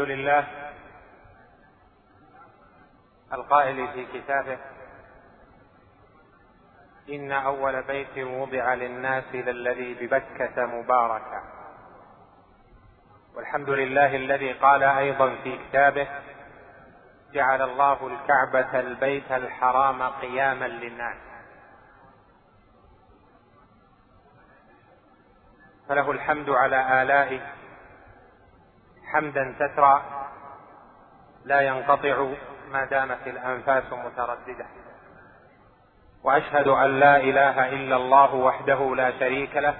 الحمد 0.00 0.18
لله 0.18 0.46
القائل 3.32 3.88
في 3.92 4.20
كتابه 4.20 4.58
إن 7.08 7.32
أول 7.32 7.82
بيت 7.82 8.18
وضع 8.18 8.74
للناس 8.74 9.24
للذي 9.34 9.94
ببكة 9.94 10.66
مباركا 10.66 11.42
والحمد 13.34 13.70
لله 13.70 14.16
الذي 14.16 14.52
قال 14.52 14.82
أيضا 14.82 15.36
في 15.44 15.58
كتابه 15.68 16.08
جعل 17.32 17.62
الله 17.62 18.06
الكعبة 18.06 18.80
البيت 18.80 19.32
الحرام 19.32 20.02
قياما 20.02 20.68
للناس. 20.68 21.16
فله 25.88 26.10
الحمد 26.10 26.50
على 26.50 27.02
آلائه 27.02 27.59
حمدا 29.12 29.54
سترا 29.58 30.02
لا 31.44 31.60
ينقطع 31.60 32.26
ما 32.70 32.84
دامت 32.84 33.26
الأنفاس 33.26 33.92
مترددة. 33.92 34.66
وأشهد 36.24 36.68
أن 36.68 37.00
لا 37.00 37.16
إله 37.16 37.68
إلا 37.68 37.96
الله 37.96 38.34
وحده 38.34 38.94
لا 38.94 39.18
شريك 39.18 39.56
له 39.56 39.74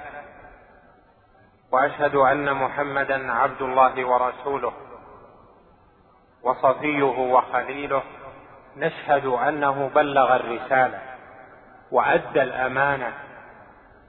وأشهد 1.73 2.15
أن 2.15 2.55
محمدا 2.55 3.33
عبد 3.33 3.63
الله 3.63 4.05
ورسوله 4.05 4.73
وصفيه 6.43 7.05
وخليله. 7.05 8.03
نشهد 8.77 9.27
أنه 9.27 9.91
بلغ 9.95 10.37
الرسالة 10.37 11.01
وأدى 11.91 12.43
الأمانة 12.43 13.13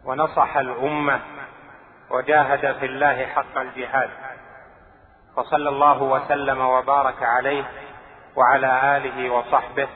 ونصح 0.06 0.58
الأمة 0.58 1.20
وجاهد 2.10 2.78
في 2.80 2.86
الله 2.86 3.26
حق 3.26 3.58
الجهاد. 3.58 4.10
فصلى 5.36 5.70
الله 5.70 6.04
وسلم 6.04 6.62
وبارك 6.62 7.24
عليه 7.24 7.64
وعلى 8.36 8.98
آله 8.98 9.34
وصحبه 9.34 9.90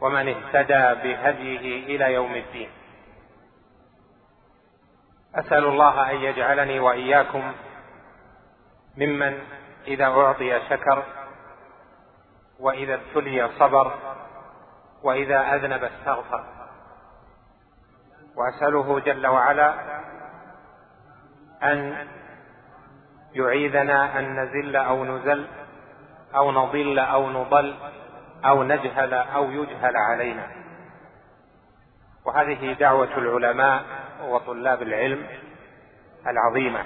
ومن 0.00 0.28
اهتدى 0.28 1.02
بهديه 1.02 1.86
إلى 1.96 2.14
يوم 2.14 2.34
الدين. 2.34 2.70
أسأل 5.34 5.64
الله 5.64 6.10
أن 6.10 6.16
يجعلني 6.16 6.80
وإياكم 6.80 7.52
ممن 8.96 9.38
إذا 9.86 10.04
أعطي 10.04 10.60
شكر 10.68 11.04
وإذا 12.60 12.94
ابتلي 12.94 13.48
صبر 13.58 13.94
وإذا 15.02 15.54
أذنب 15.54 15.84
استغفر. 15.84 16.44
وأسأله 18.36 19.00
جل 19.00 19.26
وعلا 19.26 19.74
أن 21.62 22.08
يعيذنا 23.34 24.18
أن 24.18 24.40
نزل 24.40 24.76
أو 24.76 25.04
نزل 25.04 25.46
أو 26.34 26.52
نضل 26.52 26.98
أو 26.98 27.30
نضل 27.30 27.74
أو 28.44 28.62
نجهل 28.62 29.14
أو 29.14 29.50
يجهل 29.50 29.96
علينا. 29.96 30.46
وهذه 32.24 32.72
دعوة 32.72 33.18
العلماء 33.18 33.84
وطلاب 34.28 34.82
العلم 34.82 35.26
العظيمة 36.26 36.84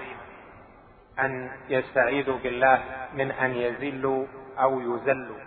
أن 1.18 1.50
يستعيذوا 1.68 2.38
بالله 2.38 2.82
من 3.14 3.30
أن 3.30 3.54
يزلوا 3.54 4.26
أو 4.60 4.80
يزلوا 4.80 5.38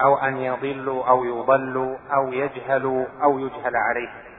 أو 0.00 0.16
أن 0.16 0.36
يضلوا 0.36 1.08
أو 1.08 1.24
يضلوا 1.24 1.96
أو 2.12 2.32
يجهلوا 2.32 3.06
أو 3.22 3.38
يجهل 3.38 3.76
عليهم. 3.76 4.31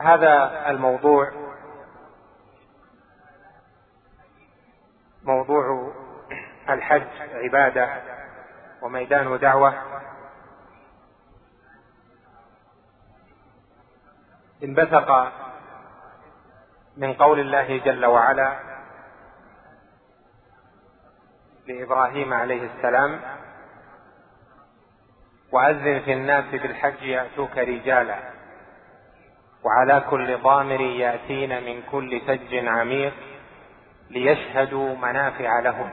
هذا 0.00 0.64
الموضوع 0.70 1.32
موضوع 5.22 5.92
الحج 6.68 7.06
عبادة 7.32 8.02
وميدان 8.82 9.38
دعوه 9.38 9.74
انبثق 14.64 15.32
من 16.96 17.12
قول 17.12 17.40
الله 17.40 17.78
جل 17.78 18.06
وعلا 18.06 18.56
لإبراهيم 21.66 22.34
عليه 22.34 22.70
السلام 22.74 23.20
وأذن 25.52 26.00
في 26.00 26.12
الناس 26.12 26.44
بالحج 26.44 27.02
يأتوك 27.02 27.58
رجالا 27.58 28.18
وعلى 29.66 30.00
كل 30.10 30.36
ضامر 30.36 30.80
يأتين 30.80 31.62
من 31.64 31.82
كل 31.90 32.20
فج 32.20 32.54
عميق 32.54 33.12
ليشهدوا 34.10 34.96
منافع 34.96 35.60
لهم. 35.60 35.90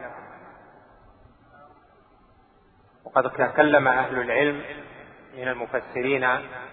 وقد 3.06 3.31
تكلم 3.31 3.88
أهل 3.88 4.19
العلم 4.19 4.62
من 5.38 5.47
المفسرين 5.47 6.28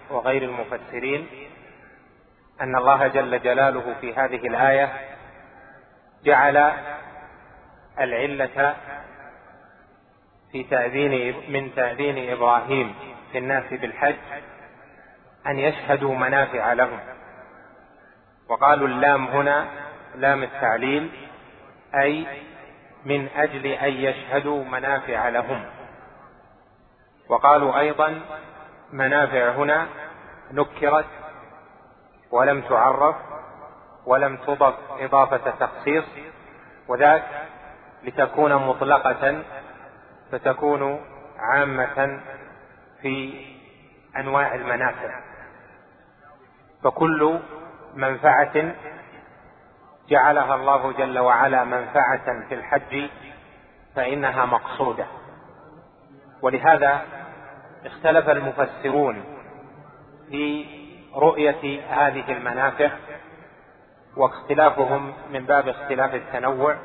وغير 0.09 0.43
المفسرين 0.43 1.27
أن 2.61 2.75
الله 2.75 3.07
جل 3.07 3.41
جلاله 3.41 3.95
في 4.01 4.13
هذه 4.13 4.47
الآية 4.47 4.93
جعل 6.23 6.57
العلة 7.99 8.75
في 10.51 10.63
تأذين 10.63 11.35
من 11.51 11.75
تأذين 11.75 12.31
إبراهيم 12.31 12.95
في 13.31 13.37
الناس 13.37 13.73
بالحج 13.73 14.15
أن 15.47 15.59
يشهدوا 15.59 16.15
منافع 16.15 16.73
لهم. 16.73 16.99
وقالوا 18.49 18.87
اللام 18.87 19.27
هنا 19.27 19.67
لام 20.15 20.43
التعليل 20.43 21.11
أي 21.95 22.25
من 23.05 23.29
أجل 23.35 23.65
أن 23.65 23.93
يشهدوا 23.93 24.63
منافع 24.63 25.29
لهم. 25.29 25.65
وقالوا 27.29 27.79
أيضا 27.79 28.21
منافع 28.93 29.49
هنا 29.49 29.87
نكرت 30.51 31.05
ولم 32.31 32.61
تعرف 32.61 33.15
ولم 34.05 34.37
تضف 34.37 34.75
إضافة 34.99 35.51
تخصيص 35.51 36.05
وذاك 36.87 37.23
لتكون 38.03 38.55
مطلقة 38.55 39.43
فتكون 40.31 41.05
عامة 41.39 42.21
في 43.01 43.45
أنواع 44.17 44.55
المنافع. 44.55 45.30
فكل 46.83 47.39
منفعة 47.95 48.75
جعلها 50.09 50.55
الله 50.55 50.91
جل 50.91 51.19
وعلا 51.19 51.63
منفعة 51.63 52.47
في 52.49 52.55
الحج 52.55 53.09
فإنها 53.95 54.45
مقصودة. 54.45 55.05
ولهذا 56.41 57.01
اختلف 57.85 58.29
المفسرون 58.29 59.23
في 60.29 60.65
رؤية 61.15 61.81
هذه 61.89 62.31
المنافع 62.31 62.89
واختلافهم 64.17 65.13
من 65.31 65.45
باب 65.45 65.67
اختلاف 65.67 66.15
التنوع 66.15 66.75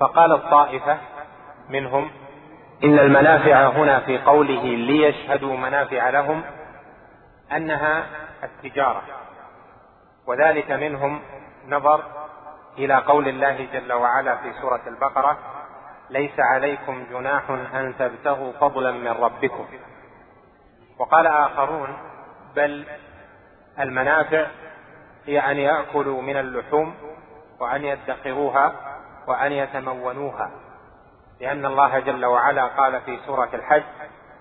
فقال 0.00 0.32
الطائفة 0.32 0.98
منهم 1.68 2.10
إن 2.84 2.98
المنافع 2.98 3.68
هنا 3.68 4.00
في 4.00 4.18
قوله 4.18 4.62
ليشهدوا 4.62 5.56
منافع 5.56 6.10
لهم 6.10 6.42
أنها 7.52 8.06
التجارة. 8.42 9.02
وذلك 10.26 10.70
منهم 10.70 11.22
نظر 11.68 12.04
إلى 12.78 12.94
قول 12.94 13.28
الله 13.28 13.68
جل 13.72 13.92
وعلا 13.92 14.36
في 14.36 14.52
سورة 14.52 14.80
البقرة 14.86 15.38
ليس 16.10 16.40
عليكم 16.40 17.06
جناح 17.10 17.50
أن 17.50 17.94
تبتغوا 17.98 18.52
فضلا 18.52 18.90
من 18.90 19.08
ربكم. 19.08 19.66
وقال 20.98 21.26
آخرون 21.26 21.96
بل 22.56 22.86
المنافع 23.80 24.46
هي 25.26 25.38
أن 25.38 25.56
يأكلوا 25.56 26.22
من 26.22 26.36
اللحوم 26.36 26.94
وأن 27.60 27.84
يدخروها 27.84 28.72
وأن 29.26 29.52
يتمونوها 29.52 30.50
لأن 31.40 31.66
الله 31.66 31.98
جل 31.98 32.24
وعلا 32.24 32.66
قال 32.66 33.00
في 33.00 33.18
سورة 33.26 33.48
الحج 33.54 33.82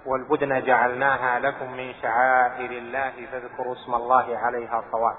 والبدن 0.09 0.63
جعلناها 0.63 1.39
لكم 1.39 1.71
من 1.71 1.93
شعائر 2.01 2.71
الله 2.71 3.11
فاذكروا 3.31 3.73
اسم 3.73 3.95
الله 3.95 4.37
عليها 4.37 4.83
صواب 4.91 5.17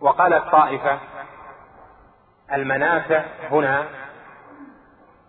وقالت 0.00 0.50
طائفة 0.50 0.98
المنافع 2.52 3.24
هنا 3.50 3.86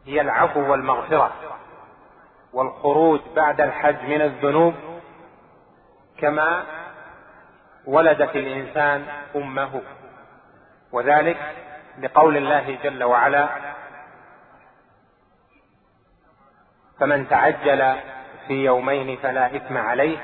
هي 0.05 0.21
العفو 0.21 0.71
والمغفرة 0.71 1.31
والخروج 2.53 3.19
بعد 3.35 3.61
الحج 3.61 4.03
من 4.03 4.21
الذنوب 4.21 4.73
كما 6.17 6.63
ولدت 7.85 8.35
الإنسان 8.35 9.05
أمه. 9.35 9.81
وذلك 10.91 11.37
لقول 11.99 12.37
الله 12.37 12.77
جل 12.83 13.03
وعلا 13.03 13.49
فمن 16.99 17.29
تعجل 17.29 17.95
في 18.47 18.65
يومين 18.65 19.17
فلا 19.17 19.55
إثم 19.55 19.77
عليه 19.77 20.17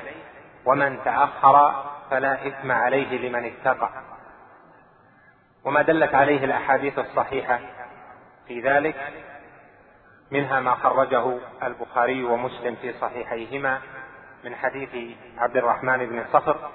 ومن 0.64 1.04
تأخر 1.04 1.84
فلا 2.10 2.46
إثم 2.46 2.72
عليه 2.72 3.28
لمن 3.28 3.44
اتقى. 3.44 3.90
وما 5.64 5.82
دلت 5.82 6.14
عليه 6.14 6.44
الأحاديث 6.44 6.98
الصحيحة 6.98 7.60
في 8.48 8.60
ذلك 8.60 8.96
منها 10.30 10.60
ما 10.60 10.74
خرجه 10.74 11.38
البخاري 11.62 12.24
ومسلم 12.24 12.74
في 12.74 12.92
صحيحيهما 12.92 13.80
من 14.44 14.54
حديث 14.54 15.16
عبد 15.38 15.56
الرحمن 15.56 16.06
بن 16.06 16.24
صخر 16.32 16.70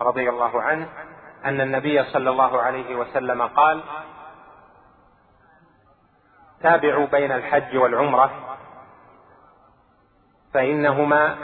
رضي 0.00 0.28
الله 0.28 0.62
عنه 0.62 0.88
أن 1.44 1.60
النبي 1.60 2.04
صلى 2.04 2.30
الله 2.30 2.62
عليه 2.62 2.94
وسلم 2.94 3.42
قال 3.42 3.82
تابعوا 6.62 7.06
بين 7.06 7.32
الحج 7.32 7.76
والعمرة 7.76 8.51
فإنهما 10.54 11.36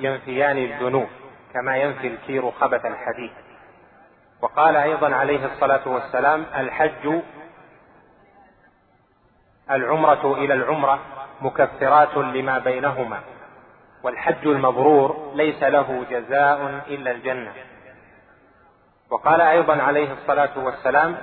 ينفيان 0.00 0.58
الذنوب 0.58 1.08
كما 1.54 1.76
ينفي 1.76 2.06
الكير 2.06 2.50
خبث 2.50 2.86
الحديد. 2.86 3.30
وقال 4.42 4.76
أيضا 4.76 5.14
عليه 5.14 5.46
الصلاة 5.46 5.88
والسلام 5.88 6.46
الحج 6.56 7.20
العمرة 9.70 10.34
إلى 10.34 10.54
العمرة 10.54 10.98
مكفرات 11.40 12.16
لما 12.16 12.58
بينهما 12.58 13.20
والحج 14.02 14.46
المبرور 14.46 15.32
ليس 15.34 15.62
له 15.62 16.04
جزاء 16.10 16.84
إلا 16.88 17.10
الجنة. 17.10 17.52
وقال 19.10 19.40
أيضا 19.40 19.82
عليه 19.82 20.12
الصلاة 20.12 20.58
والسلام 20.58 21.16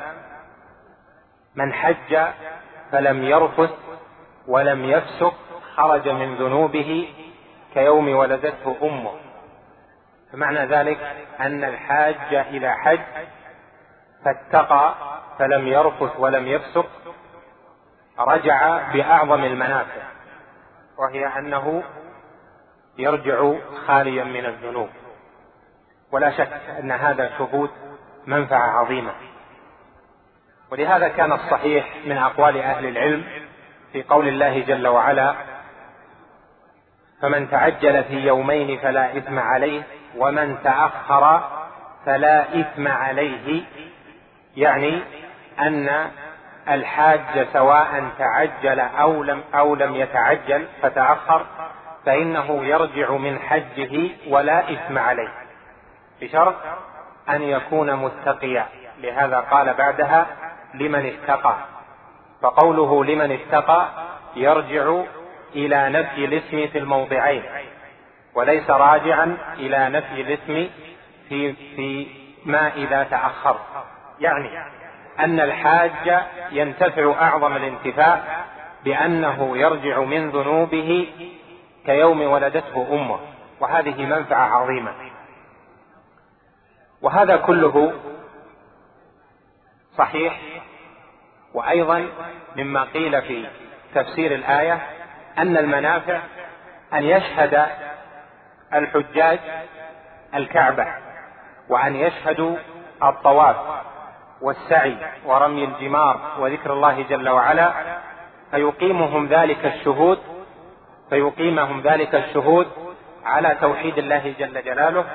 من 1.56 1.74
حج 1.74 2.18
فلم 2.92 3.24
يرفث 3.24 3.72
ولم 4.48 4.86
يفسق 4.86 5.34
خرج 5.76 6.10
من 6.10 6.36
ذنوبه 6.36 7.14
كيوم 7.74 8.10
ولدته 8.10 8.76
أمه. 8.84 9.12
فمعنى 10.34 10.66
ذلك 10.66 11.00
أن 11.40 11.64
الحاج 11.64 12.36
اذا 12.36 12.74
حج 12.74 13.00
فاتقى 14.26 14.96
فلم 15.40 15.68
يرفث 15.68 16.20
ولم 16.20 16.48
يفسق 16.48 16.90
رجع 18.20 18.92
بأعظم 18.94 19.44
المنافع 19.44 20.02
وهي 20.98 21.28
أنه 21.28 21.84
يرجع 22.98 23.54
خاليا 23.88 24.24
من 24.24 24.46
الذنوب. 24.46 24.90
ولا 26.12 26.32
شك 26.32 26.62
أن 26.80 26.92
هذا 26.92 27.30
شهود 27.38 27.70
منفعة 28.28 28.80
عظيمة. 28.80 29.14
ولهذا 30.72 31.08
كان 31.08 31.32
الصحيح 31.32 31.96
من 32.06 32.18
أقوال 32.18 32.58
أهل 32.58 32.86
العلم 32.86 33.26
في 33.92 34.04
قول 34.04 34.28
الله 34.28 34.60
جل 34.60 34.88
وعلا 34.88 35.36
فمن 37.24 37.50
تعجل 37.50 38.04
في 38.04 38.16
يومين 38.16 38.78
فلا 38.78 39.18
إثم 39.18 39.40
عليه 39.40 39.84
ومن 40.18 40.58
تأخر 40.64 41.42
فلا 42.06 42.60
إثم 42.60 42.88
عليه. 42.88 43.64
يعني 44.56 45.02
أن 45.60 46.10
الحاج 46.70 47.48
سواء 47.54 48.04
تعجل 48.20 48.80
أو 48.80 49.24
لم 49.24 49.44
أو 49.56 49.76
لم 49.76 49.96
يتعجل 49.96 50.68
فتأخر 50.82 51.46
فإنه 52.06 52.66
يرجع 52.66 53.12
من 53.12 53.40
حجه 53.40 54.10
ولا 54.30 54.74
إثم 54.74 54.98
عليه. 54.98 55.32
بشرط 56.22 56.56
أن 57.30 57.42
يكون 57.42 57.96
متقيا. 57.96 58.66
لهذا 59.00 59.40
قال 59.40 59.74
بعدها 59.74 60.28
لمن 60.74 61.06
اتقى. 61.06 61.56
فقوله 62.42 63.06
لمن 63.06 63.32
اتقى 63.32 63.88
يرجع 64.36 65.04
إلى 65.56 65.90
نفي 65.90 66.26
الاسم 66.26 66.68
في 66.68 66.78
الموضعين 66.78 67.44
وليس 68.36 68.70
راجعا 68.70 69.38
إلى 69.60 69.90
نفي 69.90 70.22
الاسم 70.22 70.70
في 71.30 71.54
في 71.54 72.08
ما 72.46 72.74
إذا 72.76 73.04
تأخر. 73.04 73.60
يعني 74.20 74.50
أن 75.20 75.40
الحاج 75.40 76.22
ينتفع 76.52 77.14
أعظم 77.22 77.56
الانتفاع 77.56 78.46
بأنه 78.84 79.58
يرجع 79.58 80.00
من 80.00 80.30
ذنوبه 80.30 81.08
كيوم 81.86 82.22
ولدته 82.22 82.88
أمه 82.92 83.20
وهذه 83.60 84.06
منفعة 84.06 84.48
عظيمة. 84.48 84.94
وهذا 87.02 87.36
كله 87.36 87.94
صحيح 89.98 90.40
وأيضا 91.54 92.08
مما 92.56 92.84
قيل 92.84 93.22
في 93.22 93.48
تفسير 93.96 94.36
الآية 94.36 94.82
أن 95.38 95.58
المنافع 95.58 96.20
أن 96.94 97.04
يشهد 97.04 97.66
الحجاج 98.74 99.40
الكعبة 100.36 100.86
وأن 101.70 101.96
يشهدوا 101.96 102.58
الطواف 103.04 103.56
والسعي 104.42 104.98
ورمي 105.26 105.64
الجمار 105.64 106.20
وذكر 106.40 106.74
الله 106.74 107.02
جل 107.10 107.30
وعلا 107.30 107.74
فيقيمهم 108.52 109.28
ذلك 109.28 109.66
الشهود 109.66 110.20
فيقيمهم 111.10 111.82
ذلك 111.82 112.16
الشهود 112.16 112.68
على 113.26 113.58
توحيد 113.62 113.98
الله 113.98 114.34
جل 114.40 114.64
جلاله 114.64 115.06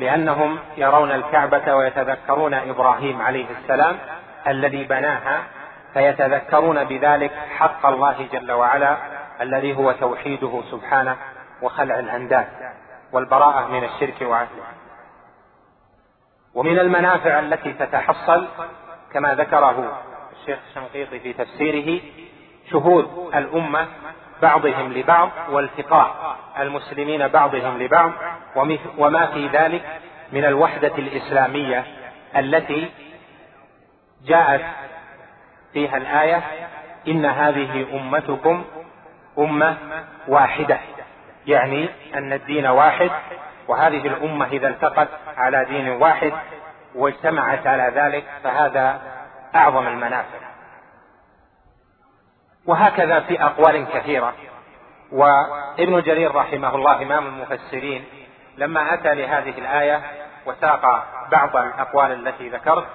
لأنهم 0.00 0.58
يرون 0.76 1.12
الكعبة 1.12 1.74
ويتذكرون 1.74 2.54
إبراهيم 2.54 3.22
عليه 3.22 3.46
السلام 3.60 3.96
الذي 4.46 4.84
بناها 4.84 5.42
فيتذكرون 5.94 6.84
بذلك 6.84 7.32
حق 7.58 7.86
الله 7.86 8.28
جل 8.32 8.52
وعلا 8.52 8.96
الذي 9.40 9.76
هو 9.76 9.92
توحيده 9.92 10.62
سبحانه 10.70 11.16
وخلع 11.62 11.98
الأنداد 11.98 12.46
والبراءة 13.12 13.68
من 13.68 13.84
الشرك 13.84 14.20
واهله 14.20 14.64
ومن 16.54 16.78
المنافع 16.78 17.38
التي 17.38 17.72
تتحصل 17.72 18.48
كما 19.12 19.34
ذكره 19.34 20.02
الشيخ 20.32 20.58
الشنقيطي 20.68 21.20
في 21.20 21.32
تفسيره 21.32 22.00
شهود 22.70 23.34
الأمة 23.34 23.86
بعضهم 24.42 24.92
لبعض 24.92 25.30
والتقاء 25.50 26.36
المسلمين 26.58 27.28
بعضهم 27.28 27.82
لبعض 27.82 28.12
وما 28.98 29.26
في 29.26 29.48
ذلك 29.48 30.00
من 30.32 30.44
الوحدة 30.44 30.92
الإسلامية 30.98 31.84
التي 32.36 32.90
جاءت 34.24 34.64
فيها 35.72 35.96
الآية 35.96 36.42
إن 37.08 37.24
هذه 37.24 37.86
أمتكم 37.96 38.64
أمة 39.38 39.76
واحدة. 40.28 40.78
يعني 41.46 41.88
أن 42.14 42.32
الدين 42.32 42.66
واحد 42.66 43.10
وهذه 43.68 44.06
الأمة 44.06 44.46
إذا 44.46 44.68
التقت 44.68 45.08
على 45.36 45.64
دين 45.64 45.88
واحد 45.88 46.32
واجتمعت 46.94 47.66
على 47.66 47.92
ذلك 47.94 48.24
فهذا 48.44 49.00
أعظم 49.54 49.86
المنافع. 49.86 50.38
وهكذا 52.66 53.20
في 53.20 53.42
أقوال 53.42 53.86
كثيرة. 53.92 54.34
وابن 55.12 56.02
جرير 56.02 56.34
رحمه 56.34 56.74
الله 56.74 57.02
إمام 57.02 57.26
المفسرين 57.26 58.04
لما 58.56 58.94
أتى 58.94 59.14
لهذه 59.14 59.58
الآية 59.58 60.02
وساق 60.46 60.82
بعض 61.30 61.56
الأقوال 61.56 62.12
التي 62.12 62.48
ذكرت 62.48 62.86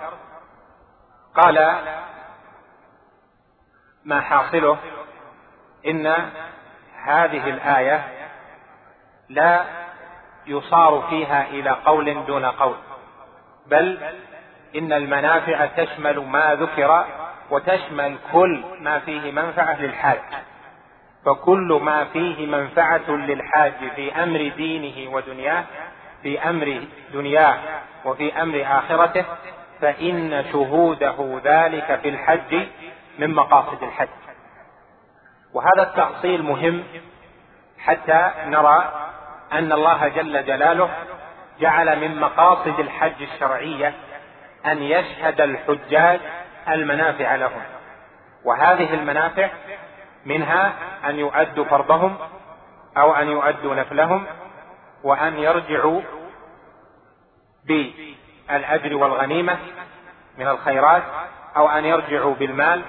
قال 1.35 1.75
ما 4.05 4.21
حاصله 4.21 4.77
إن 5.87 6.07
هذه 7.03 7.49
الآية 7.49 8.03
لا 9.29 9.65
يصار 10.47 11.03
فيها 11.09 11.47
إلى 11.49 11.69
قول 11.69 12.25
دون 12.25 12.45
قول 12.45 12.75
بل 13.67 13.99
إن 14.75 14.93
المنافع 14.93 15.65
تشمل 15.65 16.19
ما 16.19 16.55
ذكر 16.55 17.05
وتشمل 17.49 18.15
كل 18.33 18.63
ما 18.81 18.99
فيه 18.99 19.31
منفعة 19.31 19.81
للحاج 19.81 20.19
فكل 21.25 21.79
ما 21.83 22.05
فيه 22.05 22.45
منفعة 22.45 23.09
للحاج 23.09 23.73
في 23.95 24.23
أمر 24.23 24.51
دينه 24.57 25.15
ودنياه 25.15 25.63
في 26.23 26.49
أمر 26.49 26.83
دنياه 27.13 27.57
وفي 28.05 28.41
أمر 28.41 28.65
آخرته 28.67 29.25
فإن 29.81 30.45
شهوده 30.51 31.41
ذلك 31.43 31.99
في 32.01 32.09
الحج 32.09 32.67
من 33.19 33.33
مقاصد 33.33 33.83
الحج. 33.83 34.07
وهذا 35.53 35.83
التأصيل 35.83 36.43
مهم 36.43 36.83
حتى 37.79 38.31
نرى 38.45 39.07
أن 39.51 39.71
الله 39.71 40.07
جل 40.07 40.45
جلاله 40.45 40.89
جعل 41.59 41.99
من 41.99 42.19
مقاصد 42.19 42.79
الحج 42.79 43.21
الشرعية 43.21 43.93
أن 44.65 44.83
يشهد 44.83 45.41
الحجاج 45.41 46.19
المنافع 46.69 47.35
لهم. 47.35 47.61
وهذه 48.45 48.93
المنافع 48.93 49.49
منها 50.25 50.73
أن 51.09 51.19
يؤدوا 51.19 51.65
فرضهم 51.65 52.17
أو 52.97 53.15
أن 53.15 53.27
يؤدوا 53.27 53.75
نفلهم 53.75 54.25
وأن 55.03 55.37
يرجعوا 55.37 56.01
بالأجر 57.65 58.95
والغنيمة 58.95 59.57
من 60.37 60.47
الخيرات 60.47 61.03
أو 61.57 61.69
أن 61.69 61.85
يرجعوا 61.85 62.35
بالمال 62.35 62.81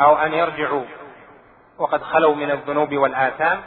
أو 0.00 0.16
أن 0.16 0.34
يرجعوا 0.34 0.84
وقد 1.78 2.02
خلوا 2.02 2.34
من 2.34 2.50
الذنوب 2.50 2.96
والآثام 2.96 3.60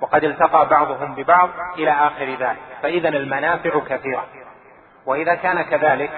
وقد 0.00 0.24
التقى 0.24 0.68
بعضهم 0.68 1.14
ببعض 1.14 1.50
إلى 1.78 1.90
آخر 1.90 2.24
ذلك. 2.24 2.58
فإذا 2.82 3.08
المنافع 3.08 3.80
كثيرة. 3.80 4.26
وإذا 5.06 5.34
كان 5.34 5.62
كذلك 5.62 6.10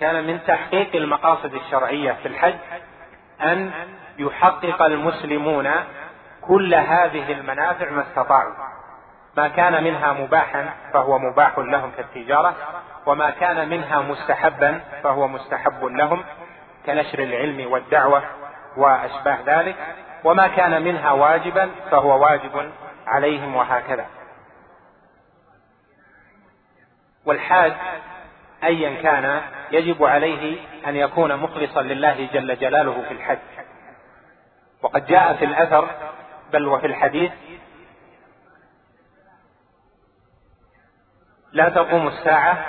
كان 0.00 0.26
من 0.26 0.40
تحقيق 0.46 0.96
المقاصد 0.96 1.54
الشرعية 1.54 2.12
في 2.12 2.28
الحج 2.28 2.54
أن 3.42 3.70
يحقق 4.18 4.82
المسلمون 4.82 5.70
كل 6.40 6.74
هذه 6.74 7.32
المنافع 7.32 7.90
ما 7.90 8.02
استطاعوا. 8.02 8.54
ما 9.36 9.48
كان 9.48 9.84
منها 9.84 10.12
مباحا 10.12 10.74
فهو 10.92 11.18
مباح 11.18 11.58
لهم 11.58 11.90
كالتجارة 11.96 12.54
وما 13.06 13.30
كان 13.30 13.68
منها 13.68 14.00
مستحبا 14.00 14.80
فهو 15.02 15.28
مستحب 15.28 15.84
لهم 15.84 16.24
كنشر 16.86 17.18
العلم 17.18 17.72
والدعوة 17.72 18.22
وأشباه 18.76 19.38
ذلك. 19.46 19.76
وما 20.24 20.48
كان 20.48 20.82
منها 20.82 21.12
واجبا 21.12 21.70
فهو 21.90 22.22
واجب 22.22 22.72
عليهم 23.06 23.56
وهكذا. 23.56 24.06
والحاج 27.24 27.72
ايا 28.64 29.02
كان 29.02 29.42
يجب 29.70 30.04
عليه 30.04 30.58
أن 30.86 30.96
يكون 30.96 31.36
مخلصا 31.36 31.82
لله 31.82 32.28
جل 32.32 32.56
جلاله 32.58 33.02
في 33.08 33.14
الحج. 33.14 33.38
وقد 34.82 35.06
جاء 35.06 35.34
في 35.34 35.44
الأثر 35.44 35.88
بل 36.52 36.66
وفي 36.66 36.86
الحديث 36.86 37.32
لا 41.52 41.68
تقوم 41.68 42.08
الساعة 42.08 42.64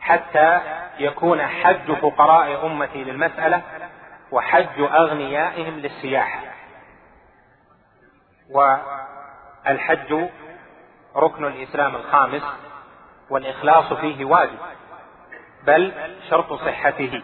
حتى 0.00 0.60
يكون 0.98 1.46
حج 1.46 1.92
فقراء 1.92 2.66
أمتي 2.66 3.04
للمسألة 3.04 3.62
وحج 4.32 4.80
أغنيائهم 4.80 5.78
للسياحة. 5.78 6.40
والحج 8.50 10.28
ركن 11.16 11.44
الإسلام 11.44 11.96
الخامس 11.96 12.42
والإخلاص 13.30 13.92
فيه 13.92 14.24
واجب 14.24 14.58
بل 15.66 15.92
شرط 16.30 16.52
صحته. 16.52 17.22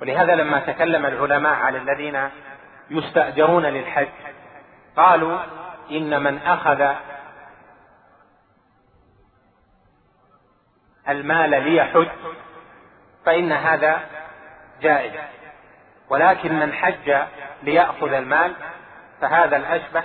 ولهذا 0.00 0.34
لما 0.34 0.60
تكلم 0.60 1.06
العلماء 1.06 1.54
على 1.54 1.78
الذين 1.78 2.30
يستأجرون 2.90 3.66
للحج 3.66 4.08
قالوا 4.96 5.38
إن 5.90 6.22
من 6.22 6.38
أخذ 6.38 6.94
المال 11.08 11.50
ليحج 11.50 12.08
فإن 13.26 13.52
هذا 13.52 14.00
جائز. 14.80 15.12
ولكن 16.10 16.58
من 16.58 16.72
حج 16.72 17.16
ليأخذ 17.62 18.12
المال 18.12 18.54
فهذا 19.20 19.56
الأشبه 19.56 20.02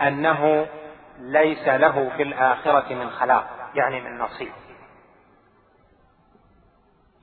أنه 0.00 0.66
ليس 1.18 1.68
له 1.68 2.10
في 2.16 2.22
الآخرة 2.22 2.94
من 2.94 3.10
خلاق 3.10 3.46
يعني 3.74 4.00
من 4.00 4.18
نصيب. 4.18 4.52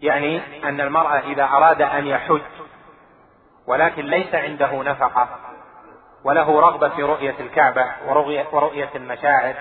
يعني 0.02 0.42
أن 0.70 0.82
المرأة 0.82 1.20
إذا 1.20 1.44
أراد 1.44 1.82
أن 1.82 2.08
يحج 2.08 2.42
ولكن 3.68 4.06
ليس 4.06 4.36
عنده 4.36 4.84
نفقة 4.84 5.28
وله 6.24 6.60
رغبة 6.60 6.90
في 6.90 7.04
رؤية 7.04 7.36
الكعبة 7.40 7.86
ورؤية, 8.52 8.90
المشاعر 8.96 9.56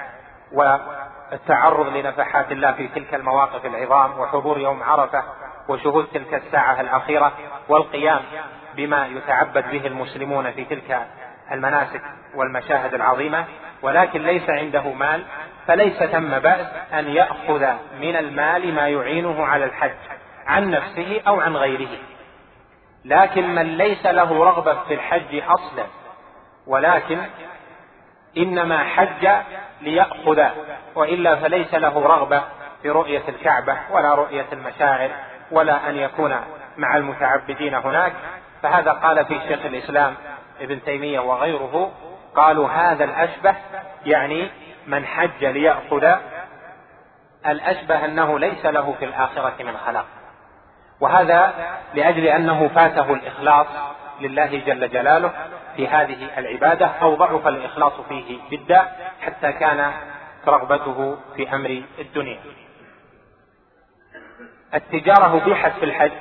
والتعرض 0.52 1.86
لنفحات 1.86 2.52
الله 2.52 2.72
في 2.72 2.88
تلك 2.88 3.14
المواقف 3.14 3.66
العظام 3.66 4.18
وحضور 4.18 4.58
يوم 4.58 4.82
عرفة 4.82 5.24
وشهود 5.68 6.06
تلك 6.14 6.34
الساعة 6.34 6.80
الأخيرة 6.80 7.32
والقيام 7.68 8.20
بما 8.76 9.06
يتعبد 9.06 9.70
به 9.70 9.86
المسلمون 9.86 10.50
في 10.50 10.64
تلك 10.64 11.06
المناسك 11.52 12.02
والمشاهد 12.34 12.94
العظيمة 12.94 13.44
ولكن 13.82 14.22
ليس 14.22 14.50
عنده 14.50 14.92
مال 14.92 15.24
فليس 15.66 16.02
ثم 16.02 16.38
بأس 16.38 16.66
أن 16.92 17.08
يأخذ 17.08 17.66
من 18.00 18.16
المال 18.16 18.74
ما 18.74 18.88
يعينه 18.88 19.46
على 19.46 19.64
الحج 19.64 19.94
عن 20.46 20.70
نفسه 20.70 21.20
أو 21.28 21.40
عن 21.40 21.56
غيره. 21.56 21.98
لكن 23.04 23.54
من 23.54 23.76
ليس 23.76 24.06
له 24.06 24.44
رغبة 24.44 24.84
في 24.84 24.94
الحج 24.94 25.42
أصلا 25.48 25.86
ولكن 26.66 27.18
إنما 28.36 28.78
حج 28.78 29.28
ليأخذ 29.80 30.44
وإلا 30.94 31.36
فليس 31.36 31.74
له 31.74 32.06
رغبة 32.06 32.42
في 32.82 32.90
رؤية 32.90 33.22
الكعبة 33.28 33.78
ولا 33.90 34.14
رؤية 34.14 34.46
المشاعر 34.52 35.10
ولا 35.54 35.88
أن 35.88 35.96
يكون 35.96 36.40
مع 36.76 36.96
المتعبدين 36.96 37.74
هناك. 37.74 38.12
فهذا 38.62 38.90
قال 38.92 39.24
في 39.24 39.40
شيخ 39.48 39.64
الإسلام 39.64 40.14
ابن 40.60 40.84
تيمية 40.84 41.20
وغيره 41.20 41.92
قالوا 42.36 42.68
هذا 42.68 43.04
الأشبه 43.04 43.54
يعني 44.06 44.50
من 44.86 45.06
حج 45.06 45.44
ليأخذ 45.44 46.14
الأشبه 47.46 48.04
أنه 48.04 48.38
ليس 48.38 48.66
له 48.66 48.94
في 48.98 49.04
الآخرة 49.04 49.62
من 49.62 49.76
خلاق. 49.76 50.06
وهذا 51.00 51.54
لأجل 51.94 52.26
أنه 52.26 52.68
فاته 52.68 53.12
الإخلاص 53.12 53.66
لله 54.20 54.62
جل 54.66 54.88
جلاله 54.88 55.30
في 55.76 55.88
هذه 55.88 56.28
العبادة 56.38 56.86
أو 56.86 57.14
ضعف 57.14 57.46
الإخلاص 57.46 57.92
فيه 58.08 58.38
جدا 58.50 58.88
حتى 59.20 59.52
كان 59.52 59.92
رغبته 60.48 61.16
في 61.36 61.54
أمر 61.54 61.82
الدنيا. 61.98 62.38
التجارة 64.74 65.42
أبيحت 65.42 65.72
في 65.72 65.84
الحج. 65.84 66.12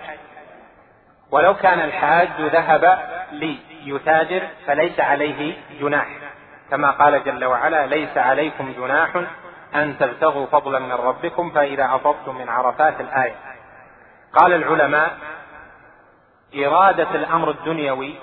ولو 1.31 1.53
كان 1.53 1.79
الحاج 1.79 2.29
ذهب 2.41 3.00
ليتاجر 3.31 4.41
فليس 4.67 5.00
عليه 5.00 5.55
جناح. 5.81 6.07
كما 6.72 6.91
قال 6.91 7.24
جل 7.24 7.45
وعلا 7.45 7.86
ليس 7.86 8.17
عليكم 8.17 8.74
جناح 8.77 9.15
أن 9.75 9.98
تبتغوا 10.00 10.45
فضلا 10.45 10.79
من 10.79 10.91
ربكم 10.91 11.50
فإذا 11.50 11.86
أفضتم 11.95 12.38
من 12.38 12.50
عرفات 12.50 13.01
الآية. 13.01 13.36
قال 14.33 14.53
العلماء 14.53 15.17
إرادة 16.55 17.15
الأمر 17.15 17.50
الدنيوي 17.50 18.15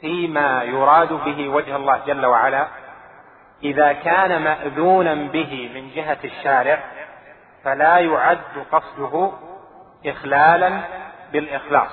فيما 0.00 0.62
يراد 0.62 1.12
به 1.12 1.48
وجه 1.48 1.76
الله 1.76 2.00
جل 2.06 2.26
وعلا 2.26 2.66
إذا 3.62 3.92
كان 3.92 4.42
مأذونا 4.42 5.14
به 5.14 5.70
من 5.74 5.90
جهة 5.94 6.18
الشارع 6.24 6.78
فلا 7.64 7.98
يعد 7.98 8.38
قصده 8.72 9.32
إخلالا 10.06 10.80
بالإخلاص. 11.32 11.90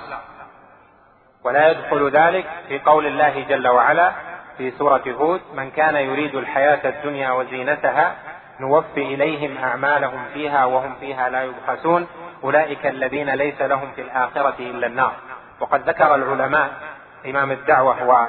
ولا 1.44 1.68
يدخل 1.68 2.10
ذلك 2.10 2.46
في 2.68 2.78
قول 2.78 3.06
الله 3.06 3.44
جل 3.48 3.68
وعلا 3.68 4.12
في 4.58 4.70
سورة 4.70 5.02
هود 5.06 5.40
من 5.54 5.70
كان 5.70 5.96
يريد 5.96 6.34
الحياة 6.34 6.88
الدنيا 6.88 7.30
وزينتها 7.30 8.14
نوفي 8.60 9.02
إليهم 9.14 9.64
أعمالهم 9.64 10.24
فيها 10.34 10.64
وهم 10.64 10.94
فيها 11.00 11.28
لا 11.28 11.42
يبخسون. 11.44 12.06
أولئك 12.44 12.86
الذين 12.86 13.30
ليس 13.30 13.62
لهم 13.62 13.92
في 13.92 14.00
الآخرة 14.00 14.54
إلا 14.58 14.86
النار. 14.86 15.12
وقد 15.60 15.88
ذكر 15.88 16.14
العلماء 16.14 16.70
إمام 17.26 17.52
الدعوة 17.52 18.28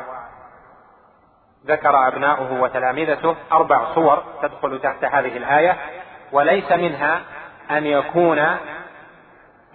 وذكر 1.66 2.08
أبناؤه 2.08 2.62
وتلامذته 2.62 3.36
أربع 3.52 3.94
صور 3.96 4.24
تدخل 4.42 4.80
تحت 4.80 5.06
هذه 5.06 5.38
الآية. 5.38 5.78
وليس 6.32 6.72
منها 6.72 7.22
أن 7.72 7.86
يكون 7.86 8.46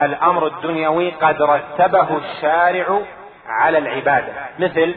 الأمر 0.02 0.46
الدنيوي 0.46 1.11
قد 1.11 1.42
رتبه 1.42 2.18
الشارع 2.18 3.00
على 3.46 3.78
العبادة. 3.78 4.32
مثل 4.58 4.94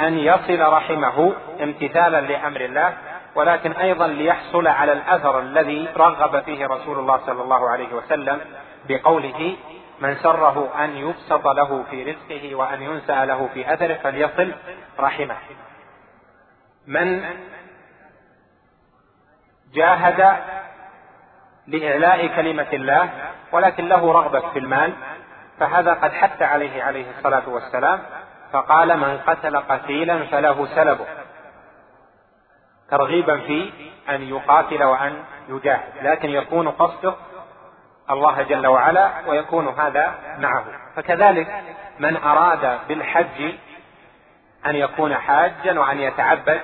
أن 0.00 0.18
يصل 0.18 0.60
رحمه 0.60 1.32
امتثالا 1.60 2.20
لأمر 2.20 2.60
الله 2.60 2.92
ولكن 3.34 3.72
أيضا 3.72 4.06
ليحصل 4.06 4.66
على 4.66 4.92
الأثر 4.92 5.40
الذي 5.40 5.88
رغب 5.96 6.42
فيه 6.42 6.66
رسول 6.66 6.98
الله 6.98 7.20
صلى 7.26 7.42
الله 7.42 7.70
عليه 7.70 7.94
وسلم 7.94 8.40
بقوله 8.88 9.56
من 10.00 10.16
سره 10.16 10.84
أن 10.84 10.96
يبسط 10.96 11.46
له 11.46 11.84
في 11.90 12.02
رزقه 12.02 12.54
وأن 12.54 12.82
ينسأ 12.82 13.24
له 13.24 13.48
في 13.54 13.74
أثره 13.74 13.94
فليصل 13.94 14.52
رحمه. 15.00 15.36
من 16.86 17.24
جاهد 19.74 20.36
لإعلاء 21.70 22.26
كلمة 22.26 22.66
الله 22.72 23.10
ولكن 23.52 23.88
له 23.88 24.12
رغبة 24.12 24.40
في 24.40 24.58
المال 24.58 24.92
فهذا 25.60 25.92
قد 25.92 26.12
حث 26.12 26.42
عليه 26.42 26.82
عليه 26.82 27.10
الصلاة 27.18 27.48
والسلام 27.48 28.00
فقال 28.52 28.98
من 28.98 29.18
قتل 29.18 29.56
قتيلا 29.56 30.26
فله 30.26 30.66
سلبه. 30.66 31.06
ترغيبا 32.90 33.40
في 33.40 33.72
أن 34.08 34.22
يقاتل 34.22 34.84
وأن 34.84 35.22
يجاهد 35.48 35.92
لكن 36.02 36.28
يكون 36.28 36.68
قصده 36.68 37.14
الله 38.10 38.42
جل 38.42 38.66
وعلا 38.66 39.10
ويكون 39.26 39.68
هذا 39.68 40.14
معه. 40.38 40.64
فكذلك 40.96 41.62
من 41.98 42.16
أراد 42.16 42.78
بالحج 42.88 43.54
أن 44.66 44.76
يكون 44.76 45.14
حاجا 45.14 45.80
وأن 45.80 46.00
يتعبد 46.00 46.60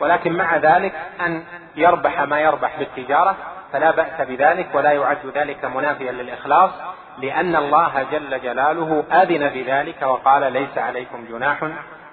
ولكن 0.00 0.32
مع 0.32 0.56
ذلك 0.56 0.94
أن 1.20 1.44
يربح 1.76 2.20
ما 2.20 2.40
يربح 2.40 2.78
بالتجارة 2.78 3.36
فلا 3.72 3.90
بأس 3.90 4.28
بذلك 4.28 4.74
ولا 4.74 4.92
يعد 4.92 5.26
ذلك 5.34 5.64
منافيا 5.64 6.12
للإخلاص 6.12 6.70
لأن 7.18 7.56
الله 7.56 8.06
جل 8.12 8.40
جلاله 8.40 9.04
أذن 9.12 9.48
بذلك 9.48 10.02
وقال 10.02 10.52
ليس 10.52 10.78
عليكم 10.78 11.24
جناح 11.30 11.62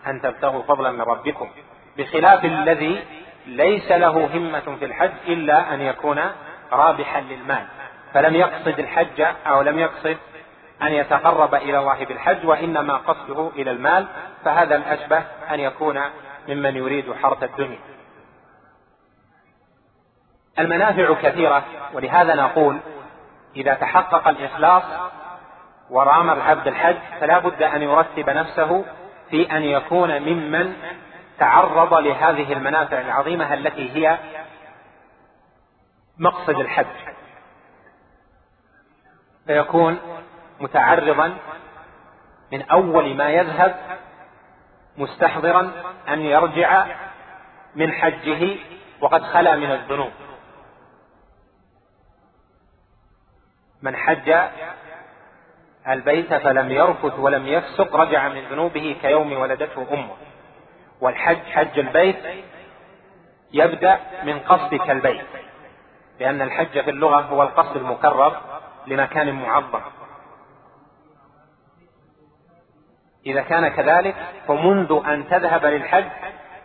أن 0.08 0.22
تبتغوا 0.22 0.64
فضلا 0.64 0.92
من 0.92 1.02
ربكم. 1.02 1.50
بخلاف 1.98 2.46
الذي 2.46 3.04
ليس 3.46 3.92
له 3.92 4.30
همة 4.34 4.76
في 4.80 4.86
الحج 4.86 5.12
إلا 5.28 5.74
أن 5.74 5.82
يكون 5.82 6.22
رابحا 6.72 7.22
للمال. 7.22 7.66
فلم 8.14 8.36
يقصد 8.36 8.80
الحج 8.80 9.22
أو 9.48 9.62
لم 9.62 9.80
يقصد 9.80 10.18
أن 10.82 10.94
يتقرب 10.94 11.56
إلى 11.56 11.80
الله 11.80 12.06
بالحج 12.06 12.46
وإنما 12.46 12.98
قصده 12.98 13.52
إلى 13.56 13.72
المال 13.72 14.08
فهذا 14.46 14.76
الأشبه 14.76 15.24
أن 15.52 15.60
يكون 15.60 16.02
ممن 16.48 16.76
يريد 16.76 17.14
حرث 17.24 17.44
الدنيا. 17.44 17.80
المنافع 20.60 21.14
كثيرة 21.14 21.64
ولهذا 21.94 22.36
نقول 22.36 22.80
إذا 23.56 23.74
تحقق 23.74 24.28
الإخلاص 24.28 24.84
ورام 25.90 26.30
العبد 26.30 26.68
الحج 26.68 26.98
فلا 27.20 27.40
بد 27.40 27.64
أن 27.64 27.82
يرتب 27.82 28.30
نفسه 28.30 28.86
في 29.30 29.52
أن 29.58 29.64
يكون 29.64 30.22
ممن 30.22 30.74
تعرض 31.40 31.94
لهذه 31.94 32.54
المنافع 32.54 33.02
العظيمة 33.02 33.54
التي 33.54 33.92
هي 33.96 34.18
مقصد 36.18 36.60
الحج. 36.60 36.86
فيكون 39.48 40.00
متعرضا 40.60 41.38
من 42.52 42.62
أول 42.62 43.16
ما 43.16 43.30
يذهب 43.30 43.76
مستحضرا 44.98 45.72
أن 46.10 46.22
يرجع 46.22 46.86
من 47.76 47.92
حجه 47.92 48.56
وقد 49.02 49.24
خلا 49.24 49.56
من 49.56 49.72
الذنوب. 49.72 50.12
من 53.82 53.96
حج 53.96 54.36
البيت 55.88 56.34
فلم 56.34 56.72
يرفث 56.72 57.20
ولم 57.20 57.48
يفسق 57.48 57.96
رجع 57.96 58.28
من 58.30 58.42
ذنوبه 58.42 58.98
كيوم 59.02 59.34
ولدته 59.34 59.88
أمه. 59.92 60.16
والحج 61.02 61.44
حج 61.52 61.80
البيت 61.80 62.20
يبدأ 63.54 64.00
من 64.24 64.40
قصدك 64.40 64.90
البيت 64.90 65.26
لأن 66.20 66.42
الحج 66.42 66.82
في 66.82 66.90
اللغة 66.90 67.22
هو 67.22 67.44
القصد 67.44 67.78
المكرر 67.78 68.42
لمكان 68.88 69.32
معظم. 69.32 69.82
إذا 73.26 73.42
كان 73.42 73.68
كذلك 73.68 74.16
فمنذ 74.48 75.02
أن 75.06 75.28
تذهب 75.30 75.66
للحج 75.66 76.06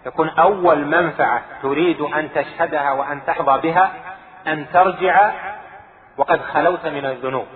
يكون 0.06 0.28
أول 0.28 0.86
منفعة 0.86 1.42
تريد 1.62 2.00
أن 2.00 2.32
تشهدها 2.32 2.92
وأن 2.92 3.24
تحظى 3.26 3.60
بها 3.60 3.92
أن 4.46 4.66
ترجع 4.72 5.32
وقد 6.16 6.42
خلوت 6.42 6.86
من 6.86 7.04
الذنوب. 7.04 7.46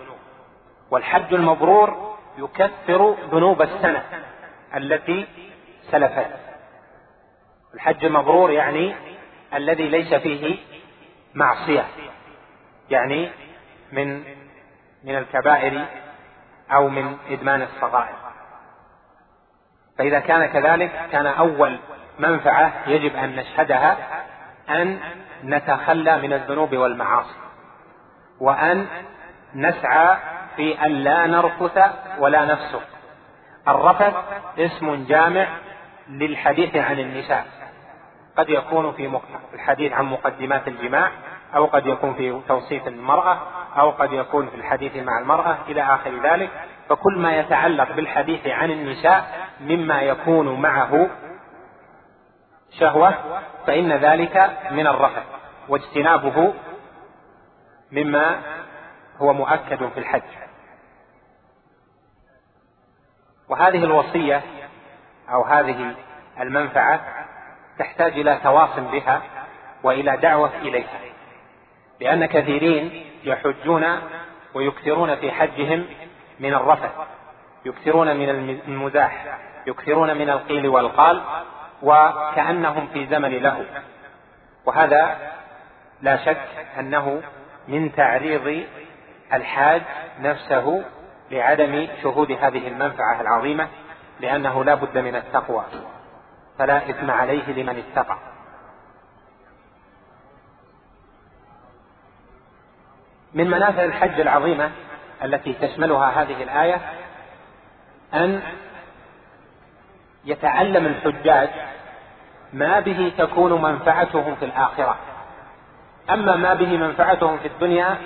والحج 0.90 1.34
المبرور 1.34 2.16
يكفر 2.38 3.16
ذنوب 3.32 3.62
السنة 3.62 4.02
التي 4.74 5.26
سلفت. 5.90 6.30
الحج 7.74 8.04
المبرور 8.04 8.50
يعني 8.50 8.94
الذي 9.54 9.88
ليس 9.88 10.14
فيه 10.14 10.58
معصية 11.34 11.84
يعني 12.90 13.30
من 13.92 14.22
من 15.04 15.16
الكبائر 15.16 15.84
أو 16.72 16.88
من 16.88 17.16
إدمان 17.30 17.62
الصغائر. 17.62 18.16
فإذا 19.98 20.20
كان 20.20 20.46
كذلك 20.46 21.08
كان 21.12 21.26
أول 21.26 21.78
منفعة 22.18 22.72
يجب 22.86 23.16
أن 23.16 23.36
نشهدها 23.36 23.96
أن 24.68 25.00
نتخلى 25.44 26.18
من 26.18 26.32
الذنوب 26.32 26.74
والمعاصي. 26.76 27.45
وأن 28.40 28.86
نسعى 29.54 30.16
في 30.56 30.86
أن 30.86 30.90
لا 30.90 31.26
نرفث 31.26 31.78
ولا 32.18 32.44
نفسق. 32.44 32.82
الرفث 33.68 34.14
اسم 34.58 35.04
جامع 35.08 35.46
للحديث 36.08 36.76
عن 36.76 36.98
النساء. 36.98 37.46
قد 38.36 38.48
يكون 38.48 38.92
في 38.92 39.20
الحديث 39.54 39.92
عن 39.92 40.04
مقدمات 40.04 40.68
الجماع 40.68 41.10
أو 41.56 41.66
قد 41.66 41.86
يكون 41.86 42.14
في 42.14 42.40
توصيف 42.48 42.88
المرأة 42.88 43.38
أو 43.78 43.90
قد 43.90 44.12
يكون 44.12 44.46
في 44.46 44.54
الحديث 44.54 44.96
مع 44.96 45.18
المرأة 45.18 45.56
إلى 45.68 45.82
آخر 45.82 46.10
ذلك. 46.22 46.50
فكل 46.88 47.18
ما 47.18 47.36
يتعلق 47.36 47.92
بالحديث 47.92 48.46
عن 48.46 48.70
النساء 48.70 49.48
مما 49.60 50.02
يكون 50.02 50.60
معه 50.60 51.08
شهوة 52.80 53.14
فإن 53.66 53.92
ذلك 53.92 54.50
من 54.70 54.86
الرفث 54.86 55.22
واجتنابه 55.68 56.54
مما 57.92 58.40
هو 59.18 59.32
مؤكد 59.32 59.88
في 59.88 60.00
الحج. 60.00 60.22
وهذه 63.48 63.84
الوصية 63.84 64.42
أو 65.30 65.44
هذه 65.44 65.94
المنفعة 66.40 67.00
تحتاج 67.78 68.12
إلى 68.12 68.40
تواصل 68.42 68.82
بها 68.82 69.22
وإلى 69.82 70.16
دعوة 70.16 70.56
إليها. 70.56 71.00
لأن 72.00 72.26
كثيرين 72.26 73.06
يحجون 73.24 73.84
ويكثرون 74.54 75.16
في 75.16 75.32
حجهم 75.32 75.86
من 76.40 76.54
الرفث 76.54 76.90
يكثرون 77.64 78.16
من 78.16 78.28
المزاح 78.68 79.38
يكثرون 79.66 80.16
من 80.16 80.30
القيل 80.30 80.68
والقال 80.68 81.22
وكأنهم 81.82 82.88
في 82.92 83.06
زمن 83.06 83.30
له. 83.30 83.64
وهذا 84.66 85.32
لا 86.02 86.16
شك 86.16 86.48
أنه 86.78 87.22
من 87.68 87.92
تعريض 87.92 88.66
الحاج 89.32 89.82
نفسه 90.20 90.84
لعدم 91.30 91.88
شهود 92.02 92.32
هذه 92.32 92.68
المنفعة 92.68 93.20
العظيمة 93.20 93.68
لأنه 94.20 94.64
لا 94.64 94.74
بد 94.74 94.98
من 94.98 95.16
التقوى 95.16 95.64
فلا 96.58 96.90
إثم 96.90 97.10
عليه 97.10 97.52
لمن 97.52 97.78
اتقى. 97.78 98.18
من 103.34 103.50
منافع 103.50 103.84
الحج 103.84 104.20
العظيمة 104.20 104.70
التي 105.24 105.52
تشملها 105.52 106.22
هذه 106.22 106.42
الآية 106.42 106.80
أن 108.14 108.42
يتعلم 110.24 110.86
الحجاج 110.86 111.48
ما 112.52 112.80
به 112.80 113.12
تكون 113.18 113.62
منفعتهم 113.62 114.34
في 114.34 114.44
الآخرة. 114.44 114.98
أما 116.10 116.36
ما 116.36 116.54
به 116.54 116.76
منفعتهم 116.76 117.38
في 117.38 117.48
الدنيا 117.48 117.98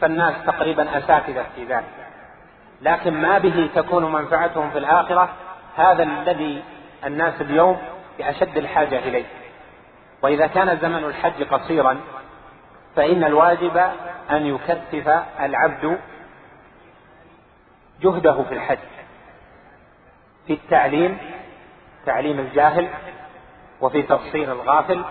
فالناس 0.00 0.34
تقريبا 0.46 0.98
أساتذة 0.98 1.46
في 1.56 1.64
ذلك. 1.64 1.84
لكن 2.82 3.14
ما 3.22 3.38
به 3.38 3.70
تكون 3.74 4.12
منفعتهم 4.12 4.70
في 4.70 4.78
الآخرة 4.78 5.28
هذا 5.76 6.02
الذي 6.02 6.62
الناس 7.04 7.40
اليوم 7.40 7.78
بأشد 8.18 8.56
الحاجة 8.56 8.98
إليه. 8.98 9.24
وإذا 10.22 10.46
كان 10.46 10.78
زمن 10.78 11.04
الحج 11.04 11.42
قصيرا 11.42 12.00
فإن 12.96 13.24
الواجب 13.24 13.76
أن 14.30 14.46
يكثف 14.46 15.22
العبد 15.40 15.98
جهده 18.02 18.42
في 18.42 18.54
الحج. 18.54 18.78
في 20.46 20.52
التعليم 20.52 21.18
تعليم 22.06 22.40
الجاهل 22.40 22.88
وفي 23.80 24.02
تفصيل 24.02 24.50
الغافل 24.50 25.04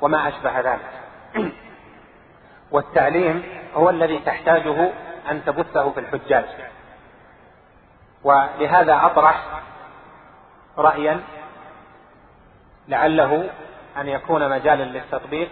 وما 0.00 0.28
أشبه 0.28 0.60
ذلك. 0.60 0.99
والتعليم 2.72 3.42
هو 3.74 3.90
الذي 3.90 4.18
تحتاجه 4.18 4.92
أن 5.30 5.44
تبثه 5.44 5.90
في 5.90 6.00
الحجاج. 6.00 6.44
ولهذا 8.24 9.00
أطرح 9.06 9.62
رأيا 10.78 11.20
لعله 12.88 13.50
أن 14.00 14.08
يكون 14.08 14.50
مجالا 14.50 14.84
للتطبيق 14.84 15.48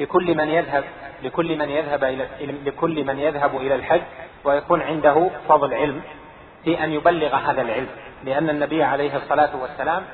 لكل 0.00 0.36
من 0.36 0.48
يذهب 0.48 0.84
لكل 1.22 1.58
من 1.58 1.70
يذهب 1.70 2.04
إلى 2.04 2.28
لكل 2.40 3.04
من 3.04 3.18
يذهب 3.18 3.56
إلى 3.56 3.74
الحج 3.74 4.02
ويكون 4.44 4.82
عنده 4.82 5.30
فضل 5.48 5.74
علم 5.74 6.02
في 6.64 6.84
أن 6.84 6.92
يبلغ 6.92 7.34
هذا 7.36 7.62
العلم. 7.62 7.88
لأن 8.24 8.50
النبي 8.50 8.82
عليه 8.82 9.16
الصلاة 9.16 9.56
والسلام 9.56 10.04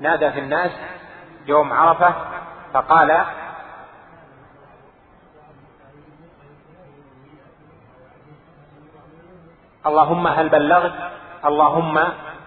نادى 0.00 0.30
في 0.30 0.38
الناس 0.38 0.70
يوم 1.46 1.72
عرفة 1.72 2.14
فقال 2.74 3.24
اللهم 9.88 10.26
هل 10.26 10.48
بلغت؟ 10.48 10.94
اللهم 11.44 11.96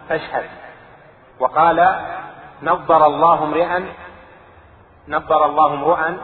فاشهد 0.09 0.49
وقال 1.39 1.79
نظر 2.63 3.05
الله 3.05 3.43
امرئا 3.43 3.85
نظر 5.07 5.45
الله 5.45 5.73
امرؤا 5.73 6.17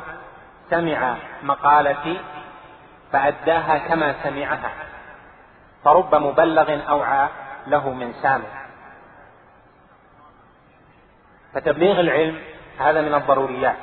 سمع 0.70 1.16
مقالتي 1.44 2.20
فأداها 3.12 3.78
كما 3.78 4.16
سمعها. 4.24 4.72
فرب 5.84 6.16
مبلغ 6.16 6.90
أوعى 6.90 7.28
له 7.68 7.90
من 7.90 8.14
سامع. 8.14 8.52
فتبليغ 11.54 12.00
العلم 12.00 12.40
هذا 12.80 13.02
من 13.02 13.14
الضروريات. 13.14 13.78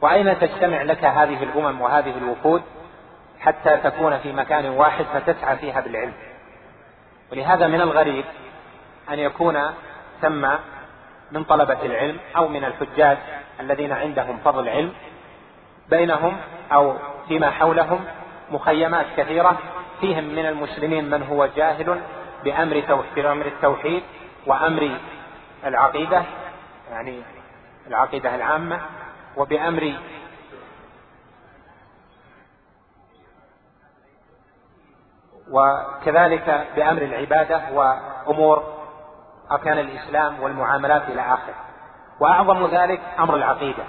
وأين 0.00 0.38
تجتمع 0.38 0.82
لك 0.82 1.04
هذه 1.04 1.42
الأمم 1.42 1.80
وهذه 1.80 2.18
الوفود؟ 2.18 2.62
حتى 3.42 3.76
تكون 3.76 4.18
في 4.18 4.32
مكان 4.32 4.66
واحد 4.66 5.04
فتسعى 5.04 5.56
فيها 5.56 5.80
بالعلم. 5.80 6.12
ولهذا 7.32 7.66
من 7.66 7.80
الغريب 7.80 8.24
أن 9.10 9.18
يكون 9.18 9.58
ثم 10.22 10.48
من 11.32 11.44
طلبة 11.44 11.82
العلم 11.82 12.16
أو 12.36 12.48
من 12.48 12.64
الحجاج 12.64 13.18
الذين 13.60 13.92
عندهم 13.92 14.38
فضل 14.44 14.68
علم 14.68 14.92
بينهم 15.90 16.36
أو 16.72 16.94
فيما 17.28 17.50
حولهم 17.50 18.04
مخيمات 18.50 19.06
كثيرة 19.16 19.58
فيهم 20.00 20.24
من 20.24 20.46
المسلمين 20.46 21.10
من 21.10 21.22
هو 21.22 21.48
جاهل 21.56 22.00
بأمر 22.44 23.02
بأمر 23.16 23.46
التوحيد 23.46 24.02
وأمر 24.46 24.90
العقيدة 25.66 26.22
يعني 26.90 27.22
العقيدة 27.86 28.34
العامة 28.34 28.80
وبأمر 29.36 29.92
وكذلك 35.52 36.66
بأمر 36.76 37.02
العبادة 37.02 37.62
وأمور 37.72 38.64
أركان 39.52 39.78
الإسلام 39.78 40.42
والمعاملات 40.42 41.02
إلى 41.08 41.20
آخره. 41.20 41.54
وأعظم 42.20 42.66
ذلك 42.66 43.00
أمر 43.18 43.36
العقيدة. 43.36 43.84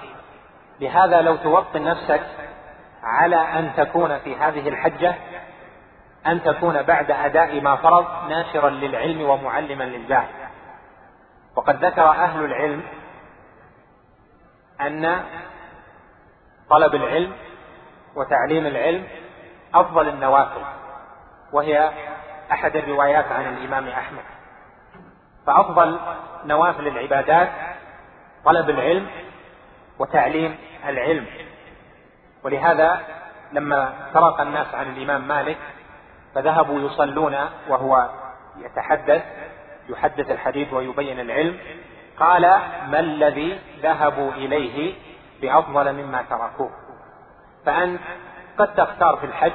لهذا 0.80 1.21
لو 1.21 1.36
توطن 1.36 1.84
نفسك 1.84 2.23
على 3.04 3.36
أن 3.36 3.71
تكون 3.78 4.19
في 4.19 4.36
هذه 4.36 4.69
الحجة 4.69 5.15
أن 6.28 6.43
تكون 6.43 6.82
بعد 6.82 7.12
أداء 7.12 7.62
ما 7.62 7.76
فرض 7.76 8.06
ناشرا 8.30 8.69
للعلم 8.69 9.21
ومعلما 9.21 9.84
للجاهل 9.84 10.30
وقد 11.56 11.86
ذكر 11.86 12.10
أهل 12.10 12.45
العلم 12.45 12.84
أن 14.82 15.23
طلب 16.69 16.95
العلم 16.95 17.34
وتعليم 18.15 18.65
العلم 18.65 19.08
أفضل 19.73 20.10
النوافل. 20.10 20.62
وهي 21.53 21.91
أحد 22.51 22.75
الروايات 22.75 23.31
عن 23.31 23.53
الإمام 23.53 23.87
أحمد. 23.87 24.23
فأفضل 25.47 25.99
نوافل 26.45 26.87
العبادات 26.87 27.49
طلب 28.45 28.69
العلم 28.69 29.07
وتعليم 29.99 30.57
العلم. 30.87 31.25
ولهذا 32.43 33.01
لما 33.51 33.93
فرق 34.13 34.41
الناس 34.41 34.75
عن 34.75 34.95
الإمام 34.95 35.27
مالك 35.27 35.57
فذهبوا 36.35 36.79
يصلون 36.79 37.35
وهو 37.69 38.09
يتحدث 38.57 39.23
يحدث 39.89 40.31
الحديث 40.31 40.73
ويبين 40.73 41.19
العلم. 41.19 41.57
قال 42.19 42.41
ما 42.87 42.99
الذي 42.99 43.59
ذهبوا 43.81 44.31
إليه 44.31 44.93
بأفضل 45.41 45.93
مما 45.93 46.21
تركوه؟ 46.29 46.71
فأنت 47.65 48.01
قد 48.57 48.75
تختار 48.75 49.17
في 49.17 49.25
الحج 49.25 49.51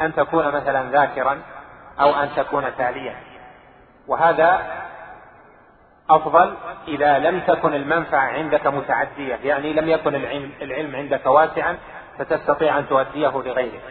أن 0.00 0.14
تكون 0.14 0.48
مثلا 0.48 0.90
ذاكرا 0.90 1.38
أو 2.00 2.10
أن 2.10 2.28
تكون 2.36 2.64
تاليا. 2.78 3.16
وهذا 4.08 4.60
أفضل 6.10 6.54
إذا 6.88 7.18
لم 7.18 7.40
تكن 7.40 7.74
المنفعة 7.74 8.28
عندك 8.28 8.66
متعدية 8.66 9.38
يعني 9.44 9.72
لم 9.72 9.88
يكن 9.88 10.14
العلم, 10.62 10.96
عندك 10.96 11.26
واسعا 11.26 11.76
فتستطيع 12.18 12.78
أن 12.78 12.88
تؤديه 12.88 13.28
لغيرك. 13.28 13.82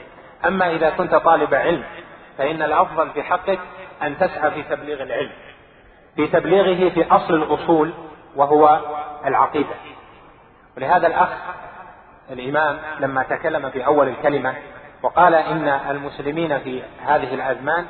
أما 0.45 0.71
إذا 0.71 0.89
كنت 0.89 1.15
طالب 1.15 1.53
علم 1.53 1.83
فإن 2.37 2.61
الأفضل 2.61 3.09
في 3.09 3.23
حقك 3.23 3.59
أن 4.03 4.17
تسعى 4.17 4.51
في 4.51 4.63
تبليغ 4.63 5.03
العلم. 5.03 5.31
في 6.15 6.27
تبليغه 6.27 6.89
في 6.89 7.11
أصل 7.11 7.33
الأصول 7.33 7.93
وهو 8.35 8.79
العقيدة. 9.25 9.75
ولهذا 10.77 11.07
الأخ 11.07 11.29
الإمام 12.29 12.79
لما 12.99 13.23
تكلم 13.23 13.69
في 13.69 13.85
أول 13.85 14.07
الكلمة 14.07 14.55
وقال 15.03 15.35
إن 15.35 15.67
المسلمين 15.67 16.59
في 16.59 16.83
هذه 17.05 17.33
الأزمان 17.33 17.85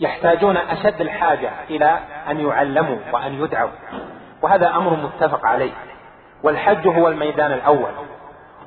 يحتاجون 0.00 0.56
أشد 0.56 1.00
الحاجة 1.00 1.50
إلى 1.70 1.98
أن 2.30 2.40
يعلموا 2.40 2.98
وأن 3.12 3.44
يدعوا. 3.44 3.70
وهذا 4.42 4.68
أمر 4.68 4.96
متفق 4.96 5.46
عليه. 5.46 5.72
والحج 6.42 6.88
هو 6.88 7.08
الميدان 7.08 7.52
الأول. 7.52 7.90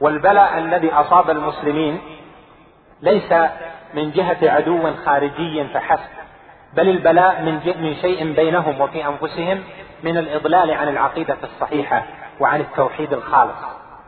والبلاء 0.02 0.58
الذي 0.58 0.94
أصاب 0.94 1.30
المسلمين 1.30 2.02
ليس 3.02 3.34
من 3.94 4.12
جهة 4.12 4.38
عدو 4.52 4.94
خارجي 5.06 5.68
فحسب 5.74 6.10
بل 6.74 6.90
البلاء 6.90 7.42
من, 7.42 7.54
من 7.82 7.96
شيء 7.96 8.34
بينهم 8.34 8.82
وفي 8.82 9.08
أنفسهم 9.08 9.64
من 10.04 10.18
الإضلال 10.18 10.72
عن 10.72 10.88
العقيدة 10.88 11.38
الصحيحة 11.44 12.04
وعن 12.40 12.62
التوحيد 12.62 13.14
الخالص. 13.14 13.58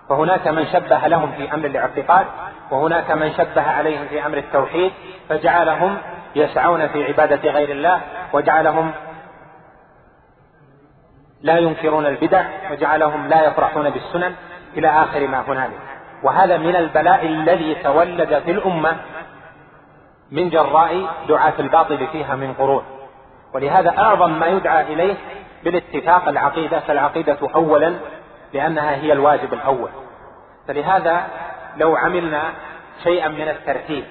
فهناك 0.10 0.48
من 0.48 0.66
شبه 0.66 1.08
لهم 1.08 1.32
في 1.32 1.54
أمر 1.54 1.66
الاعتقاد 1.66 2.26
وهناك 2.74 3.12
من 3.12 3.34
شبه 3.34 3.62
عليهم 3.62 4.08
في 4.08 4.26
أمر 4.26 4.38
التوحيد 4.38 4.92
فجعلهم 5.30 5.98
يسعون 6.36 6.88
في 6.88 7.06
عبادة 7.06 7.52
غير 7.52 7.70
الله 7.72 8.02
وجعلهم 8.34 8.92
لا 11.42 11.58
ينكرون 11.58 12.06
البدع 12.06 12.46
وجعلهم 12.72 13.28
لا 13.28 13.48
يفرحون 13.48 13.90
بالسنن 13.90 14.36
إلى 14.78 14.88
آخر 14.88 15.28
ما 15.28 15.44
هنالك. 15.48 15.80
وهذا 16.24 16.58
من 16.58 16.76
البلاء 16.76 17.26
الذي 17.26 17.76
تولد 17.76 18.40
في 18.46 18.52
الأمة 18.52 18.98
من 20.32 20.50
جراء 20.50 21.08
دعاة 21.28 21.54
الباطل 21.60 22.08
فيها 22.08 22.36
من 22.36 22.54
قرون 22.54 22.84
ولهذا 23.54 23.98
أعظم 23.98 24.40
ما 24.40 24.48
يدعى 24.48 24.94
إليه 24.94 25.16
بالاتفاق 25.64 26.28
العقيدة 26.28 26.80
فالعقيدة 26.80 27.38
أولا 27.56 27.94
لأنها 28.54 28.96
هي 28.96 29.14
الواجب 29.14 29.54
الأول. 29.54 29.90
فلهذا 30.68 31.28
لو 31.78 31.96
عملنا 31.96 32.54
شيئا 33.04 33.28
من 33.28 33.50
الترتيب 33.50 34.04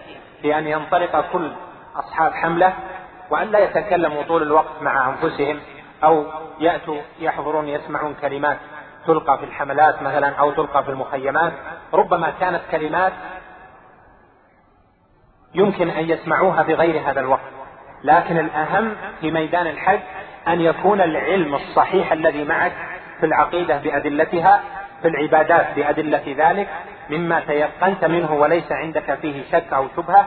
بأن 0.42 0.66
ينطلق 0.66 1.24
كل 1.32 1.52
أصحاب 1.96 2.32
حملة 2.32 2.72
وأن 3.30 3.50
لا 3.50 3.58
يتكلموا 3.58 4.22
طول 4.22 4.42
الوقت 4.42 4.82
مع 4.82 5.08
أنفسهم 5.08 5.60
أو 6.04 6.24
يأتوا 6.60 7.00
يحضرون 7.20 7.68
يسمعون 7.68 8.14
كلمات 8.20 8.58
تلقى 9.06 9.38
في 9.38 9.44
الحملات 9.44 10.02
مثلا 10.02 10.34
أو 10.34 10.50
تلقى 10.50 10.84
في 10.84 10.90
المخيمات. 10.90 11.52
ربما 11.92 12.32
كانت 12.40 12.60
كلمات 12.70 13.12
يمكن 15.54 15.90
أن 15.90 16.10
يسمعوها 16.10 16.62
في 16.62 16.74
غير 16.74 17.10
هذا 17.10 17.20
الوقت. 17.20 17.52
لكن 18.04 18.38
الأهم 18.38 18.96
في 19.20 19.30
ميدان 19.30 19.66
الحج 19.66 20.00
أن 20.48 20.60
يكون 20.60 21.00
العلم 21.00 21.54
الصحيح 21.54 22.12
الذي 22.12 22.44
معك 22.44 22.72
في 23.20 23.26
العقيدة 23.26 23.76
بأدلتها 23.76 24.62
في 25.02 25.08
العبادات 25.08 25.66
بأدلة 25.76 26.34
ذلك 26.38 26.68
مما 27.12 27.40
تيقنت 27.40 28.04
منه 28.04 28.32
وليس 28.32 28.72
عندك 28.72 29.14
فيه 29.14 29.42
شك 29.52 29.72
أو 29.72 29.86
شبهة 29.96 30.26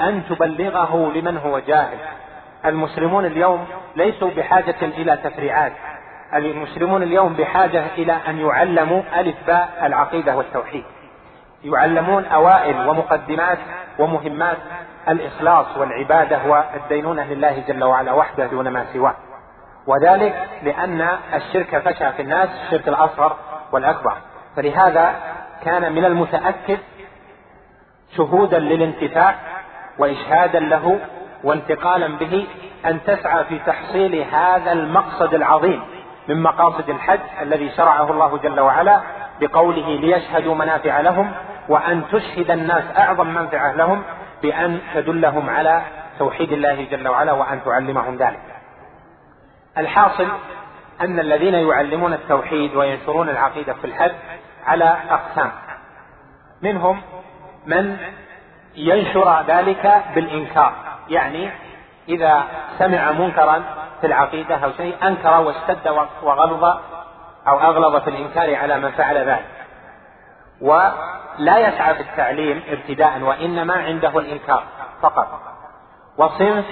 أن 0.00 0.22
تبلغه 0.28 1.12
لمن 1.14 1.36
هو 1.36 1.58
جاهل. 1.58 1.98
المسلمون 2.64 3.26
اليوم 3.26 3.66
ليسوا 3.96 4.30
بحاجة 4.30 4.82
إلى 4.82 5.16
تفريعات. 5.16 5.72
المسلمون 6.34 7.02
اليوم 7.02 7.32
بحاجة 7.32 7.84
إلى 7.98 8.16
أن 8.28 8.38
يعلموا 8.38 9.02
ألف 9.16 9.36
باء 9.46 9.68
العقيدة 9.82 10.36
والتوحيد. 10.36 10.84
يعلمون 11.64 12.24
أوائل 12.24 12.88
ومقدمات 12.88 13.58
ومهمات 13.98 14.56
الإخلاص 15.08 15.66
والعبادة 15.76 16.38
والدينونة 16.46 17.24
لله 17.24 17.62
جل 17.68 17.84
وعلا 17.84 18.12
وحده 18.12 18.46
دون 18.46 18.68
ما 18.68 18.84
سواه. 18.92 19.14
وذلك 19.86 20.48
لأن 20.62 21.08
الشرك 21.34 21.78
فشى 21.78 22.12
في 22.12 22.22
الناس 22.22 22.48
الشرك 22.64 22.88
الأصغر 22.88 23.36
والأكبر. 23.72 24.14
فلهذا 24.56 25.14
كان 25.64 25.92
من 25.92 26.04
المتأكد 26.04 26.78
شهودا 28.16 28.58
للانتفاع 28.58 29.34
وإشهادا 29.98 30.60
له 30.60 31.00
وانتقالا 31.44 32.08
به 32.18 32.46
أن 32.86 33.04
تسعى 33.04 33.44
في 33.44 33.58
تحصيل 33.58 34.24
هذا 34.32 34.72
المقصد 34.72 35.34
العظيم 35.34 35.82
من 36.28 36.42
مقاصد 36.42 36.90
الحج 36.90 37.20
الذي 37.42 37.70
شرعه 37.76 38.10
الله 38.10 38.38
جل 38.38 38.60
وعلا 38.60 39.00
بقوله 39.40 40.00
ليشهدوا 40.00 40.54
منافع 40.54 41.00
لهم 41.00 41.32
وأن 41.68 42.02
تشهد 42.12 42.50
الناس 42.50 42.84
أعظم 42.96 43.26
منفعة 43.26 43.72
لهم 43.72 44.02
بأن 44.42 44.80
تدلهم 44.94 45.50
على 45.50 45.82
توحيد 46.18 46.52
الله 46.52 46.84
جل 46.90 47.08
وعلا 47.08 47.32
وأن 47.32 47.64
تعلمهم 47.64 48.16
ذلك. 48.16 48.40
الحاصل 49.78 50.28
أن 51.00 51.20
الذين 51.20 51.54
يعلمون 51.54 52.12
التوحيد 52.12 52.76
وينشرون 52.76 53.28
العقيدة 53.28 53.72
في 53.72 53.84
الحج 53.84 54.12
على 54.66 54.96
أقسام. 55.10 55.52
منهم 56.62 57.02
من 57.66 57.96
ينشر 58.76 59.42
ذلك 59.42 60.02
بالإنكار. 60.14 60.72
يعني 61.08 61.50
إذا 62.08 62.44
سمع 62.78 63.12
منكرا 63.12 63.62
في 64.00 64.06
العقيدة 64.06 64.56
أو 64.56 64.72
شيء 64.72 65.06
أنكر 65.06 65.40
واشتد 65.40 65.88
وغلظ 66.22 66.64
أو 67.48 67.60
أغلظ 67.60 67.96
في 67.96 68.10
الإنكار 68.10 68.54
على 68.54 68.78
من 68.78 68.90
فعل 68.90 69.16
ذلك. 69.16 69.46
ولا 70.60 71.58
يسعى 71.58 71.94
في 71.94 72.00
التعليم 72.00 72.62
ابتداء 72.68 73.20
وإنما 73.20 73.74
عنده 73.74 74.18
الإنكار 74.18 74.62
فقط. 75.02 75.40
وصنف 76.18 76.64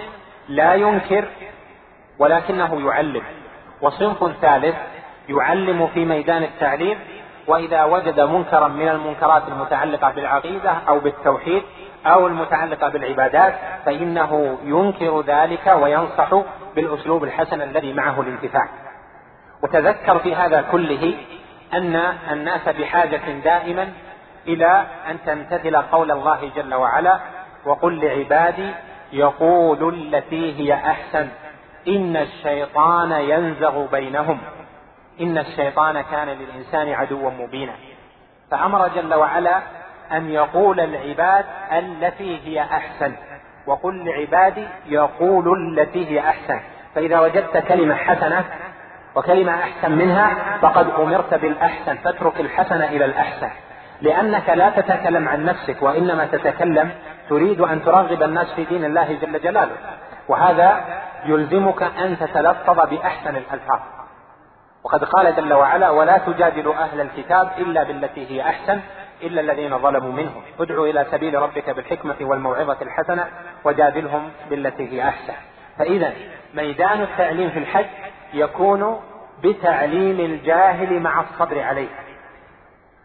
لا 0.49 0.75
ينكر 0.75 1.29
ولكنه 2.19 2.91
يعلم. 2.91 3.23
وصنف 3.81 4.33
ثالث 4.41 4.77
يعلم 5.29 5.87
في 5.87 6.05
ميدان 6.05 6.43
التعليم 6.43 6.99
وإذا 7.49 7.85
وجد 7.85 8.21
منكرا 8.21 8.69
من 8.69 8.89
المنكرات 8.89 9.43
المتعلقة 9.49 10.11
بالعقيدة 10.11 10.71
أو 10.89 10.99
بالتوحيد 10.99 11.63
أو 12.07 12.27
المتعلقة 12.27 12.89
بالعبادات 12.89 13.55
فإنه 13.87 14.59
ينكر 14.65 15.21
ذلك 15.21 15.67
وينصح 15.83 16.35
بالأسلوب 16.77 17.25
الحسن 17.25 17.63
الذي 17.63 17.93
معه 17.93 18.21
الانتفاع. 18.21 18.69
وتذكر 19.63 20.19
في 20.19 20.35
هذا 20.35 20.65
كله 20.73 21.15
أن 21.75 21.97
الناس 22.31 22.69
بحاجة 22.69 23.41
دائما 23.45 23.93
إلى 24.49 24.87
أن 25.11 25.17
تمتثل 25.27 25.77
قول 25.77 26.11
الله 26.11 26.51
جل 26.57 26.75
وعلا 26.75 27.21
وقل 27.65 28.05
لعبادي 28.05 28.71
يقول 29.13 29.95
التي 29.95 30.59
هي 30.59 30.75
أحسن 30.75 31.29
إن 31.89 32.17
الشيطان 32.17 33.13
ينزغ 33.13 33.87
بينهم. 33.87 34.39
إن 35.20 35.38
الشيطان 35.38 36.01
كان 36.01 36.29
للإنسان 36.29 36.92
عدوا 36.92 37.31
مبينا. 37.31 37.72
فأمر 38.51 38.88
جل 38.88 39.14
وعلا 39.14 39.62
أن 40.12 40.31
يقول 40.31 40.81
العباد 40.81 41.44
التي 41.72 42.40
هي 42.44 42.62
أحسن 42.62 43.12
وقل 43.66 44.05
لعبادي 44.05 44.66
يقول 44.87 45.79
التي 45.79 46.11
هي 46.11 46.20
أحسن. 46.20 46.61
فإذا 46.94 47.20
وجدت 47.20 47.57
كلمة 47.57 47.94
حسنة 47.94 48.44
وكلمة 49.14 49.55
أحسن 49.55 49.92
منها 49.92 50.59
فقد 50.62 50.90
أمرت 50.90 51.35
بالأحسن 51.35 51.96
فاترك 51.96 52.40
الحسن 52.40 52.83
إلى 52.83 53.05
الأحسن. 53.05 53.51
لأنك 54.01 54.48
لا 54.48 54.70
تتكلم 54.70 55.29
عن 55.29 55.44
نفسك 55.44 55.83
وإنما 55.83 56.27
تتكلم 56.27 56.90
تريد 57.29 57.61
أن 57.61 57.83
ترغب 57.83 58.22
الناس 58.22 58.53
في 58.53 58.64
دين 58.64 58.85
الله 58.85 59.12
جل 59.12 59.40
جلاله. 59.40 59.77
وهذا 60.29 60.85
يلزمك 61.25 61.83
أن 61.83 62.18
تتلفظ 62.18 62.88
بأحسن 62.90 63.37
الألفاظ. 63.37 63.81
وقد 64.85 65.05
قال 65.05 65.37
جل 65.37 65.53
وعلا 65.53 65.90
ولا 65.90 66.18
تجادلوا 66.18 66.75
أهل 66.75 67.01
الكتاب 67.01 67.51
إلا 67.59 67.83
بالتي 67.83 68.31
هي 68.31 68.42
أحسن 68.42 68.81
إلا 69.23 69.40
الذين 69.40 69.79
ظلموا 69.79 70.12
منهم. 70.12 70.42
ادعوا 70.61 70.87
إلى 70.87 71.07
سبيل 71.11 71.35
ربك 71.35 71.71
بالحكمة 71.71 72.16
والموعظة 72.21 72.77
الحسنة 72.83 73.27
وجادلهم 73.64 74.31
بالتي 74.51 74.88
هي 74.88 75.09
أحسن. 75.09 75.35
فإذا 75.79 76.12
ميدان 76.55 77.03
التعليم 77.03 77.51
في 77.51 77.59
الحج 77.59 77.87
يكون 78.35 79.01
بتعليم 79.45 80.21
الجاهل 80.21 81.01
مع 81.01 81.21
الصبر 81.21 81.61
عليه. 81.62 81.88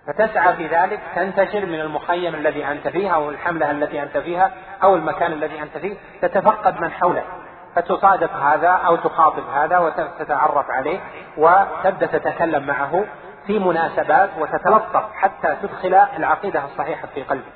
فتسعى 0.07 0.55
في 0.55 0.67
ذلك 0.67 0.99
تنتشر 1.15 1.65
من 1.65 1.79
المخيم 1.79 2.35
الذي 2.35 2.65
أنت 2.65 2.87
فيه 2.87 3.15
أو 3.15 3.29
الحملة 3.29 3.71
التي 3.71 4.03
أنت 4.03 4.17
فيها 4.17 4.51
أو 4.83 4.95
المكان 4.95 5.31
الذي 5.31 5.61
أنت 5.61 5.77
فيه 5.77 5.95
تتفقد 6.21 6.81
من 6.81 6.91
حولك. 6.91 7.25
فتصادف 7.77 8.35
هذا 8.35 8.69
أو 8.69 8.95
تخاطب 8.95 9.43
هذا 9.55 9.77
وتتعرف 9.77 10.69
عليه 10.69 10.99
وتبدأ 11.37 12.05
تتكلم 12.05 12.63
معه 12.63 13.05
في 13.47 13.59
مناسبات 13.59 14.29
وتتلطف 14.39 15.03
حتى 15.13 15.55
تدخل 15.61 15.93
العقيدة 16.17 16.65
الصحيحة 16.65 17.07
في 17.13 17.23
قلبك 17.23 17.53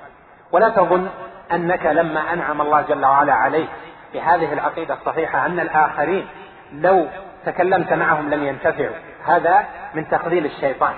ولا 0.51 0.69
تظن 0.69 1.09
أنك 1.51 1.85
لما 1.85 2.33
أنعم 2.33 2.61
الله 2.61 2.81
جل 2.81 3.05
وعلا 3.05 3.33
عليك 3.33 3.69
بهذه 4.13 4.53
العقيدة 4.53 4.93
الصحيحة 4.93 5.45
أن 5.45 5.59
الآخرين 5.59 6.27
لو 6.73 7.07
تكلمت 7.45 7.93
معهم 7.93 8.29
لم 8.29 8.43
ينتفعوا. 8.43 8.95
هذا 9.25 9.65
من 9.93 10.09
تخذيل 10.09 10.45
الشيطان. 10.45 10.93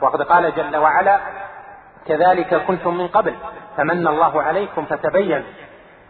وقد 0.00 0.22
قال 0.22 0.54
جل 0.54 0.76
وعلا 0.76 1.18
كذلك 2.06 2.54
كنتم 2.54 2.98
من 2.98 3.08
قبل 3.08 3.34
فمن 3.76 4.08
الله 4.08 4.42
عليكم 4.42 4.84
فتبين 4.84 5.44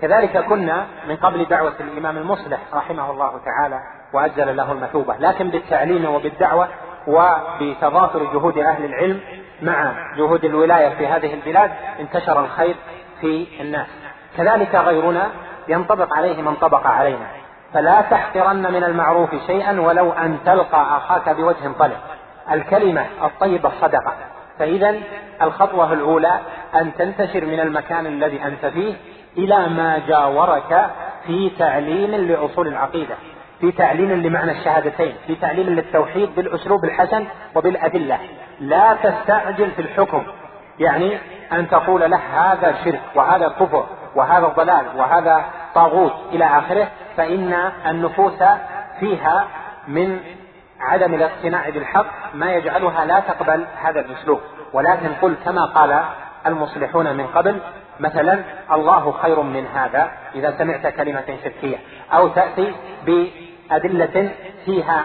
كذلك 0.00 0.44
كنا 0.44 0.87
من 1.08 1.16
قبل 1.16 1.44
دعوة 1.44 1.74
الإمام 1.80 2.16
المصلح 2.16 2.58
رحمه 2.74 3.11
الله 3.11 3.40
تعالى 3.44 3.80
وأجل 4.12 4.56
له 4.56 4.72
المثوبة 4.72 5.16
لكن 5.16 5.50
بالتعليم 5.50 6.14
وبالدعوة 6.14 6.68
وبتضافر 7.06 8.24
جهود 8.24 8.58
أهل 8.58 8.84
العلم 8.84 9.20
مع 9.62 9.92
جهود 10.16 10.44
الولاية 10.44 10.88
في 10.88 11.06
هذه 11.06 11.34
البلاد 11.34 11.70
انتشر 12.00 12.40
الخير 12.40 12.76
في 13.20 13.46
الناس. 13.61 13.87
كذلك 14.37 14.74
غيرنا 14.74 15.28
ينطبق 15.68 16.16
عليه 16.16 16.42
من 16.42 16.54
طبق 16.54 16.87
علينا. 16.87 17.26
فلا 17.74 18.00
تحقرن 18.00 18.72
من 18.72 18.84
المعروف 18.84 19.30
شيئا 19.46 19.80
ولو 19.80 20.12
أن 20.12 20.38
تلقى 20.44 20.96
أخاك 20.96 21.28
بوجه 21.28 21.72
طلق 21.78 22.00
الكلمة 22.52 23.06
الطيبة 23.24 23.72
صدقة. 23.80 24.12
فإذا 24.58 24.94
الخطوة 25.42 25.92
الأولى 25.92 26.40
أن 26.74 26.94
تنتشر 26.94 27.44
من 27.44 27.61
المكان 27.61 28.06
الذي 28.06 28.44
أنت 28.44 28.66
فيه 28.66 28.94
إلى 29.38 29.68
ما 29.68 30.03
جاورك 30.09 30.90
في 31.27 31.51
تعليم 31.59 32.14
لأصول 32.14 32.68
العقيدة 32.68 33.14
في 33.61 33.72
تعليم 33.72 34.12
لمعنى 34.12 34.53
الشهادتين 34.53 35.14
في 35.27 35.35
تعليم 35.35 35.66
للتوحيد 35.66 36.35
بالأسلوب 36.35 36.85
الحسن 36.85 37.27
وبالأدلة. 37.55 38.18
لا 38.61 38.96
تستعجل 39.03 39.70
في 39.70 39.83
الحكم. 39.83 40.22
يعني 40.79 41.18
أن 41.53 41.68
تقول 41.68 42.11
له 42.11 42.20
هذا 42.35 42.74
شرك 42.85 43.01
وهذا 43.14 43.48
كفر 43.48 43.87
وهذا 44.14 44.46
ضلال 44.46 44.87
وهذا 44.96 45.44
طاغوت 45.74 46.12
إلى 46.33 46.44
آخره 46.44 46.88
فإن 47.16 47.70
النفوس 47.87 48.42
فيها 49.01 49.46
من 49.88 50.20
عدم 50.81 51.14
الاقتناع 51.14 51.68
بالحق 51.68 52.07
ما 52.35 52.53
يجعلها 52.53 53.05
لا 53.05 53.20
تقبل 53.20 53.66
هذا 53.83 54.01
الأسلوب. 54.01 54.40
ولكن 54.72 55.09
قل 55.22 55.35
كما 55.44 55.64
قال 55.64 56.01
المصلحون 56.46 57.16
من 57.16 57.27
قبل 57.27 57.61
مثلا 58.00 58.42
الله 58.72 59.12
خير 59.12 59.42
من 59.42 59.66
هذا 59.66 60.11
إذا 60.34 60.54
سمعت 60.58 60.87
كلمة 60.87 61.38
شركية 61.44 61.76
أو 62.12 62.28
تأتي 62.28 62.72
بأدلة 63.06 64.30
فيها 64.64 65.04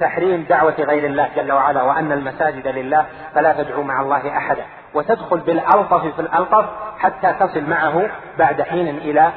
تحريم 0.00 0.46
دعوة 0.48 0.74
غير 0.78 1.06
الله 1.06 1.28
جل 1.36 1.52
وعلا 1.52 1.82
وأن 1.82 2.12
المساجد 2.12 2.66
لله 2.66 3.06
فلا 3.34 3.62
تدعوا 3.62 3.84
مع 3.84 4.00
الله 4.00 4.36
أحدا 4.36 4.64
وتدخل 4.94 5.38
بالألطف 5.38 6.14
في 6.14 6.20
الألطف 6.20 6.64
حتى 6.98 7.34
تصل 7.40 7.64
معه 7.64 8.10
بعد 8.38 8.62
حين 8.62 8.88
إلى 8.88 9.32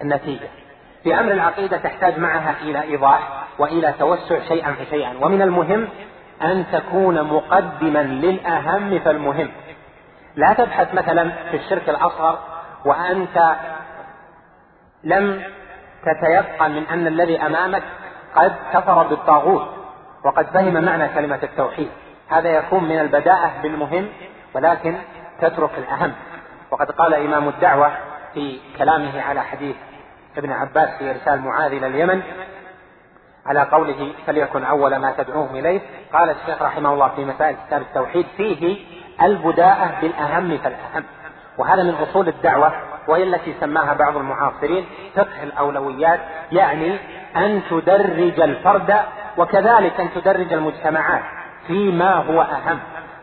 النتيجة. 0.00 0.48
في 1.02 1.20
أمر 1.20 1.32
العقيدة 1.32 1.76
تحتاج 1.76 2.18
معها 2.18 2.54
إلى 2.62 2.82
إيضاح 2.82 3.44
وإلى 3.58 3.94
توسع 3.98 4.38
شيئا 4.48 4.72
فشيئا 4.72 5.14
ومن 5.20 5.42
المهم 5.42 5.88
أن 6.42 6.64
تكون 6.72 7.22
مقدما 7.22 8.02
للأهم 8.02 8.98
فالمهم. 8.98 9.48
لا 10.36 10.52
تبحث 10.52 10.94
مثلا 10.94 11.30
في 11.50 11.56
الشرك 11.56 11.88
الأصغر 11.88 12.38
وأنت 12.84 13.56
لم 15.04 15.42
تتيقن 16.06 16.70
من 16.70 16.86
أن 16.86 17.06
الذي 17.06 17.46
أمامك 17.46 17.82
قد 18.34 18.52
كفر 18.72 19.02
بالطاغوت 19.02 19.68
وقد 20.24 20.46
فهم 20.46 20.84
معنى 20.84 21.08
كلمة 21.08 21.38
التوحيد. 21.42 21.88
هذا 22.28 22.48
يكون 22.48 22.84
من 22.84 23.00
البداءة 23.00 23.52
بالمهم 23.62 24.08
ولكن 24.54 24.96
تترك 25.40 25.78
الأهم. 25.78 26.12
وقد 26.70 26.90
قال 26.90 27.14
إمام 27.14 27.48
الدعوة 27.48 27.92
في 28.34 28.60
كلامه 28.78 29.22
على 29.22 29.42
حديث 29.42 29.76
ابن 30.36 30.52
عباس 30.52 30.88
في 30.98 31.10
إرسال 31.10 31.40
معاذ 31.40 31.72
إلى 31.72 31.86
اليمن 31.86 32.22
على 33.46 33.62
قوله 33.62 34.12
فليكن 34.26 34.64
أول 34.64 34.96
ما 34.96 35.12
تدعوهم 35.18 35.56
إليه. 35.56 35.80
قال 36.12 36.30
الشيخ 36.30 36.62
رحمه 36.62 36.92
الله 36.92 37.08
في 37.08 37.24
مسائل 37.24 37.56
كتاب 37.66 37.80
التوحيد 37.80 38.26
فيه 38.36 38.78
البداءة 39.22 40.00
بالأهم 40.00 40.58
فالأهم. 40.58 41.04
وهذا 41.58 41.82
من 41.82 41.94
أصول 41.94 42.28
الدعوة 42.28 42.72
وهي 43.08 43.22
التي 43.22 43.54
سماها 43.60 43.94
بعض 43.94 44.16
المعاصرين 44.16 44.86
فقه 45.16 45.42
الأولويات 45.42 46.20
يعني 46.52 46.98
أن 47.36 47.62
تدرج 47.70 48.40
الفرد 48.40 48.94
وكذلك 49.36 50.00
أن 50.00 50.08
تدرج 50.14 50.52
المجتمعات 50.52 51.22
فيما 51.66 52.14
هو 52.14 52.42
أهم. 52.42 52.78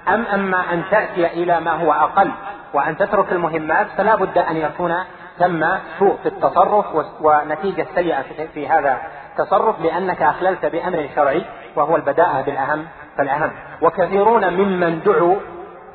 أم 0.08 0.26
أما 0.26 0.74
أن 0.74 0.84
تأتي 0.92 1.28
إلى 1.28 1.60
ما 1.60 1.72
هو 1.72 1.94
أقل 1.94 2.32
وأن 2.74 2.98
تترك 2.98 3.32
المهمات 3.32 3.88
فلا 3.98 4.16
بد 4.16 4.38
أن 4.38 4.58
يكون 4.58 4.96
ثم 5.40 5.66
سوء 6.00 6.18
في 6.24 6.30
التصرف 6.30 6.86
ونتيجة 7.22 7.88
سيئة 7.96 8.48
في 8.54 8.68
هذا 8.68 8.98
التصرف 9.32 9.82
لأنك 9.82 10.22
أخللت 10.22 10.66
بأمر 10.66 11.10
شرعي 11.16 11.46
وهو 11.76 11.96
البداءة 11.96 12.42
بالأهم 12.42 12.86
فالأهم. 13.18 13.52
وكثيرون 13.82 14.54
ممن 14.54 15.00
دعوا 15.06 15.36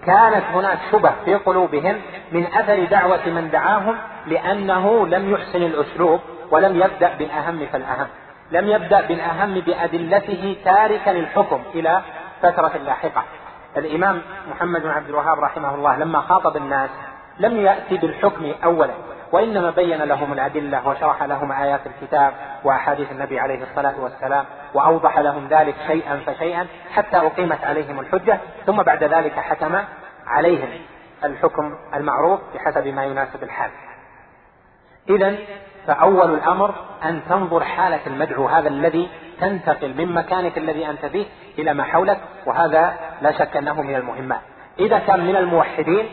كانت 0.07 0.45
هناك 0.53 0.79
شبه 0.93 1.13
في 1.25 1.35
قلوبهم 1.35 2.01
من 2.33 2.47
أثر 2.47 2.85
دعوة 2.85 3.29
من 3.29 3.51
دعاهم 3.51 3.97
لأنه 4.27 5.07
لم 5.07 5.31
يحسن 5.31 5.63
الأسلوب 5.63 6.21
ولم 6.51 6.77
يبدأ 6.77 7.15
بالأهم 7.19 7.67
فالأهم. 7.73 8.07
لم 8.51 8.69
يبدأ 8.69 9.01
بالأهم 9.01 9.61
بأدلته 9.61 10.57
تاركا 10.65 11.11
الحكم 11.11 11.63
إلى 11.75 12.03
فترة 12.43 12.77
لاحقة. 12.87 13.23
الإمام 13.77 14.23
محمد 14.51 14.83
بن 14.83 14.91
عبد 14.91 15.09
الوهاب 15.09 15.39
رحمه 15.39 15.75
الله 15.75 15.97
لما 15.97 16.21
خاطب 16.21 16.57
الناس 16.57 16.91
لم 17.39 17.57
يأتي 17.57 17.97
بالحكم 17.97 18.53
أولا. 18.65 18.95
وإنما 19.35 19.71
بين 19.71 20.03
لهم 20.03 20.33
الأدلة 20.33 20.89
وشرح 20.89 21.23
لهم 21.23 21.53
آيات 21.53 21.81
الكتاب 21.87 22.33
وأحاديث 22.65 23.13
النبي 23.13 23.41
عليه 23.41 23.63
الصلاة 23.63 23.95
والسلام 24.01 24.45
وأوضح 24.75 25.19
لهم 25.19 25.49
ذلك 25.49 25.75
شيئا 25.87 26.21
فشيئا 26.27 26.67
حتى 26.91 27.17
أقيمت 27.17 27.65
عليهم 27.65 28.01
الحجة 28.01 28.39
ثم 28.67 28.83
بعد 28.83 29.05
ذلك 29.05 29.33
حكم 29.33 29.79
عليهم 30.27 30.69
الحكم 31.25 31.75
المعروف 31.95 32.41
بحسب 32.55 32.87
ما 32.87 33.05
يناسب 33.05 33.43
الحال. 33.43 33.71
إذا 35.09 35.37
فأول 35.87 36.35
الأمر 36.35 36.75
أن 37.05 37.21
تنظر 37.29 37.65
حالة 37.65 38.07
المدعو 38.07 38.47
هذا 38.47 38.69
الذي 38.69 39.09
تنتقل 39.41 39.95
من 39.95 40.15
مكانك 40.15 40.59
الذي 40.59 40.91
أنت 40.91 41.07
فيه 41.07 41.27
إلى 41.59 41.75
ما 41.75 41.85
حولك 41.85 42.19
وهذا 42.47 42.95
لا 43.23 43.33
شك 43.33 43.57
أنه 43.57 43.83
من 43.83 43.95
المهمات. 43.95 44.41
إذا 44.79 44.99
كان 44.99 45.27
من 45.27 45.37
الموحدين 45.37 46.07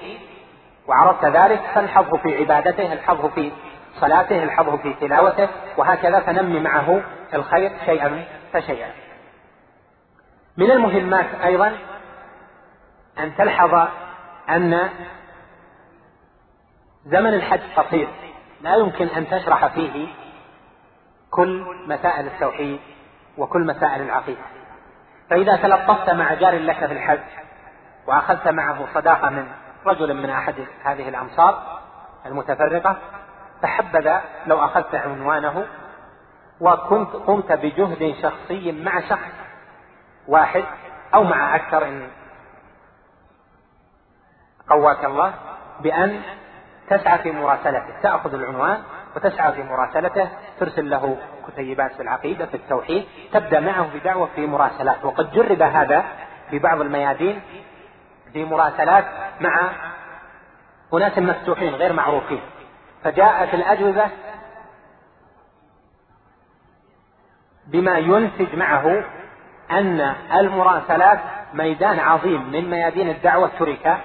وعرفت 0.88 1.26
ذلك 1.26 1.62
فالحظه 1.76 2.18
في 2.18 2.38
عبادته 2.38 2.94
الحظه 2.94 3.30
في 3.30 3.52
صلاته 4.00 4.44
الحظه 4.44 4.78
في 4.78 4.94
تلاوته 4.94 5.50
وهكذا 5.78 6.20
فنمي 6.20 6.60
معه 6.60 7.02
الخير 7.34 7.72
شيئا 7.86 8.26
فشيئا. 8.54 8.92
من 10.58 10.72
المهمات 10.72 11.26
أيضا 11.44 11.78
أن 13.20 13.36
تلحظ 13.36 13.88
أن 14.50 14.90
زمن 17.06 17.34
الحج 17.34 17.62
قصير. 17.76 18.08
لا 18.62 18.76
يمكن 18.76 19.08
أن 19.08 19.30
تشرح 19.30 19.68
فيه 19.68 20.08
كل 21.32 21.66
مسائل 21.88 22.28
التوحيد 22.28 22.80
وكل 23.38 23.66
مسائل 23.66 24.02
العقيدة. 24.02 24.42
فإذا 25.30 25.56
تلطفت 25.56 26.10
مع 26.10 26.34
جار 26.34 26.58
لك 26.60 26.86
في 26.86 26.94
الحج 26.94 27.20
وأخذت 28.08 28.48
معه 28.48 28.88
صداقة 28.94 29.30
من 29.30 29.48
رجل 29.86 30.14
من 30.14 30.30
أحد 30.30 30.56
هذه 30.84 31.10
الأمصار 31.10 31.80
المتفرقة 32.26 32.98
فحبذا 33.62 34.22
لو 34.46 34.66
أخذت 34.66 34.96
عنوانه 34.96 35.66
وكنت 36.62 37.10
قمت 37.16 37.52
بجهد 37.52 38.16
شخصي 38.22 38.72
مع 38.72 39.00
شخص 39.00 39.32
واحد 40.28 40.64
أو 41.14 41.24
مع 41.24 41.56
أكثر 41.56 41.88
إن 41.88 42.08
قواك 44.70 45.06
الله 45.06 45.34
بأن 45.80 46.22
تسعى 46.90 47.18
في 47.18 47.32
مراسلته. 47.32 48.02
تأخذ 48.04 48.34
العنوان 48.34 48.84
وتسعى 49.16 49.54
في 49.54 49.64
مراسلته 49.64 50.30
ترسل 50.60 50.90
له 50.90 51.18
كتيبات 51.48 51.94
في 51.94 52.02
العقيدة 52.02 52.46
في 52.46 52.58
التوحيد 52.58 53.06
تبدأ 53.34 53.60
معه 53.60 53.88
بدعوة 53.94 54.30
في 54.36 54.48
مراسلات. 54.48 55.06
وقد 55.06 55.32
جرب 55.32 55.62
هذا 55.62 56.06
في 56.50 56.60
بعض 56.60 56.82
الميادين 56.82 57.42
في 58.34 58.46
مراسلات 58.46 59.06
مع 59.42 59.72
أناس 60.94 61.18
مفتوحين 61.18 61.76
غير 61.76 61.94
معروفين. 61.94 62.42
فجاءت 63.04 63.54
الأجوبة 63.54 64.06
بما 67.68 67.98
ينتج 67.98 68.56
معه 68.56 69.04
أن 69.72 70.16
المراسلات 70.34 71.20
ميدان 71.54 72.00
عظيم 72.00 72.52
من 72.52 72.70
ميادين 72.70 73.10
الدعوة 73.10 73.52
ترك 73.60 73.98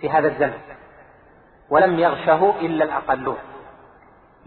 في 0.00 0.10
هذا 0.10 0.28
الزمن 0.28 0.58
ولم 1.70 1.98
يغشه 1.98 2.54
إلا 2.60 2.84
الأقلون. 2.84 3.38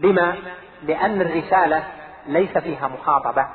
لما؟ 0.00 0.36
لأن 0.82 1.20
الرسالة 1.20 1.84
ليس 2.26 2.58
فيها 2.58 2.88
مخاطبة 2.88 3.46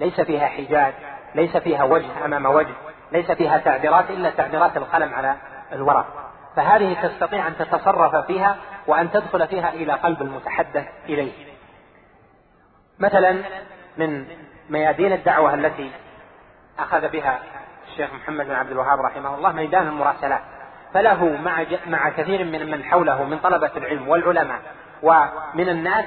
ليس 0.00 0.20
فيها 0.20 0.46
حجاج 0.46 0.94
ليس 1.34 1.56
فيها 1.56 1.84
وجه 1.84 2.24
أمام 2.24 2.46
وجه. 2.46 2.74
ليس 3.12 3.30
فيها 3.30 3.58
تعبيرات 3.58 4.10
إلا 4.10 4.30
تعبيرات 4.30 4.76
القلم 4.76 5.14
على 5.14 5.36
الورق. 5.72 6.06
فهذه 6.56 7.08
تستطيع 7.08 7.48
أن 7.48 7.56
تتصرف 7.56 8.26
فيها 8.26 8.56
وأن 8.86 9.10
تدخل 9.10 9.46
فيها 9.46 9.68
إلى 9.68 9.92
قلب 9.92 10.22
المتحدث 10.22 10.86
إليه. 11.04 11.32
مثلا 12.98 13.42
من 13.96 14.26
ميادين 14.70 15.12
الدعوة 15.12 15.54
التي 15.54 15.90
أخذ 16.78 17.08
بها 17.08 17.38
الشيخ 17.88 18.14
محمد 18.14 18.46
بن 18.46 18.52
عبد 18.54 18.70
الوهاب 18.70 19.00
رحمه 19.00 19.34
الله 19.34 19.52
ميدان 19.52 19.86
المراسلات. 19.88 20.40
فله 20.94 21.24
مع 21.24 21.64
مع 21.86 22.10
كثير 22.10 22.44
من 22.44 22.70
من 22.70 22.84
حوله 22.84 23.24
من 23.24 23.38
طلبة 23.38 23.70
العلم 23.76 24.08
والعلماء 24.08 24.60
ومن 25.02 25.68
الناس 25.68 26.04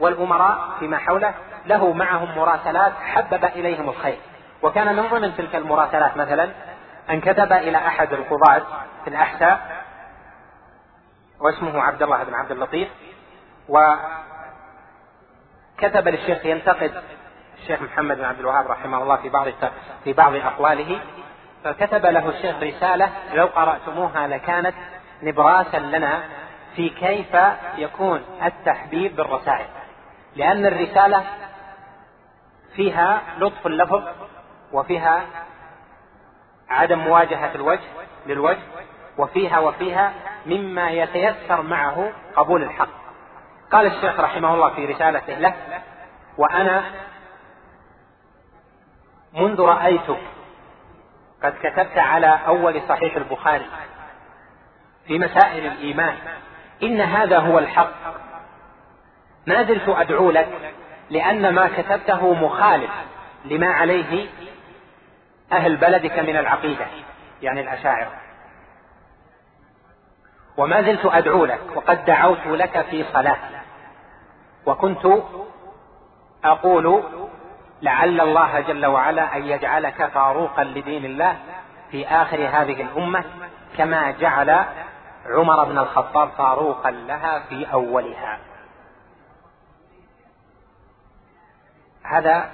والأمراء 0.00 0.58
فيما 0.78 0.98
حوله 0.98 1.34
له 1.66 1.92
معهم 1.92 2.38
مراسلات 2.38 2.92
حبب 3.02 3.44
إليهم 3.44 3.88
الخير. 3.88 4.18
وكان 4.62 4.96
من 4.96 5.08
ضمن 5.08 5.36
تلك 5.36 5.56
المراسلات 5.56 6.16
مثلا 6.16 6.50
أن 7.10 7.20
كتب 7.20 7.52
إلى 7.52 7.76
أحد 7.76 8.12
القضاة 8.12 8.62
في 9.04 9.10
الأحساء 9.10 9.84
واسمه 11.40 11.82
عبد 11.82 12.02
الله 12.02 12.24
بن 12.24 12.34
عبد 12.34 12.50
اللطيف 12.50 12.88
وكتب 13.68 14.08
للشيخ 16.08 16.46
ينتقد 16.46 17.02
الشيخ 17.62 17.82
محمد 17.82 18.16
بن 18.16 18.24
عبد 18.24 18.38
الوهاب 18.40 18.66
رحمه 18.66 19.02
الله 19.02 19.16
في 19.16 19.28
بعض 19.28 19.46
في 20.04 20.12
بعض 20.12 20.34
أقواله 20.34 21.00
فكتب 21.64 22.06
له 22.06 22.28
الشيخ 22.28 22.62
رسالة 22.62 23.10
لو 23.34 23.46
قرأتموها 23.46 24.26
لكانت 24.26 24.74
نبراسا 25.22 25.78
لنا 25.78 26.22
في 26.76 26.88
كيف 26.88 27.36
يكون 27.76 28.24
التحبيب 28.44 29.16
بالرسائل 29.16 29.66
لأن 30.36 30.66
الرسالة 30.66 31.24
فيها 32.76 33.22
لطف 33.38 33.66
اللفظ 33.66 34.02
وفيها 34.72 35.26
عدم 36.68 36.98
مواجهة 36.98 37.54
الوجه 37.54 37.88
للوجه 38.26 38.62
وفيها 39.18 39.58
وفيها 39.58 40.12
مما 40.46 40.90
يتيسر 40.90 41.62
معه 41.62 42.12
قبول 42.36 42.62
الحق. 42.62 42.88
قال 43.72 43.86
الشيخ 43.86 44.20
رحمه 44.20 44.54
الله 44.54 44.74
في 44.74 44.86
رسالته 44.86 45.34
له 45.34 45.54
وأنا 46.38 46.84
منذ 49.34 49.60
رأيتك 49.60 50.20
قد 51.42 51.54
كتبت 51.62 51.98
على 51.98 52.40
أول 52.46 52.82
صحيح 52.88 53.16
البخاري 53.16 53.66
في 55.06 55.18
مسائل 55.18 55.66
الإيمان 55.66 56.16
إن 56.82 57.00
هذا 57.00 57.38
هو 57.38 57.58
الحق. 57.58 57.92
ما 59.46 59.62
زلت 59.62 59.88
أدعو 59.88 60.30
لك 60.30 60.74
لأن 61.10 61.54
ما 61.54 61.68
كتبته 61.76 62.34
مخالف 62.34 62.90
لما 63.44 63.66
عليه 63.66 64.28
أهل 65.52 65.76
بلدك 65.76 66.18
من 66.18 66.36
العقيدة 66.36 66.86
يعني 67.42 67.60
الأشاعرة. 67.60 68.12
وما 70.56 70.82
زلت 70.82 71.06
أدعو 71.06 71.44
لك 71.44 71.60
وقد 71.74 72.04
دعوت 72.04 72.46
لك 72.46 72.80
في 72.80 73.04
صلاة. 73.12 73.38
وكنت 74.66 75.06
أقول 76.44 77.04
لعل 77.82 78.20
الله 78.20 78.60
جل 78.60 78.86
وعلا 78.86 79.36
أن 79.36 79.44
يجعلك 79.44 80.06
فاروقا 80.06 80.64
لدين 80.64 81.04
الله 81.04 81.36
في 81.90 82.06
آخر 82.06 82.36
هذه 82.36 82.82
الأمة 82.82 83.24
كما 83.76 84.10
جعل 84.10 84.64
عمر 85.26 85.64
بن 85.64 85.78
الخطاب 85.78 86.28
فاروقا 86.28 86.90
لها 86.90 87.38
في 87.48 87.72
أولها. 87.72 88.38
هذا 92.02 92.50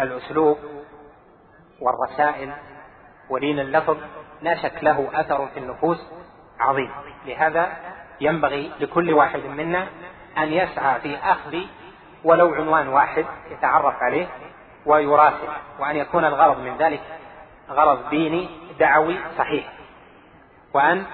الأسلوب 0.00 0.58
والرسائل 1.80 2.52
ولين 3.30 3.58
اللفظ 3.60 3.96
لا 4.42 4.62
شك 4.62 4.84
له 4.84 5.08
أثر 5.14 5.46
في 5.46 5.60
النفوس 5.60 5.98
عظيم. 6.60 6.90
لهذا 7.26 7.76
ينبغي 8.20 8.72
لكل 8.80 9.12
واحد 9.12 9.40
منا 9.40 9.88
أن 10.38 10.52
يسعى 10.52 11.00
في 11.00 11.16
أخذ 11.16 11.56
ولو 12.24 12.54
عنوان 12.54 12.88
واحد 12.88 13.24
يتعرف 13.50 13.94
عليه 14.02 14.26
ويراسل 14.86 15.48
وأن 15.78 15.96
يكون 15.96 16.24
الغرض 16.24 16.58
من 16.58 16.76
ذلك 16.76 17.00
غرض 17.70 18.10
ديني 18.10 18.48
دعوي 18.78 19.16
صحيح. 19.38 19.72
وأن 20.74 21.04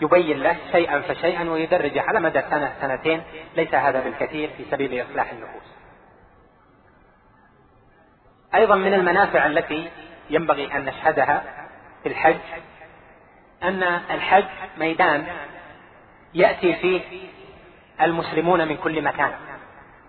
يبين 0.00 0.38
له 0.38 0.56
شيئا 0.72 1.00
فشيئا 1.00 1.50
ويدرجه 1.50 2.02
على 2.02 2.20
مدى 2.20 2.40
سنة 2.50 2.72
سنتين 2.80 3.22
ليس 3.56 3.74
هذا 3.74 4.00
بالكثير 4.00 4.50
في 4.56 4.64
سبيل 4.70 5.02
إصلاح 5.02 5.30
النفوس. 5.30 5.74
أيضا 8.54 8.76
من 8.76 8.94
المنافع 8.94 9.46
التي 9.46 9.90
ينبغي 10.30 10.76
أن 10.76 10.84
نشهدها 10.84 11.42
في 12.02 12.08
الحج 12.08 12.36
أن 13.62 13.82
الحج 14.10 14.44
ميدان 14.78 15.26
يأتي 16.34 16.74
فيه 16.74 17.00
المسلمون 18.00 18.68
من 18.68 18.76
كل 18.76 19.02
مكان 19.02 19.32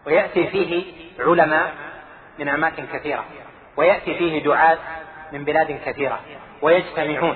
ويأتي 0.06 0.48
فيه 0.48 0.84
علماء 1.20 1.74
من 2.40 2.50
أماكن 2.50 2.86
كثيرة 2.94 3.26
ويأتي 3.78 4.16
فيه 4.16 4.44
دعاة 4.44 4.78
من 5.34 5.44
بلاد 5.44 5.80
كثيرة 5.86 6.20
ويجتمعون. 6.62 7.36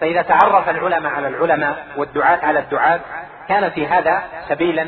فإذا 0.00 0.22
تعرف 0.22 0.68
العلماء 0.68 1.12
على 1.12 1.28
العلماء 1.28 1.86
والدعاة 1.96 2.46
على 2.46 2.58
الدعاة 2.58 3.00
كان 3.48 3.70
في 3.70 3.86
هذا 3.86 4.22
سبيلا 4.48 4.86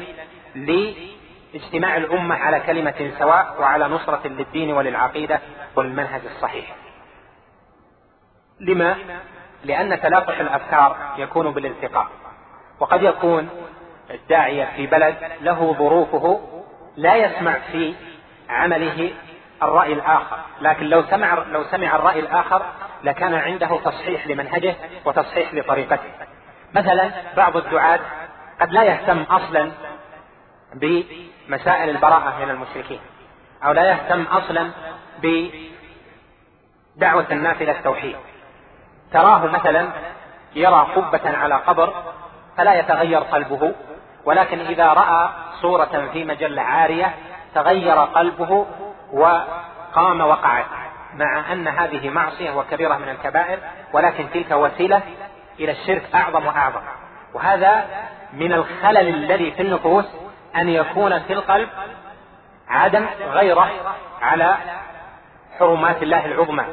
لاجتماع 0.54 1.96
الأمة 1.96 2.34
على 2.34 2.60
كلمة 2.60 3.12
سواء 3.18 3.56
وعلى 3.60 3.88
نصرة 3.88 4.28
للدين 4.28 4.72
وللعقيدة 4.72 5.40
والمنهج 5.76 6.20
الصحيح. 6.36 6.64
لما؟ 8.60 8.96
لأن 9.64 10.00
تلاقح 10.00 10.40
الأفكار 10.40 11.14
يكون 11.18 11.50
بالالتقاء. 11.50 12.06
وقد 12.80 13.02
يكون 13.02 13.48
الداعية 14.10 14.68
في 14.76 14.86
بلد 14.86 15.16
له 15.40 15.76
ظروفه 15.78 16.40
لا 16.96 17.16
يسمع 17.16 17.58
في 17.72 17.94
عمله 18.48 19.12
الرأي 19.62 19.92
الآخر. 19.92 20.38
لكن 20.60 20.86
لو 20.86 21.02
سمع 21.02 21.34
لو 21.34 21.64
سمع 21.64 21.96
الرأي 21.96 22.20
الآخر 22.20 22.62
لكان 23.04 23.34
عنده 23.34 23.80
تصحيح 23.84 24.26
لمنهجه 24.26 24.74
وتصحيح 25.04 25.54
لطريقته. 25.54 26.10
مثلا 26.74 27.10
بعض 27.36 27.56
الدعاة 27.56 28.00
قد 28.60 28.72
لا 28.72 28.82
يهتم 28.82 29.22
أصلا 29.22 29.70
بمسائل 30.74 31.90
البراءة 31.90 32.44
من 32.44 32.50
المشركين 32.50 33.00
أو 33.64 33.72
لا 33.72 33.90
يهتم 33.90 34.22
أصلا 34.22 34.70
بدعوة 35.22 35.66
الناس 37.30 37.62
إلى 37.62 37.70
التوحيد. 37.70 38.16
تراه 39.12 39.46
مثلا 39.46 39.88
يرى 40.54 40.86
قبة 40.96 41.38
على 41.38 41.54
قبر 41.54 41.94
فلا 42.56 42.74
يتغير 42.74 43.20
قلبه 43.20 43.72
ولكن 44.24 44.60
إذا 44.60 44.86
رأى 44.86 45.28
صورة 45.60 46.08
في 46.12 46.24
مجلة 46.24 46.62
عارية 46.62 47.14
تغير 47.54 47.96
قلبه 47.96 48.66
وقام 49.12 50.20
وقعت 50.20 50.66
مع 51.14 51.52
أن 51.52 51.68
هذه 51.68 52.10
معصية 52.10 52.50
وكبيرة 52.50 52.96
من 52.96 53.08
الكبائر 53.08 53.58
ولكن 53.92 54.30
تلك 54.30 54.50
وسيلة 54.50 55.02
إلى 55.60 55.72
الشرك 55.72 56.02
أعظم 56.14 56.46
وأعظم. 56.46 56.80
وهذا 57.34 57.84
من 58.32 58.52
الخلل 58.52 59.08
الذي 59.08 59.50
في 59.50 59.62
النفوس 59.62 60.04
أن 60.56 60.68
يكون 60.68 61.18
في 61.18 61.32
القلب 61.32 61.68
عدم 62.68 63.06
غيرة 63.32 63.70
على 64.22 64.56
حرمات 65.58 66.02
الله 66.02 66.26
العظمى. 66.26 66.64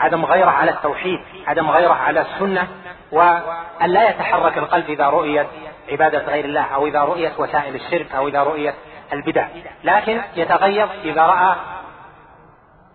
عدم 0.00 0.24
غيرة 0.24 0.50
على 0.50 0.70
التوحيد 0.70 1.20
عدم 1.46 1.70
غيرة 1.70 1.94
على 1.94 2.20
السنة 2.20 2.68
وأن 3.12 3.90
لا 3.90 4.08
يتحرك 4.08 4.58
القلب 4.58 4.90
إذا 4.90 5.06
رؤيت 5.06 5.46
عبادة 5.90 6.18
غير 6.18 6.44
الله 6.44 6.64
أو 6.74 6.86
إذا 6.86 7.00
رؤيت 7.00 7.32
وسائل 7.38 7.74
الشرك 7.74 8.14
أو 8.14 8.28
إذا 8.28 8.42
رؤيت 8.42 8.74
البدع. 9.12 9.46
لكن 9.84 10.20
يتغير 10.36 10.88
إذا 11.04 11.22
رأى 11.22 11.54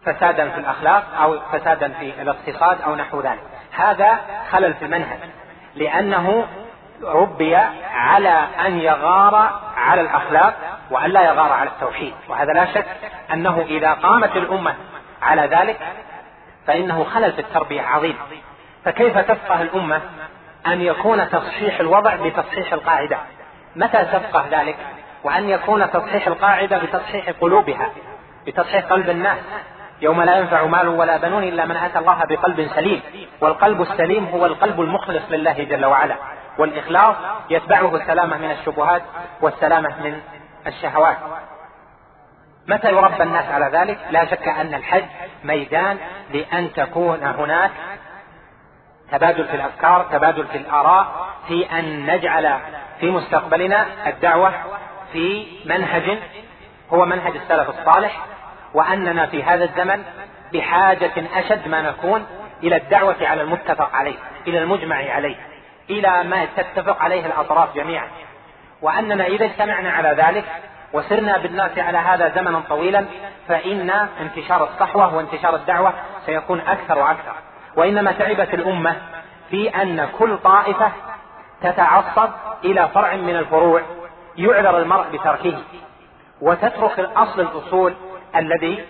فسادا 0.06 0.50
في 0.50 0.58
الأخلاق 0.58 1.04
أو 1.22 1.40
فسادا 1.52 1.94
في 2.00 2.22
الاقتصاد 2.22 2.82
أو 2.82 2.96
نحو 2.96 3.22
ذلك. 3.22 3.44
هذا 3.72 4.20
خلل 4.52 4.74
في 4.74 4.86
المنهج 4.86 5.20
لأنه 5.76 6.48
ربي 7.04 7.56
على 7.94 8.48
أن 8.66 8.80
يغار 8.80 9.60
على 9.78 10.02
الأخلاق 10.02 10.54
وأن 10.92 11.10
لا 11.10 11.22
يغار 11.22 11.52
على 11.52 11.70
التوحيد. 11.70 12.14
وهذا 12.30 12.54
لا 12.54 12.66
شك 12.66 12.86
أنه 13.34 13.62
إذا 13.62 13.94
قامت 13.94 14.36
الأمة 14.36 14.76
على 15.22 15.42
ذلك 15.42 15.78
فإنه 16.68 17.04
خلل 17.04 17.34
في 17.34 17.40
التربية 17.40 17.82
عظيم. 17.82 18.16
فكيف 18.86 19.18
تفقه 19.18 19.62
الأمة 19.62 20.02
أن 20.68 20.82
يكون 20.82 21.30
تصحيح 21.30 21.80
الوضع 21.80 22.16
بتصحيح 22.16 22.74
القاعدة؟ 22.74 23.18
متى 23.76 24.06
تفقه 24.06 24.46
ذلك؟ 24.52 24.78
وأن 25.24 25.50
يكون 25.50 25.92
تصحيح 25.92 26.28
القاعدة 26.28 26.78
بتصحيح 26.78 27.30
قلوبها 27.42 27.90
بتصحيح 28.48 28.86
قلب 28.86 29.10
الناس. 29.10 29.38
يوم 30.02 30.22
لا 30.22 30.38
ينفع 30.38 30.66
مال 30.66 30.88
ولا 30.88 31.18
بنون 31.18 31.44
إلا 31.44 31.66
من 31.66 31.76
أتى 31.76 32.00
الله 32.00 32.24
بقلب 32.30 32.68
سليم 32.76 33.02
والقلب 33.42 33.82
السليم 33.82 34.26
هو 34.26 34.46
القلب 34.46 34.82
المخلص 34.82 35.24
لله 35.30 35.64
جل 35.64 35.86
وعلا. 35.86 36.16
والإخلاص 36.58 37.16
يتبعه 37.50 37.96
السلامة 37.96 38.38
من 38.38 38.52
الشبهات 38.52 39.02
والسلامة 39.42 39.90
من 40.04 40.20
الشهوات. 40.68 41.18
متى 42.68 42.92
يربى 42.92 43.24
الناس 43.24 43.46
على 43.46 43.78
ذلك؟ 43.78 43.98
لا 44.12 44.26
شك 44.26 44.48
أن 44.48 44.74
الحج 44.74 45.06
ميدان 45.44 45.98
لأن 46.34 46.74
تكون 46.74 47.24
هناك 47.24 47.72
تبادل 49.12 49.46
في 49.46 49.56
الأفكار 49.56 50.04
تبادل 50.12 50.48
في 50.48 50.58
الآراء 50.58 51.28
في 51.48 51.80
أن 51.80 52.06
نجعل 52.06 52.60
في 53.00 53.12
مستقبلنا 53.12 53.86
الدعوة 54.08 54.54
في 55.14 55.48
منهج 55.66 56.20
هو 56.94 57.06
منهج 57.06 57.36
السلف 57.36 57.70
الصالح 57.70 58.26
وأننا 58.74 59.26
في 59.26 59.44
هذا 59.44 59.64
الزمن 59.64 60.04
بحاجة 60.54 61.24
أشد 61.34 61.68
ما 61.68 61.82
نكون 61.82 62.26
إلى 62.64 62.76
الدعوة 62.76 63.16
على 63.22 63.42
المتفق 63.42 63.96
عليه 63.96 64.16
إلى 64.48 64.60
المجمع 64.60 64.96
عليه 64.96 65.36
إلى 65.90 66.24
ما 66.24 66.46
تتفق 66.58 67.02
عليه 67.02 67.26
الأطراف 67.26 67.76
جميعا. 67.76 68.08
وأننا 68.82 69.26
إذا 69.26 69.46
اجتمعنا 69.46 69.92
على 69.92 70.10
ذلك 70.10 70.46
وسرنا 70.96 71.38
بالناس 71.38 71.78
على 71.78 71.98
هذا 71.98 72.30
زمنا 72.36 72.62
طويلا 72.70 73.06
فإن 73.48 73.90
انتشار 73.90 74.64
الصحوة 74.64 75.16
وانتشار 75.16 75.56
الدعوة 75.56 75.94
سيكون 76.26 76.60
أكثر 76.60 77.00
وأكثر. 77.00 77.34
وإنما 77.76 78.12
تعبت 78.12 78.54
الأمة 78.54 78.96
في 79.50 79.70
أن 79.70 80.10
كل 80.20 80.38
طائفة 80.38 80.92
تتعصب 81.62 82.30
إلى 82.64 82.90
فرع 82.94 83.16
من 83.16 83.36
الفروع 83.36 83.82
يعذر 84.38 84.78
المرء 84.78 85.10
بتركه. 85.14 85.58
وتترك 86.42 87.00
الأصل 87.00 87.42
الأصول 87.42 87.96
الذي 88.36 88.86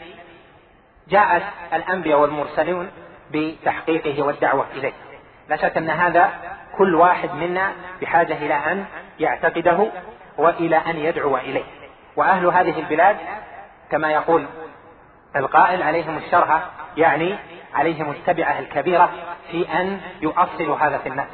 جاءت 1.10 1.44
الأنبياء 1.74 2.20
والمرسلون 2.20 2.92
بتحقيقه 3.32 4.24
والدعوة 4.24 4.66
إليه. 4.76 4.94
لا 5.50 5.56
شك 5.56 5.78
أن 5.78 5.90
هذا 5.90 6.30
كل 6.78 6.96
واحد 6.96 7.34
منا 7.34 7.72
بحاجة 8.02 8.34
إلى 8.34 8.54
أن 8.54 8.86
يعتقده 9.20 9.88
وإلى 10.38 10.76
أن 10.78 10.98
يدعو 10.98 11.38
إليه. 11.38 11.85
وأهل 12.16 12.46
هذه 12.46 12.80
البلاد 12.80 13.18
كما 13.92 14.12
يقول 14.12 14.46
القائل 15.36 15.84
عليهم 15.84 16.18
الشرها 16.18 16.72
يعني 16.98 17.38
عليهم 17.74 18.12
التبعة 18.12 18.60
الكبيرة 18.60 19.10
في 19.52 19.80
أن 19.80 20.00
يؤصلوا 20.22 20.78
هذا 20.78 20.98
في 20.98 21.10
الناس. 21.10 21.28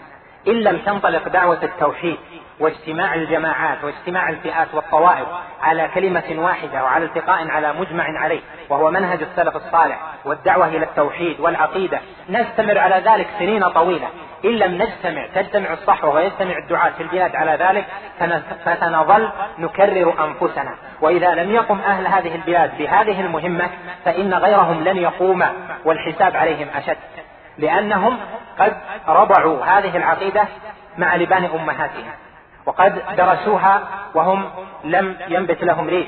إن 0.48 0.54
لم 0.54 0.78
تنطلق 0.78 1.28
دعوة 1.28 1.64
التوحيد 1.64 2.18
واجتماع 2.60 3.16
الجماعات 3.16 3.84
واجتماع 3.84 4.30
الفئات 4.30 4.68
والطوائف 4.74 5.28
على 5.62 5.90
كلمة 5.94 6.24
واحدة 6.38 6.84
وعلى 6.84 7.06
التقاء 7.06 7.48
على 7.48 7.74
مجمع 7.74 8.04
عليه 8.20 8.40
وهو 8.70 8.92
منهج 8.92 9.22
السلف 9.22 9.56
الصالح 9.56 10.00
والدعوة 10.26 10.68
إلى 10.68 10.86
التوحيد 10.86 11.40
والعقيدة 11.40 12.00
نستمر 12.30 12.78
على 12.78 12.96
ذلك 12.96 13.28
سنين 13.40 13.70
طويلة. 13.70 14.08
إن 14.46 14.50
لم 14.50 14.82
نجتمع 14.82 15.28
تجتمع 15.36 15.74
الصحوة 15.74 16.16
ويجتمع 16.16 16.58
الدعاة 16.58 16.90
في 16.90 17.04
البلاد 17.04 17.36
على 17.36 17.52
ذلك 17.52 17.86
فسنظل 18.66 19.30
نكرر 19.60 20.26
أنفسنا. 20.26 20.76
وإذا 21.02 21.36
لم 21.36 21.52
يقم 21.52 21.80
أهل 21.80 22.08
هذه 22.08 22.36
البلاد 22.36 22.78
بهذه 22.78 23.22
المهمة 23.22 23.70
فإن 24.06 24.34
غيرهم 24.34 24.84
لن 24.84 24.98
يقوم 24.98 25.44
والحساب 25.86 26.36
عليهم 26.36 26.68
أشد. 26.76 26.98
لأنهم 27.58 28.18
قد 28.60 28.78
رضعوا 29.08 29.66
هذه 29.66 29.98
العقيدة 29.98 30.48
مع 30.98 31.16
لبان 31.16 31.46
أمهاتها 31.46 32.14
وقد 32.66 33.02
درسوها 33.18 33.82
وهم 34.16 34.50
لم 34.84 35.16
ينبت 35.28 35.64
لهم 35.64 35.90
ريش. 35.90 36.08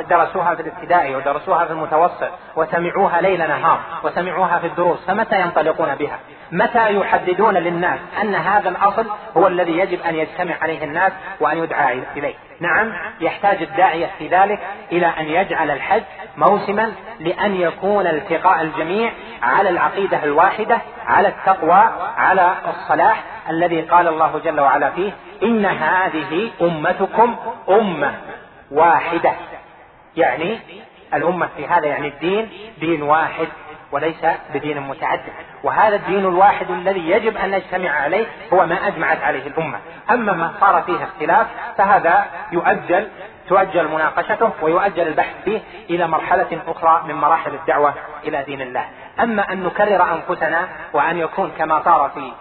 درسوها 0.00 0.54
في 0.54 0.62
الابتدائي 0.62 1.14
ودرسوها 1.16 1.64
في 1.64 1.72
المتوسط 1.72 2.30
وسمعوها 2.56 3.20
ليل 3.20 3.48
نهار 3.48 3.80
وسمعوها 4.02 4.58
في 4.58 4.66
الدروس 4.66 5.06
فمتى 5.06 5.40
ينطلقون 5.40 5.94
بها؟ 5.94 6.18
متى 6.52 6.96
يحددون 6.96 7.54
للناس 7.54 7.98
أن 8.22 8.34
هذا 8.34 8.68
الأصل 8.68 9.06
هو 9.36 9.46
الذي 9.46 9.78
يجب 9.78 10.00
أن 10.02 10.14
يجتمع 10.14 10.54
عليه 10.62 10.84
الناس 10.84 11.12
وأن 11.40 11.58
يدعى 11.58 12.02
إليه؟ 12.16 12.34
نعم 12.60 12.92
يحتاج 13.20 13.62
الداعية 13.62 14.10
في 14.18 14.28
ذلك 14.28 14.60
إلى 14.92 15.06
أن 15.06 15.24
يجعل 15.24 15.70
الحج 15.70 16.02
موسما 16.36 16.92
لأن 17.20 17.54
يكون 17.54 18.06
التقاء 18.06 18.62
الجميع 18.62 19.12
على 19.42 19.68
العقيدة 19.68 20.24
الواحدة 20.24 20.78
على 21.06 21.28
التقوى 21.28 21.90
على 22.16 22.54
الصلاح 22.68 23.24
الذي 23.50 23.80
قال 23.80 24.08
الله 24.08 24.40
جل 24.44 24.60
وعلا 24.60 24.90
فيه 24.90 25.12
إن 25.42 25.66
هذه 25.66 26.50
أمتكم 26.62 27.36
أمة 27.68 28.14
واحدة. 28.70 29.32
يعني 30.16 30.58
الأمة 31.14 31.48
في 31.56 31.66
هذا 31.66 31.86
يعني 31.86 32.08
الدين 32.08 32.48
دين 32.80 33.02
واحد 33.02 33.48
وليس 33.92 34.26
بدين 34.54 34.80
متعدد. 34.80 35.32
وهذا 35.62 35.96
الدين 35.96 36.18
الواحد 36.18 36.70
الذي 36.70 37.10
يجب 37.10 37.36
أن 37.36 37.50
نجتمع 37.50 37.90
عليه 37.90 38.26
هو 38.52 38.66
ما 38.66 38.86
أجمعت 38.86 39.22
عليه 39.22 39.46
الأمة. 39.46 39.78
أما 40.10 40.32
ما 40.32 40.52
صار 40.60 40.82
فيه 40.82 41.04
اختلاف 41.04 41.46
فهذا 41.78 42.26
يؤجل 42.52 43.08
تؤجل 43.48 43.88
مناقشته 43.88 44.50
ويؤجل 44.62 45.08
البحث 45.08 45.34
فيه 45.44 45.60
إلى 45.90 46.06
مرحلة 46.06 46.58
أخرى 46.68 47.02
من 47.08 47.14
مراحل 47.14 47.54
الدعوة 47.54 47.94
إلى 48.24 48.42
دين 48.42 48.60
الله. 48.60 48.84
أما 49.20 49.52
أن 49.52 49.62
نكرر 49.62 50.02
أنفسنا 50.14 50.68
وأن 50.92 51.18
يكون 51.18 51.52
كما 51.58 51.82
صار 51.84 52.10
في 52.14 52.32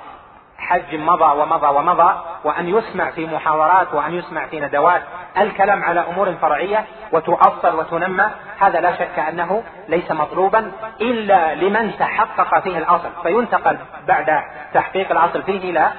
حج 0.71 0.95
مضى 0.95 1.41
ومضى 1.41 1.67
ومضى 1.67 2.13
وأن 2.43 2.69
يسمع 2.69 3.11
في 3.11 3.25
محاورات 3.25 3.93
وأن 3.93 4.13
يسمع 4.13 4.45
في 4.45 4.59
ندوات. 4.59 5.01
الكلام 5.37 5.83
على 5.83 5.99
أمور 5.99 6.33
فرعية 6.41 6.85
وتؤصل 7.11 7.75
وتنمى 7.79 8.29
هذا 8.59 8.81
لا 8.81 8.95
شك 8.95 9.19
أنه 9.19 9.63
ليس 9.87 10.11
مطلوبا 10.11 10.71
إلا 11.01 11.55
لمن 11.55 11.97
تحقق 11.99 12.59
فيه 12.59 12.77
الأصل. 12.77 13.09
فينتقل 13.23 13.77
بعد 14.07 14.43
تحقيق 14.73 15.11
الأصل 15.11 15.43
فيه 15.43 15.71
إلى 15.71 15.91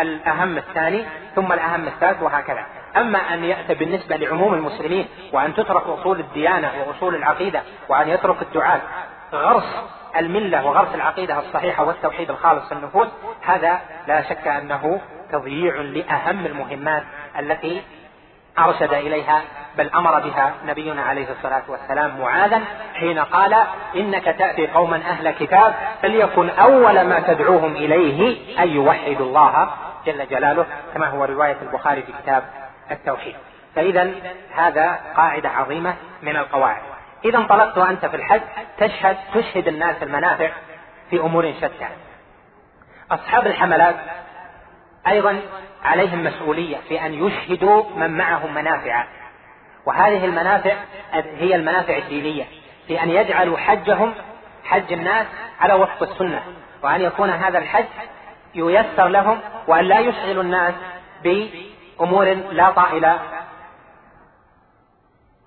الأهم 0.00 0.56
الثاني 0.56 1.04
ثم 1.34 1.52
الأهم 1.52 1.86
الثالث 1.86 2.22
وهكذا. 2.22 2.66
أما 2.96 3.18
أن 3.34 3.44
يأتي 3.44 3.74
بالنسبة 3.74 4.16
لعموم 4.16 4.54
المسلمين 4.54 5.08
وأن 5.32 5.54
تترك 5.54 5.82
أصول 5.86 6.20
الديانة 6.20 6.70
وأصول 6.86 7.14
العقيدة 7.14 7.62
وأن 7.88 8.08
يترك 8.08 8.42
الدعاة 8.42 8.80
غرس 9.32 9.82
الملة 10.18 10.66
وغرس 10.66 10.94
العقيدة 10.94 11.38
الصحيحة 11.38 11.84
والتوحيد 11.84 12.30
الخالص 12.30 12.68
في 12.68 12.72
النفوس 12.72 13.08
هذا 13.42 13.80
لا 14.06 14.22
شك 14.22 14.48
أنه 14.48 15.00
تضييع 15.32 15.74
لأهم 15.76 16.46
المهمات 16.46 17.02
التي 17.38 17.82
أرشد 18.58 18.92
إليها 18.92 19.42
بل 19.78 19.90
أمر 19.90 20.20
بها 20.20 20.54
نبينا 20.66 21.02
عليه 21.02 21.26
الصلاة 21.30 21.62
والسلام 21.68 22.20
معاذا 22.20 22.60
حين 22.94 23.18
قال 23.18 23.56
إنك 23.96 24.24
تأتي 24.24 24.66
قوما 24.66 24.96
أهل 24.96 25.30
كتاب 25.30 25.74
فليكن 26.02 26.50
أول 26.50 27.00
ما 27.00 27.20
تدعوهم 27.20 27.76
إليه 27.76 28.36
أن 28.62 28.68
يوحدوا 28.68 29.26
الله 29.26 29.68
جل 30.06 30.28
جلاله 30.28 30.66
كما 30.94 31.06
هو 31.06 31.24
رواية 31.24 31.56
البخاري 31.62 32.02
في 32.02 32.12
كتاب 32.22 32.42
التوحيد. 32.90 33.34
فإذا 33.74 34.10
هذا 34.54 34.98
قاعدة 35.16 35.48
عظيمة 35.48 35.94
من 36.22 36.36
القواعد. 36.36 36.95
إذا 37.24 37.38
انطلقت 37.38 37.78
أنت 37.78 38.06
في 38.06 38.16
الحج 38.16 38.40
تشهد 38.78 39.16
تشهد 39.34 39.68
الناس 39.68 40.02
المنافع 40.02 40.50
في 41.10 41.20
أمور 41.20 41.52
شتى. 41.52 41.88
أصحاب 43.10 43.46
الحملات 43.46 43.96
أيضا 45.06 45.40
عليهم 45.84 46.24
مسؤولية 46.24 46.76
في 46.88 47.06
أن 47.06 47.14
يشهدوا 47.14 47.84
من 47.96 48.10
معهم 48.10 48.54
منافع 48.54 49.04
وهذه 49.86 50.24
المنافع 50.24 50.76
هي 51.12 51.54
المنافع 51.54 51.96
الدينية 51.96 52.44
في 52.86 53.02
أن 53.02 53.10
يجعلوا 53.10 53.58
حجهم 53.58 54.14
حج 54.64 54.92
الناس 54.92 55.26
على 55.60 55.74
وفق 55.74 56.02
السنة 56.02 56.42
وأن 56.82 57.00
يكون 57.00 57.30
هذا 57.30 57.58
الحج 57.58 57.86
ييسر 58.54 59.08
لهم 59.08 59.40
وأن 59.68 59.84
لا 59.84 59.98
يشغلوا 59.98 60.42
الناس 60.42 60.74
بأمور 61.22 62.24
لا 62.34 62.70
طائل 62.70 63.18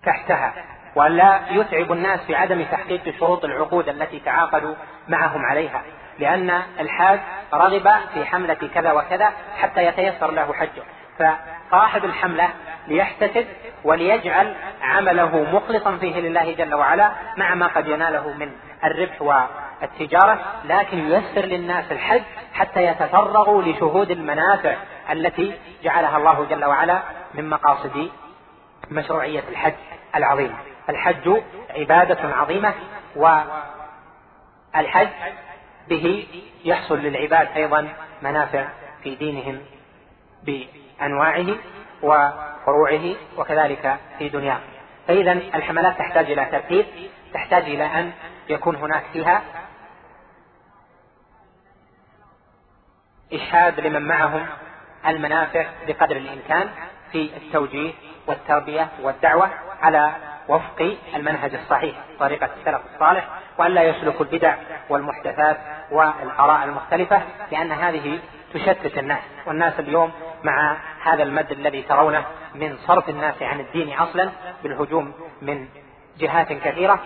تحتها. 0.06 0.54
وأن 1.00 1.12
لا 1.12 1.40
يتعب 1.50 1.92
الناس 1.92 2.20
في 2.20 2.36
عدم 2.36 2.64
تحقيق 2.64 3.16
شروط 3.20 3.46
العقود 3.46 3.90
التي 3.90 4.20
تعاقدوا 4.20 4.76
معهم 5.08 5.46
عليها 5.46 5.84
لأن 6.20 6.62
الحاج 6.80 7.20
رغب 7.54 7.90
في 8.14 8.26
حملة 8.26 8.70
كذا 8.74 8.92
وكذا 8.92 9.32
حتى 9.58 9.86
يتيسر 9.86 10.32
له 10.32 10.54
حجه. 10.54 10.84
فصاحب 11.20 12.06
الحملة 12.06 12.50
ليحتسب 12.88 13.46
وليجعل 13.84 14.56
عمله 14.82 15.44
مخلصا 15.54 15.98
فيه 15.98 16.20
لله 16.20 16.54
جل 16.54 16.76
وعلا 16.76 17.12
مع 17.38 17.56
ما 17.56 17.68
قد 17.68 17.88
يناله 17.88 18.34
من 18.34 18.52
الربح 18.84 19.22
والتجارة 19.22 20.40
لكن 20.66 20.98
ييسر 20.98 21.46
للناس 21.46 21.92
الحج 21.92 22.22
حتى 22.54 22.84
يتفرغوا 22.84 23.62
لشهود 23.64 24.12
المنافع 24.12 24.76
التي 25.12 25.54
جعلها 25.84 26.18
الله 26.18 26.46
جل 26.50 26.66
وعلا 26.66 27.02
من 27.34 27.50
مقاصد 27.50 28.10
مشروعية 28.92 29.44
الحج 29.50 29.74
العظيمة. 30.16 30.69
الحج 30.90 31.42
عبادة 31.70 32.36
عظيمة 32.36 32.74
والحج 33.16 35.08
به 35.90 36.28
يحصل 36.66 36.98
للعباد 37.00 37.48
أيضا 37.56 37.94
منافع 38.22 38.68
في 39.04 39.16
دينهم 39.16 39.62
بأنواعه 40.44 41.48
وفروعه 42.02 43.16
وكذلك 43.38 43.98
في 44.20 44.30
دنياه. 44.30 44.60
فإذا 45.08 45.32
الحملات 45.32 45.98
تحتاج 45.98 46.32
إلى 46.32 46.46
ترتيب 46.46 46.86
تحتاج 47.34 47.64
إلى 47.64 47.84
أن 47.84 48.12
يكون 48.50 48.76
هناك 48.76 49.04
فيها 49.14 49.42
إشهاد 53.34 53.80
لمن 53.80 54.02
معهم 54.02 54.46
المنافع 55.08 55.66
بقدر 55.88 56.18
الإمكان 56.18 56.70
في 57.12 57.38
التوجيه 57.38 57.92
والتربية 58.28 58.88
والدعوة 59.02 59.50
على 59.82 60.16
وفق 60.50 60.96
المنهج 61.16 61.56
الصحيح 61.56 61.96
طريقة 62.20 62.50
السلف 62.60 62.82
الصالح 62.94 63.28
وأن 63.58 63.72
لا 63.72 63.84
يسلكوا 63.84 64.26
البدع 64.26 64.56
والمحدثات 64.90 65.58
والآراء 65.92 66.64
المختلفة 66.64 67.22
لأن 67.52 67.72
هذه 67.72 68.20
تشتت 68.54 68.98
الناس 68.98 69.24
والناس 69.48 69.80
اليوم 69.80 70.12
مع 70.44 70.78
هذا 71.04 71.24
المد 71.24 71.52
الذي 71.52 71.82
ترونه 71.82 72.26
من 72.56 72.78
صرف 72.78 73.10
الناس 73.10 73.42
عن 73.42 73.60
الدين 73.60 73.94
أصلا 73.94 74.30
بالهجوم 74.64 75.14
من 75.42 75.68
جهات 76.20 76.54
كثيرة 76.54 77.00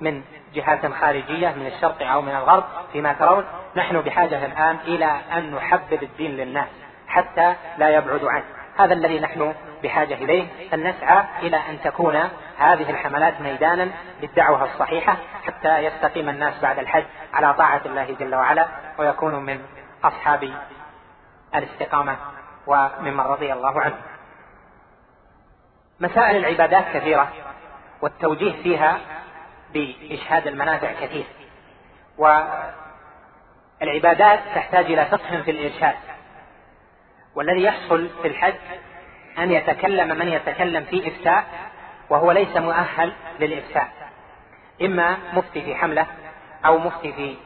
من 0.00 0.22
جهات 0.54 0.86
خارجية 0.86 1.48
من 1.48 1.66
الشرق 1.66 2.10
أو 2.10 2.22
من 2.22 2.36
الغرب 2.36 2.64
فيما 2.92 3.12
ترون 3.12 3.44
نحن 3.76 4.00
بحاجة 4.00 4.46
الآن 4.46 4.76
إلى 4.84 5.20
أن 5.32 5.54
نحبب 5.54 6.02
الدين 6.02 6.30
للناس 6.30 6.68
حتى 7.08 7.54
لا 7.78 7.88
يبعدوا 7.88 8.30
عنه. 8.30 8.44
هذا 8.78 8.94
الذي 8.94 9.20
نحن 9.20 9.54
بحاجة 9.82 10.14
إليه 10.14 10.48
أن 10.74 10.88
نسعى 10.88 11.24
إلى 11.42 11.56
أن 11.56 11.80
تكون 11.84 12.16
هذه 12.58 12.90
الحملات 12.90 13.40
ميدانا 13.40 13.90
للدعوة 14.22 14.64
الصحيحة 14.64 15.16
حتى 15.46 15.78
يستقيم 15.78 16.28
الناس 16.28 16.60
بعد 16.62 16.78
الحج 16.78 17.04
على 17.32 17.54
طاعة 17.54 17.82
الله 17.86 18.16
جل 18.20 18.34
وعلا 18.34 18.68
ويكونوا 18.98 19.40
من 19.40 19.60
أصحاب 20.04 20.52
الاستقامة 21.54 22.16
وممن 22.66 23.20
رضي 23.20 23.52
الله 23.52 23.80
عنه. 23.80 23.96
مسائل 26.00 26.36
العبادات 26.36 26.84
كثيرة 26.94 27.32
والتوجيه 28.02 28.62
فيها 28.62 28.98
بإشهاد 29.72 30.46
المنافع 30.46 30.92
كثير 30.92 31.26
والعبادات 33.80 34.40
تحتاج 34.54 34.84
إلى 34.84 35.04
فقه 35.04 35.42
في 35.42 35.50
الإرشاد 35.50 35.94
والذي 37.34 37.62
يحصل 37.62 38.08
في 38.22 38.28
الحج 38.28 38.54
أن 39.38 39.52
يتكلم 39.52 40.18
من 40.18 40.28
يتكلم 40.28 40.84
في 40.84 41.08
إفتاء 41.08 41.44
وهو 42.10 42.32
ليس 42.32 42.56
مؤهل 42.56 43.12
للإفتاء. 43.40 43.88
إما 44.82 45.16
مفتي 45.32 45.62
في 45.62 45.74
حملة 45.74 46.06
أو 46.66 46.78
مفتي 46.78 47.12
في 47.12 47.36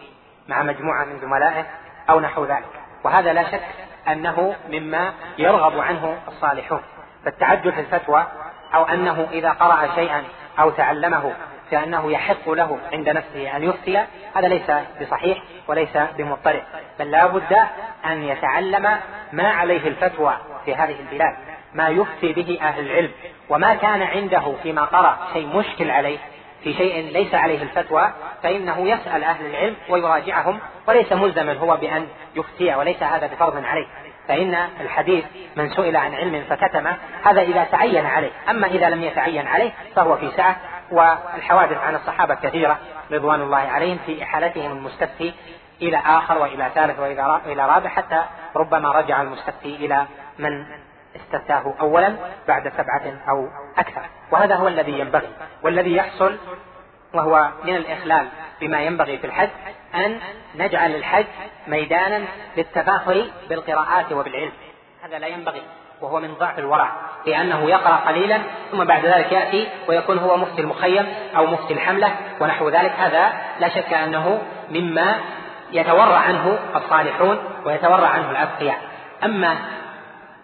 مع 0.49 0.63
مجموعة 0.63 1.05
من 1.05 1.19
زملائه 1.21 1.67
أو 2.11 2.21
نحو 2.21 2.45
ذلك. 2.45 2.81
وهذا 3.05 3.33
لا 3.33 3.51
شك 3.51 3.63
أنه 4.09 4.57
مما 4.71 5.13
يرغب 5.39 5.79
عنه 5.79 6.19
الصالحون. 6.29 6.81
فالتعجل 7.25 7.73
في 7.73 7.81
الفتوى 7.81 8.27
أو 8.75 8.85
أنه 8.85 9.29
إذا 9.33 9.51
قرأ 9.51 9.95
شيئا 9.95 10.25
أو 10.59 10.71
تعلمه 10.71 11.33
فأنه 11.71 12.13
يحق 12.13 12.51
له 12.51 12.79
عند 12.93 13.09
نفسه 13.09 13.57
أن 13.57 13.63
يفتي 13.63 13.99
هذا 14.35 14.49
ليس 14.49 14.71
بصحيح 15.01 15.43
وليس 15.69 15.97
بمضطرب. 16.19 16.63
بل 16.99 17.11
لا 17.11 17.27
بد 17.27 17.57
أن 18.07 18.23
يتعلم 18.23 18.99
ما 19.33 19.49
عليه 19.49 19.89
الفتوى 19.89 20.37
في 20.65 20.75
هذه 20.75 21.01
البلاد. 21.01 21.37
ما 21.75 21.89
يفتي 21.89 22.33
به 22.33 22.59
أهل 22.63 22.87
العلم 22.87 23.11
وما 23.49 23.75
كان 23.75 24.03
عنده 24.03 24.55
فيما 24.63 24.85
قرأ 24.85 25.19
شيء 25.33 25.47
مشكل 25.47 25.91
عليه 25.91 26.19
في 26.65 26.75
شيء 26.75 27.13
ليس 27.13 27.35
عليه 27.35 27.63
الفتوى 27.63 28.13
فإنه 28.43 28.89
يسأل 28.89 29.25
أهل 29.25 29.47
العلم 29.47 29.77
ويراجعهم 29.89 30.59
وليس 30.89 31.13
ملزما 31.13 31.59
هو 31.59 31.77
بأن 31.77 32.07
يفتي 32.37 32.75
وليس 32.75 33.03
هذا 33.03 33.27
بفرض 33.27 33.65
عليه. 33.65 33.87
فإن 34.29 34.55
الحديث 34.81 35.25
من 35.57 35.71
سئل 35.71 35.97
عن 35.97 36.15
علم 36.15 36.45
فكتمه 36.51 36.97
هذا 37.25 37.43
إذا 37.43 37.65
تعين 37.65 38.07
عليه. 38.07 38.31
أما 38.49 38.67
إذا 38.67 38.91
لم 38.91 39.03
يتعين 39.03 39.47
عليه 39.47 39.71
فهو 39.97 40.17
في 40.17 40.31
سعة 40.37 40.57
والحوادث 40.91 41.79
عن 41.79 41.95
الصحابة 41.95 42.35
كثيرة 42.35 42.79
رضوان 43.13 43.41
الله 43.41 43.59
عليهم 43.59 43.99
في 44.07 44.23
إحالتهم 44.23 44.73
المستفتي 44.73 45.35
إلى 45.83 45.97
آخر 45.97 46.39
وإلى 46.39 46.71
ثالث 46.75 46.99
وإلى 47.47 47.67
رابع 47.67 47.89
حتى 47.89 48.25
ربما 48.57 48.93
رجع 48.93 49.23
المستفتي 49.23 49.77
إلى 49.77 50.07
من 50.39 50.67
استفتاه 51.17 51.75
أولا 51.81 52.17
بعد 52.49 52.69
سبعة 52.69 53.21
أو 53.29 53.49
أكثر. 53.79 54.03
وهذا 54.31 54.55
هو 54.55 54.69
الذي 54.69 54.99
ينبغي. 54.99 55.29
والذي 55.63 55.97
يحصل 55.97 56.39
وهو 57.15 57.49
من 57.65 57.77
الإخلال 57.77 58.29
بما 58.61 58.81
ينبغي 58.81 59.19
في 59.19 59.27
الحج 59.27 59.49
أن 59.95 60.19
نجعل 60.57 60.95
الحج 60.95 61.27
ميدانا 61.67 62.25
للتفاخر 62.57 63.27
بالقراءات 63.49 64.13
وبالعلم. 64.13 64.53
هذا 65.05 65.19
لا 65.19 65.27
ينبغي 65.27 65.63
وهو 66.01 66.21
من 66.21 66.35
ضعف 66.35 66.59
الورع 66.59 66.93
لأنه 67.27 67.71
يقرأ 67.71 67.97
قليلا 67.97 68.39
ثم 68.71 68.85
بعد 68.85 69.07
ذلك 69.07 69.33
يأتي 69.33 69.69
ويكون 69.89 70.19
هو 70.19 70.37
مفتي 70.37 70.61
المخيم 70.61 71.07
أو 71.37 71.47
مفتي 71.47 71.75
الحملة 71.75 72.13
ونحو 72.41 72.69
ذلك. 72.69 72.93
هذا 72.93 73.33
لا 73.61 73.69
شك 73.69 73.93
أنه 73.93 74.43
مما 74.71 75.15
يتورع 75.73 76.19
عنه 76.19 76.59
الصالحون 76.77 77.39
ويتورع 77.65 78.09
عنه 78.09 78.31
الأتقياء 78.31 78.79
أما 79.25 79.57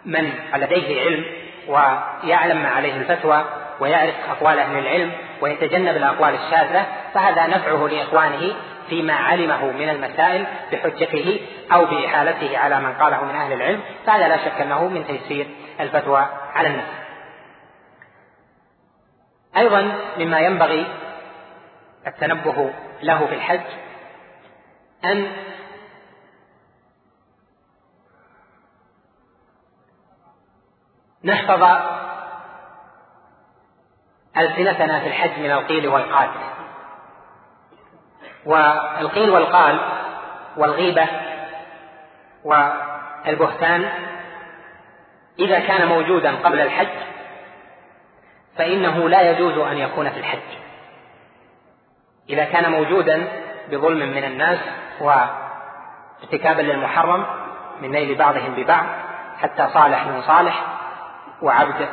من 0.06 0.32
لديه 0.56 1.00
علم 1.00 1.24
ويعلم 1.68 2.62
ما 2.62 2.68
عليه 2.68 2.96
الفتوى 2.96 3.44
ويعرف 3.80 4.14
أقوال 4.30 4.58
أهل 4.58 4.78
العلم 4.78 5.12
ويتجنب 5.40 5.96
الأقوال 5.96 6.34
الشاذة 6.34 6.86
فهذا 7.14 7.46
نفعه 7.46 7.88
لإخوانه 7.88 8.54
فيما 8.88 9.14
علمه 9.14 9.64
من 9.70 9.88
المسائل 9.88 10.44
بحجته 10.72 11.40
أو 11.72 11.84
بإحالته 11.84 12.58
على 12.58 12.80
من 12.80 12.92
قاله 12.92 13.24
من 13.24 13.34
أهل 13.34 13.52
العلم 13.52 13.80
فهذا 14.06 14.28
لا 14.28 14.36
شك 14.36 14.60
أنه 14.60 14.88
من 14.88 15.06
تيسير 15.06 15.46
الفتوى 15.80 16.26
على 16.54 16.68
الناس. 16.68 16.88
أيضا 19.56 19.92
مما 20.18 20.40
ينبغي 20.40 20.86
التنبه 22.06 22.70
له 23.02 23.26
في 23.26 23.34
الحج 23.34 23.60
أن 25.04 25.26
نحفظ 31.26 31.62
ألسنتنا 34.36 35.00
في 35.00 35.06
الحج 35.06 35.38
من 35.38 35.50
القيل 35.50 35.88
والقال. 35.88 36.28
والقيل 38.44 39.30
والقال 39.30 39.80
والغيبة 40.56 41.06
والبهتان 42.44 43.88
إذا 45.38 45.58
كان 45.58 45.88
موجودا 45.88 46.36
قبل 46.36 46.60
الحج 46.60 46.88
فإنه 48.56 49.08
لا 49.08 49.30
يجوز 49.30 49.58
أن 49.58 49.78
يكون 49.78 50.10
في 50.10 50.18
الحج. 50.18 50.58
إذا 52.28 52.44
كان 52.44 52.70
موجودا 52.70 53.28
بظلم 53.70 54.08
من 54.10 54.24
الناس 54.24 54.58
وارتكابا 55.00 56.62
للمحرم 56.62 57.26
من 57.82 57.90
نيل 57.90 58.14
بعضهم 58.14 58.54
ببعض 58.54 58.86
حتى 59.38 59.68
صالح 59.74 60.06
من 60.06 60.22
صالح 60.22 60.75
وعبد 61.42 61.88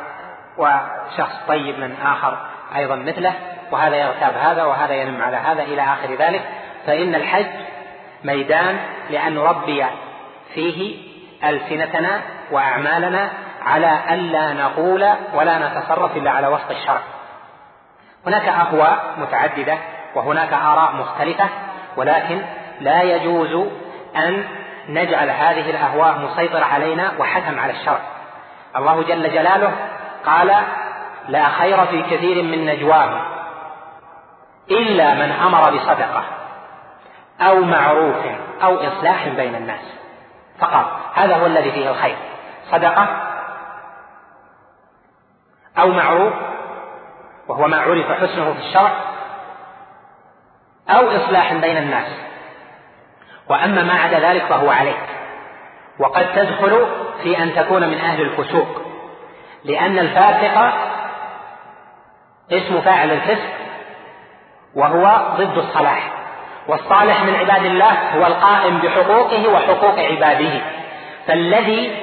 وشخص 0.58 1.32
طيب 1.48 1.78
من 1.78 1.96
آخر 2.04 2.38
أيضا 2.76 2.96
مثله 2.96 3.32
وهذا 3.70 3.96
يغتاب 3.96 4.34
هذا 4.36 4.64
وهذا 4.64 4.94
ينم 4.94 5.22
على 5.22 5.36
هذا 5.36 5.62
إلى 5.62 5.82
آخر 5.82 6.14
ذلك. 6.14 6.42
فإن 6.86 7.14
الحج 7.14 7.46
ميدان 8.24 8.78
لأن 9.10 9.34
نربي 9.34 9.84
فيه 10.54 10.96
ألسنتنا 11.44 12.20
وأعمالنا 12.50 13.30
على 13.62 14.00
ألا 14.10 14.52
نقول 14.52 15.08
ولا 15.34 15.58
نتصرف 15.58 16.16
إلا 16.16 16.30
على 16.30 16.46
وفق 16.46 16.70
الشرع. 16.70 17.00
هناك 18.26 18.48
أهواء 18.48 19.14
متعددة 19.18 19.78
وهناك 20.14 20.52
آراء 20.52 20.92
مختلفة 20.96 21.48
ولكن 21.96 22.42
لا 22.80 23.02
يجوز 23.02 23.68
أن 24.16 24.44
نجعل 24.88 25.30
هذه 25.30 25.70
الأهواء 25.70 26.18
مسيطرة 26.18 26.64
علينا 26.64 27.12
وحكم 27.18 27.58
على 27.60 27.72
الشرع. 27.72 28.13
الله 28.76 29.02
جل 29.02 29.32
جلاله 29.32 29.72
قال 30.26 30.54
لا 31.28 31.48
خير 31.48 31.86
في 31.86 32.02
كثير 32.02 32.42
من 32.42 32.66
نجواهم 32.66 33.20
إلا 34.70 35.14
من 35.14 35.32
أمر 35.32 35.76
بصدقة 35.76 36.24
أو 37.40 37.60
معروف 37.60 38.16
أو 38.62 38.76
إصلاح 38.76 39.28
بين 39.28 39.54
الناس 39.54 39.80
فقط. 40.58 41.00
هذا 41.14 41.36
هو 41.36 41.46
الذي 41.46 41.72
فيه 41.72 41.90
الخير. 41.90 42.16
صدقة 42.70 43.06
أو 45.78 45.88
معروف 45.88 46.32
وهو 47.48 47.68
ما 47.68 47.80
عرف 47.80 48.12
حسنه 48.12 48.52
في 48.52 48.58
الشرع 48.58 48.92
أو 50.90 51.16
إصلاح 51.16 51.52
بين 51.52 51.76
الناس. 51.76 52.08
وأما 53.48 53.82
ما 53.82 54.00
عدا 54.00 54.18
ذلك 54.18 54.44
فهو 54.44 54.70
عليك. 54.70 55.06
وقد 55.98 56.32
تدخل 56.34 56.86
في 57.22 57.38
أن 57.38 57.54
تكون 57.54 57.88
من 57.88 57.98
أهل 57.98 58.22
الفسوق. 58.22 58.82
لأن 59.64 59.98
الفاسق 59.98 60.72
اسم 62.52 62.80
فاعل 62.80 63.10
الفسق 63.10 63.50
وهو 64.74 65.20
ضد 65.36 65.58
الصلاح. 65.58 66.10
والصالح 66.68 67.22
من 67.22 67.34
عباد 67.34 67.64
الله 67.64 67.92
هو 68.16 68.26
القائم 68.26 68.78
بحقوقه 68.78 69.48
وحقوق 69.48 69.98
عباده. 69.98 70.60
فالذي 71.26 71.96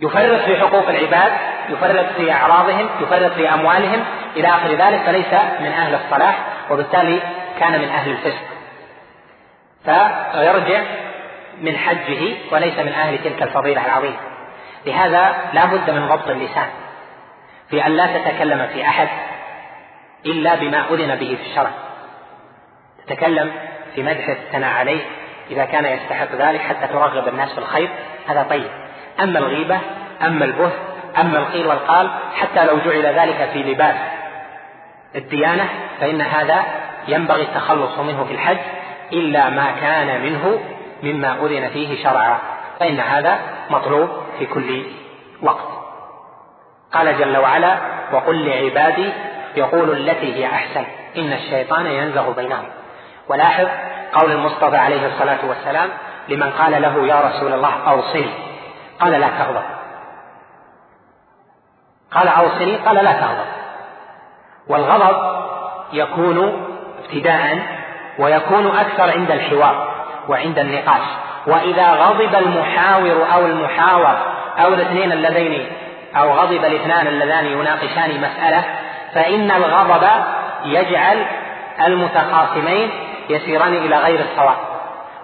يفرط 0.00 0.40
في 0.40 0.56
حقوق 0.56 0.88
العباد 0.88 1.32
يفرط 1.68 2.06
في 2.16 2.32
أعراضهم 2.32 2.88
يفرط 3.00 3.32
في 3.32 3.54
أموالهم 3.54 4.04
إلى 4.36 4.48
آخر 4.48 4.68
ذلك 4.68 5.02
فليس 5.02 5.32
من 5.60 5.66
أهل 5.66 5.94
الصلاح 5.94 6.38
وبالتالي 6.70 7.20
كان 7.60 7.80
من 7.80 7.88
أهل 7.88 8.10
الفسق. 8.10 8.42
فيرجع 9.84 10.82
من 11.62 11.76
حجه 11.76 12.34
وليس 12.52 12.78
من 12.78 12.92
أهل 12.92 13.18
تلك 13.18 13.42
الفضيلة 13.42 13.86
العظيمة. 13.86 14.16
لهذا 14.86 15.36
لا 15.52 15.64
بد 15.64 15.90
من 15.90 16.08
ضبط 16.08 16.28
اللسان 16.28 16.66
في 17.70 17.86
أن 17.86 17.92
لا 17.96 18.18
تتكلم 18.18 18.66
في 18.66 18.82
أحد 18.82 19.08
إلا 20.26 20.54
بما 20.54 20.84
أذن 20.90 21.14
به 21.14 21.38
في 21.42 21.50
الشرع. 21.50 21.70
تتكلم 23.06 23.52
في 23.94 24.02
مدحه 24.02 24.32
الثناء 24.32 24.74
عليه 24.74 25.00
إذا 25.50 25.64
كان 25.64 25.84
يستحق 25.84 26.34
ذلك 26.34 26.60
حتى 26.60 26.86
ترغب 26.86 27.28
الناس 27.28 27.52
في 27.52 27.58
الخير. 27.58 27.88
هذا 28.28 28.42
طيب. 28.42 28.70
أما 29.22 29.38
الغيبة 29.38 29.78
أما 30.22 30.44
البه 30.44 30.70
أما 31.20 31.38
القيل 31.38 31.66
والقال 31.66 32.10
حتى 32.34 32.64
لو 32.64 32.78
جعل 32.78 33.06
ذلك 33.06 33.48
في 33.52 33.62
لباس 33.62 33.96
الديانة 35.16 35.68
فإن 36.00 36.20
هذا 36.20 36.62
ينبغي 37.08 37.42
التخلص 37.42 37.98
منه 37.98 38.24
في 38.24 38.32
الحج 38.32 38.58
إلا 39.12 39.50
ما 39.50 39.70
كان 39.80 40.22
منه 40.22 40.60
مما 41.02 41.32
أذن 41.32 41.68
فيه 41.68 42.02
شرعا 42.02 42.38
فإن 42.80 43.00
هذا 43.00 43.38
مطلوب 43.70 44.08
في 44.38 44.46
كل 44.46 44.86
وقت. 45.42 45.68
قال 46.92 47.18
جل 47.18 47.36
وعلا 47.36 47.78
وقل 48.12 48.48
لعبادي 48.48 49.12
يقول 49.56 49.90
التي 49.90 50.34
هي 50.34 50.46
أحسن 50.46 50.84
إن 51.16 51.32
الشيطان 51.32 51.86
ينزغ 51.86 52.32
بينهم. 52.32 52.64
ولاحظ 53.28 53.66
قول 54.12 54.32
المصطفى 54.32 54.76
عليه 54.76 55.06
الصلاة 55.06 55.38
والسلام 55.48 55.88
لمن 56.28 56.50
قال 56.50 56.82
له 56.82 57.06
يا 57.06 57.20
رسول 57.20 57.52
الله 57.52 57.74
أوصني. 57.88 58.30
قال 59.00 59.12
لا 59.12 59.28
تغضب 59.28 59.62
قال 62.12 62.28
أوصني. 62.28 62.76
قال 62.76 62.96
لا 62.96 63.12
تغضب 63.12 63.46
والغضب 64.68 65.38
يكون 65.92 66.66
ابتداء 67.04 67.58
ويكون 68.18 68.66
أكثر 68.66 69.10
عند 69.10 69.30
الحوار. 69.30 69.87
وعند 70.28 70.58
النقاش. 70.58 71.02
وإذا 71.46 71.92
غضب 71.92 72.34
المحاور 72.34 73.26
أو 73.34 73.46
المحاور 73.46 74.16
أو 74.58 74.74
الاثنين 74.74 75.12
اللذين 75.12 75.66
أو 76.16 76.32
غضب 76.32 76.64
الاثنان 76.64 77.06
اللذان 77.06 77.46
يناقشان 77.46 78.20
مسألة 78.20 78.64
فإن 79.14 79.50
الغضب 79.50 80.08
يجعل 80.64 81.26
المتخاصمين 81.86 82.90
يسيران 83.30 83.74
إلى 83.74 83.96
غير 83.96 84.20
الصواب 84.20 84.56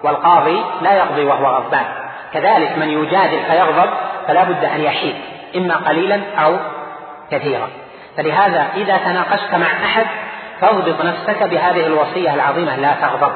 والقاضي 0.03 0.65
لا 0.83 0.93
يقضي 0.93 1.25
وهو 1.25 1.47
غضبان. 1.47 1.85
كذلك 2.33 2.79
من 2.79 2.91
يجادل 2.91 3.39
فيغضب 3.51 3.91
فلا 4.29 4.45
بد 4.45 4.65
أن 4.65 4.81
يحيد 4.81 5.15
إما 5.57 5.77
قليلا 5.77 6.21
أو 6.39 6.57
كثيرا. 7.31 7.69
فلهذا 8.17 8.67
إذا 8.77 8.97
تناقشت 8.97 9.55
مع 9.55 9.67
أحد 9.85 10.07
فاضبط 10.61 11.05
نفسك 11.05 11.43
بهذه 11.43 11.87
الوصية 11.87 12.35
العظيمة 12.35 12.77
لا 12.77 12.95
تغضب. 13.03 13.33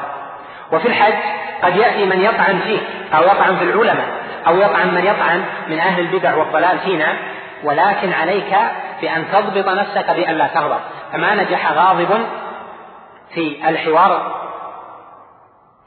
وفي 0.71 0.87
الحج 0.87 1.13
قد 1.63 1.75
يأتي 1.75 2.05
من 2.05 2.21
يطعن 2.21 2.59
فيه 2.59 2.79
أو 3.17 3.23
يطعن 3.23 3.57
في 3.57 3.63
العلماء 3.63 4.07
أو 4.47 4.57
يطعن 4.57 4.93
من 4.93 5.05
يطعن 5.05 5.45
من 5.67 5.79
أهل 5.79 5.99
البدع 5.99 6.35
والضلال 6.35 6.79
فينا. 6.79 7.17
ولكن 7.63 8.13
عليك 8.13 8.57
بأن 9.01 9.25
تضبط 9.31 9.69
نفسك 9.69 10.11
بأن 10.11 10.35
لا 10.35 10.47
تغضب. 10.47 10.79
فما 11.11 11.35
نجح 11.35 11.71
غاضب 11.71 12.27
في 13.33 13.69
الحوار 13.69 14.41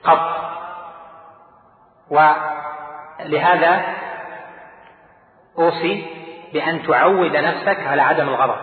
قط. 0.04 0.36
ولهذا 2.10 3.80
أوصي 5.58 6.06
بأن 6.52 6.82
تعود 6.82 7.36
نفسك 7.36 7.86
على 7.86 8.02
عدم 8.02 8.28
الغضب. 8.28 8.56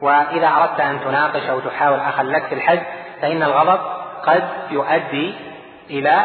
وإذا 0.00 0.48
أردت 0.48 0.80
أن 0.80 1.00
تناقش 1.00 1.42
أو 1.42 1.60
تحاول 1.60 2.00
أخا 2.00 2.22
لك 2.22 2.46
في 2.46 2.54
الحج 2.54 2.80
فإن 3.22 3.42
الغضب 3.42 3.80
قد 4.26 4.48
يؤدي 4.70 5.34
إلى 5.90 6.24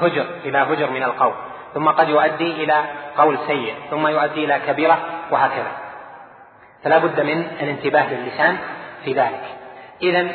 هجر 0.00 0.26
إلى 0.44 0.58
هجر 0.58 0.90
من 0.90 1.02
القول 1.02 1.34
ثم 1.74 1.88
قد 1.88 2.08
يؤدي 2.08 2.64
إلى 2.64 2.84
قول 3.16 3.38
سيء 3.46 3.74
ثم 3.90 4.06
يؤدي 4.06 4.44
إلى 4.44 4.60
كبيرة 4.66 4.98
وهكذا. 5.30 5.72
فلا 6.84 6.98
بد 6.98 7.20
من 7.20 7.38
الانتباه 7.60 8.14
للسان 8.14 8.56
في 9.04 9.12
ذلك. 9.12 9.42
إذا 10.02 10.28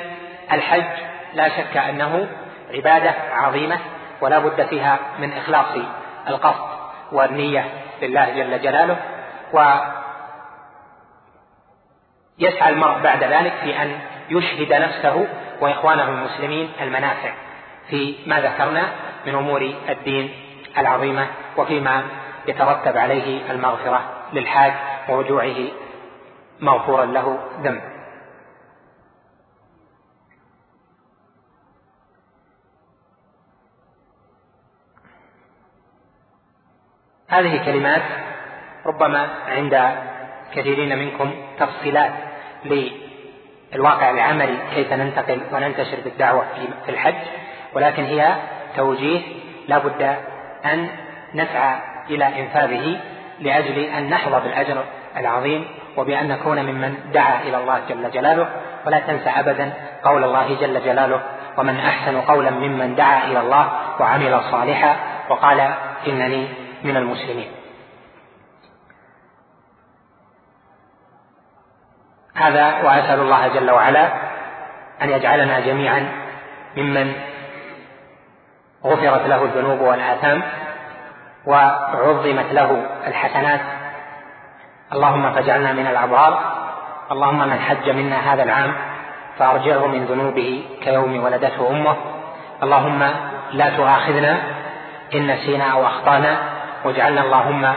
الحج 0.52 1.04
لا 1.34 1.50
شك 1.50 1.78
أنه 1.78 2.28
عبادة 2.74 3.14
عظيمة 3.32 3.80
ولا 4.22 4.40
بد 4.40 4.66
فيها 4.66 5.00
من 5.20 5.34
إخلاص 5.34 5.78
القصد 6.28 6.66
والنية 7.12 7.66
لله 8.02 8.30
جل 8.30 8.62
جلاله. 8.62 8.98
و 9.54 9.64
يسعى 12.40 12.70
المرء 12.70 13.00
بعد 13.00 13.24
ذلك 13.24 13.54
في 13.64 13.82
أن 13.82 14.00
يشهد 14.30 14.74
نفسه 14.74 15.28
وإخوانهم 15.62 16.18
المسلمين 16.18 16.72
المنافع 16.82 17.34
في 17.90 18.16
ما 18.26 18.40
ذكرنا 18.40 18.92
من 19.26 19.36
أمور 19.36 19.74
الدين 19.90 20.34
العظيمة 20.78 21.28
وفيما 21.58 22.04
يترتب 22.48 22.98
عليه 22.98 23.52
المغفرة 23.52 24.02
للحاج 24.34 24.74
ورجوعه 25.10 25.56
مغفورا 26.60 27.06
له 27.06 27.40
ذنب. 27.64 27.82
هذه 37.28 37.66
كلمات 37.66 38.02
ربما 38.86 39.30
عند 39.48 39.96
كثيرين 40.54 41.00
منكم 41.00 41.34
تفصيلات 41.60 42.14
الواقع 43.76 44.10
العملي 44.10 44.58
كيف 44.76 44.94
ننتقل 44.94 45.42
وننتشر 45.54 45.98
بالدعوة 46.04 46.46
في 46.86 46.92
الحج 46.92 47.16
ولكن 47.74 48.04
هي 48.04 48.36
توجيه 48.76 49.22
لا 49.68 49.78
بد 49.78 50.16
أن 50.66 50.90
نسعى 51.36 51.76
إلى 52.10 52.26
إنفاذه 52.40 52.98
لأجل 53.40 53.80
أن 53.80 54.10
نحظى 54.10 54.40
بالأجر 54.40 54.84
العظيم 55.18 55.66
وبأن 55.98 56.28
نكون 56.28 56.64
ممن 56.66 56.96
دعا 57.14 57.42
إلى 57.42 57.58
الله 57.58 57.82
جل 57.90 58.12
جلاله. 58.12 58.48
ولا 58.86 59.00
تنسى 59.00 59.30
أبدا 59.30 59.74
قول 60.04 60.24
الله 60.24 60.56
جل 60.62 60.84
جلاله 60.86 61.22
ومن 61.58 61.80
أحسن 61.80 62.22
قولا 62.22 62.50
ممن 62.50 62.96
دعا 62.96 63.28
إلى 63.28 63.40
الله 63.40 63.70
وعمل 64.00 64.42
صالحا 64.52 64.96
وقال 65.30 65.60
إنني 66.08 66.48
من 66.84 66.98
المسلمين. 66.98 67.48
هذا 72.36 72.66
وأسأل 72.84 73.20
الله 73.20 73.48
جل 73.48 73.72
وعلا 73.72 74.08
أن 75.02 75.10
يجعلنا 75.10 75.60
جميعا 75.60 76.12
ممن 76.78 77.14
غفرت 78.86 79.28
له 79.28 79.44
الذنوب 79.44 79.82
والآثام 79.82 80.42
وعظمت 81.46 82.52
له 82.52 82.86
الحسنات. 83.08 83.62
اللهم 84.94 85.32
فاجعلنا 85.34 85.74
من 85.74 85.88
الأبرار. 85.88 86.40
اللهم 87.12 87.48
من 87.48 87.60
حج 87.60 87.90
منا 87.90 88.34
هذا 88.34 88.44
العام 88.44 88.74
فأرجعه 89.40 89.88
من 89.88 90.06
ذنوبه 90.06 90.66
كيوم 90.84 91.24
ولدته 91.24 91.70
أمه. 91.70 91.96
اللهم 92.64 93.10
لا 93.52 93.78
تؤاخذنا 93.78 94.38
إن 95.14 95.28
نسينا 95.28 95.64
أو 95.64 95.86
أخطأنا. 95.86 96.38
واجعلنا 96.86 97.22
اللهم 97.22 97.74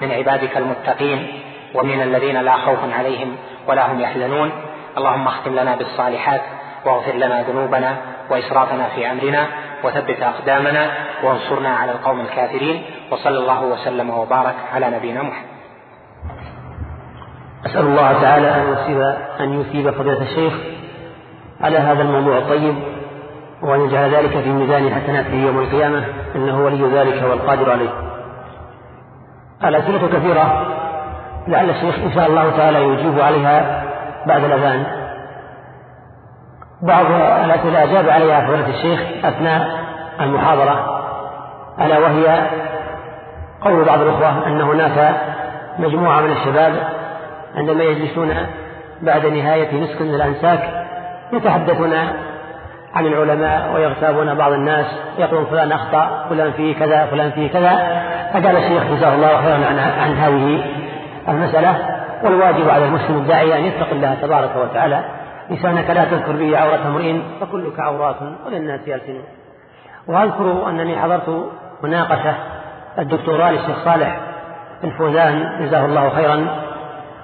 من 0.00 0.12
عبادك 0.12 0.56
المتقين. 0.56 1.42
ومن 1.74 2.02
الذين 2.02 2.40
لا 2.40 2.56
خوف 2.56 2.78
عليهم 2.98 3.36
ولا 3.68 3.92
هم 3.92 4.00
يحزنون. 4.00 4.50
اللهم 4.98 5.26
اختم 5.26 5.54
لنا 5.54 5.76
بالصالحات 5.76 6.40
واغفر 6.86 7.12
لنا 7.12 7.42
ذنوبنا 7.42 7.96
وإسرافنا 8.30 8.88
في 8.94 9.10
أمرنا 9.10 9.46
وثبت 9.84 10.22
أقدامنا 10.22 10.90
وانصرنا 11.24 11.68
على 11.68 11.92
القوم 11.92 12.20
الكافرين. 12.20 12.82
وصلى 13.10 13.38
الله 13.38 13.64
وسلم 13.64 14.10
وبارك 14.10 14.54
على 14.74 14.90
نبينا 14.90 15.22
محمد. 15.22 15.52
أسأل 17.66 17.86
الله 17.86 18.20
تعالى 18.20 18.48
أن 18.48 18.72
يثيب 18.72 19.00
أن 19.40 19.60
يثيب 19.60 19.90
فضيلة 19.90 20.22
الشيخ 20.22 20.52
على 21.60 21.78
هذا 21.78 22.02
الموضوع 22.02 22.38
الطيب 22.38 22.74
وأن 23.62 23.80
يجعل 23.80 24.14
ذلك 24.14 24.30
في 24.30 24.48
ميزان 24.48 24.94
حسناته 24.94 25.34
يوم 25.34 25.58
القيامة 25.58 26.04
إنه 26.34 26.64
ولي 26.64 26.86
ذلك 26.86 27.22
والقادر 27.30 27.70
عليه. 27.70 27.90
الأسئلة 29.64 30.08
كثيرة. 30.08 30.66
لعل 31.48 31.70
الشيخ 31.70 31.94
إن 32.04 32.12
شاء 32.14 32.26
الله 32.26 32.56
تعالى 32.56 32.84
يجيب 32.84 33.20
عليها 33.20 33.84
بعد 34.26 34.44
الأذان. 34.44 34.84
بعض 36.82 37.06
الأسئلة 37.44 37.82
أجاب 37.82 38.08
عليها 38.08 38.46
فضيلة 38.46 38.68
الشيخ 38.68 39.00
أثناء 39.24 39.68
المحاضرة 40.20 41.02
ألا 41.80 41.98
وهي 41.98 42.46
قول 43.60 43.84
بعض 43.84 44.00
الأخوة 44.00 44.46
أن 44.46 44.60
هناك 44.60 45.14
مجموعة 45.78 46.20
من 46.20 46.32
الشباب 46.32 46.72
عندما 47.56 47.84
يجلسون 47.84 48.34
بعد 49.02 49.26
نهاية 49.26 49.80
مسك 49.80 50.02
من 50.02 50.14
الأنساك 50.14 50.86
يتحدثون 51.32 51.92
عن 52.94 53.06
العلماء 53.06 53.72
ويغتابون 53.74 54.34
بعض 54.34 54.52
الناس 54.52 54.86
يقولون 55.18 55.46
فلان 55.46 55.72
أخطأ 55.72 56.26
فلان 56.30 56.52
فيه 56.52 56.74
كذا 56.74 57.06
فلان 57.06 57.30
فيه 57.30 57.48
كذا 57.48 58.02
فقال 58.32 58.56
الشيخ 58.56 58.82
جزاه 58.84 59.14
الله 59.14 59.42
خيرا 59.42 59.66
عن, 59.66 59.78
عن 59.78 60.16
هذه 60.16 60.64
المسألة 61.28 61.76
والواجب 62.24 62.68
على 62.68 62.84
المسلم 62.84 63.16
الداعي 63.16 63.58
أن 63.58 63.64
يتقي 63.64 63.92
الله 63.92 64.14
تبارك 64.14 64.56
وتعالى. 64.56 65.04
لسانك 65.50 65.90
لا 65.90 66.04
تذكر 66.04 66.32
به 66.32 66.58
عورة 66.58 66.86
امرئ 66.86 67.16
فكلك 67.40 67.80
عورات 67.80 68.16
وللناس 68.46 68.80
يلسنون 68.86 69.24
وأذكر 70.08 70.68
أنني 70.68 70.98
حضرت 70.98 71.50
مناقشة 71.82 72.34
الدكتوراه 72.98 73.50
للشيخ 73.50 73.84
صالح 73.84 74.16
الفوزان 74.84 75.58
جزاه 75.60 75.84
الله 75.84 76.08
خيرا. 76.08 76.46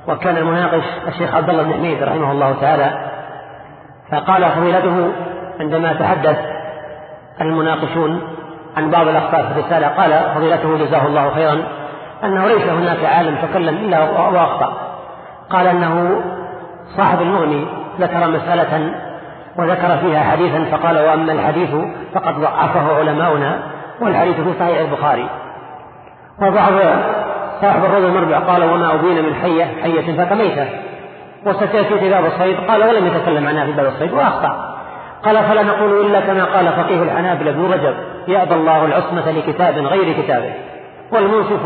وكان 0.09 0.36
المناقش 0.36 0.84
الشيخ 1.09 1.34
عبد 1.34 1.51
الله 1.51 1.62
بن 1.62 1.72
حميد 1.72 2.03
رحمه 2.03 2.32
الله 2.32 2.55
تعالى. 2.61 3.11
فقال 4.12 4.51
فضيلته 4.51 5.12
عندما 5.61 5.92
تحدث 5.92 6.38
المناقشون 7.40 8.20
عن 8.76 8.90
بعض 8.90 9.09
الأخطاء 9.09 9.42
في 9.42 9.61
الرسالة 9.61 9.88
قال 9.88 10.34
فضيلته 10.34 10.78
جزاه 10.78 11.07
الله 11.07 11.30
خيرا. 11.30 11.62
أنه 12.24 12.46
ليس 12.46 12.62
هناك 12.62 13.04
عالم 13.04 13.36
تكلم 13.42 13.76
إلا 13.76 14.00
وأخطأ. 14.10 14.72
قال 15.50 15.66
أنه 15.66 16.22
صاحب 16.96 17.22
المغني 17.22 17.66
ذكر 18.00 18.26
مسألة 18.26 18.94
وذكر 19.56 19.96
فيها 19.96 20.20
حديثا 20.20 20.64
فقال 20.64 20.98
وأما 20.98 21.32
الحديث 21.32 21.70
فقد 22.14 22.40
ضعفه 22.40 22.96
علماؤنا 22.98 23.58
والحديث 24.00 24.36
في 24.40 24.52
صحيح 24.60 24.78
البخاري. 24.78 25.28
وبعض 26.42 26.72
صاحب 27.60 27.84
الرجل 27.84 28.04
المربع 28.04 28.38
قال 28.38 28.64
وما 28.64 28.94
أبين 28.94 29.24
من 29.24 29.34
حية 29.34 29.64
حية 29.82 30.24
فكميتة 30.24 30.66
وستأتي 31.46 31.98
في 31.98 32.10
باب 32.10 32.24
الصيد؟ 32.24 32.56
قال 32.68 32.84
ولم 32.84 33.06
يتكلم 33.06 33.46
عنها 33.46 33.64
في 33.64 33.72
باب 33.72 33.86
الصيد 33.86 34.12
وأخطأ. 34.12 34.74
قال 35.24 35.44
فلا 35.44 35.62
نقول 35.62 36.06
إلا 36.06 36.20
كما 36.20 36.44
قال 36.44 36.66
فقيه 36.66 37.02
الحنابلة 37.02 37.50
ابن 37.50 37.72
رجب 37.72 37.94
يأبى 38.28 38.54
الله 38.54 38.84
العصمة 38.84 39.30
لكتاب 39.30 39.78
غير 39.78 40.22
كتابه. 40.22 40.52
والمنصف 41.12 41.60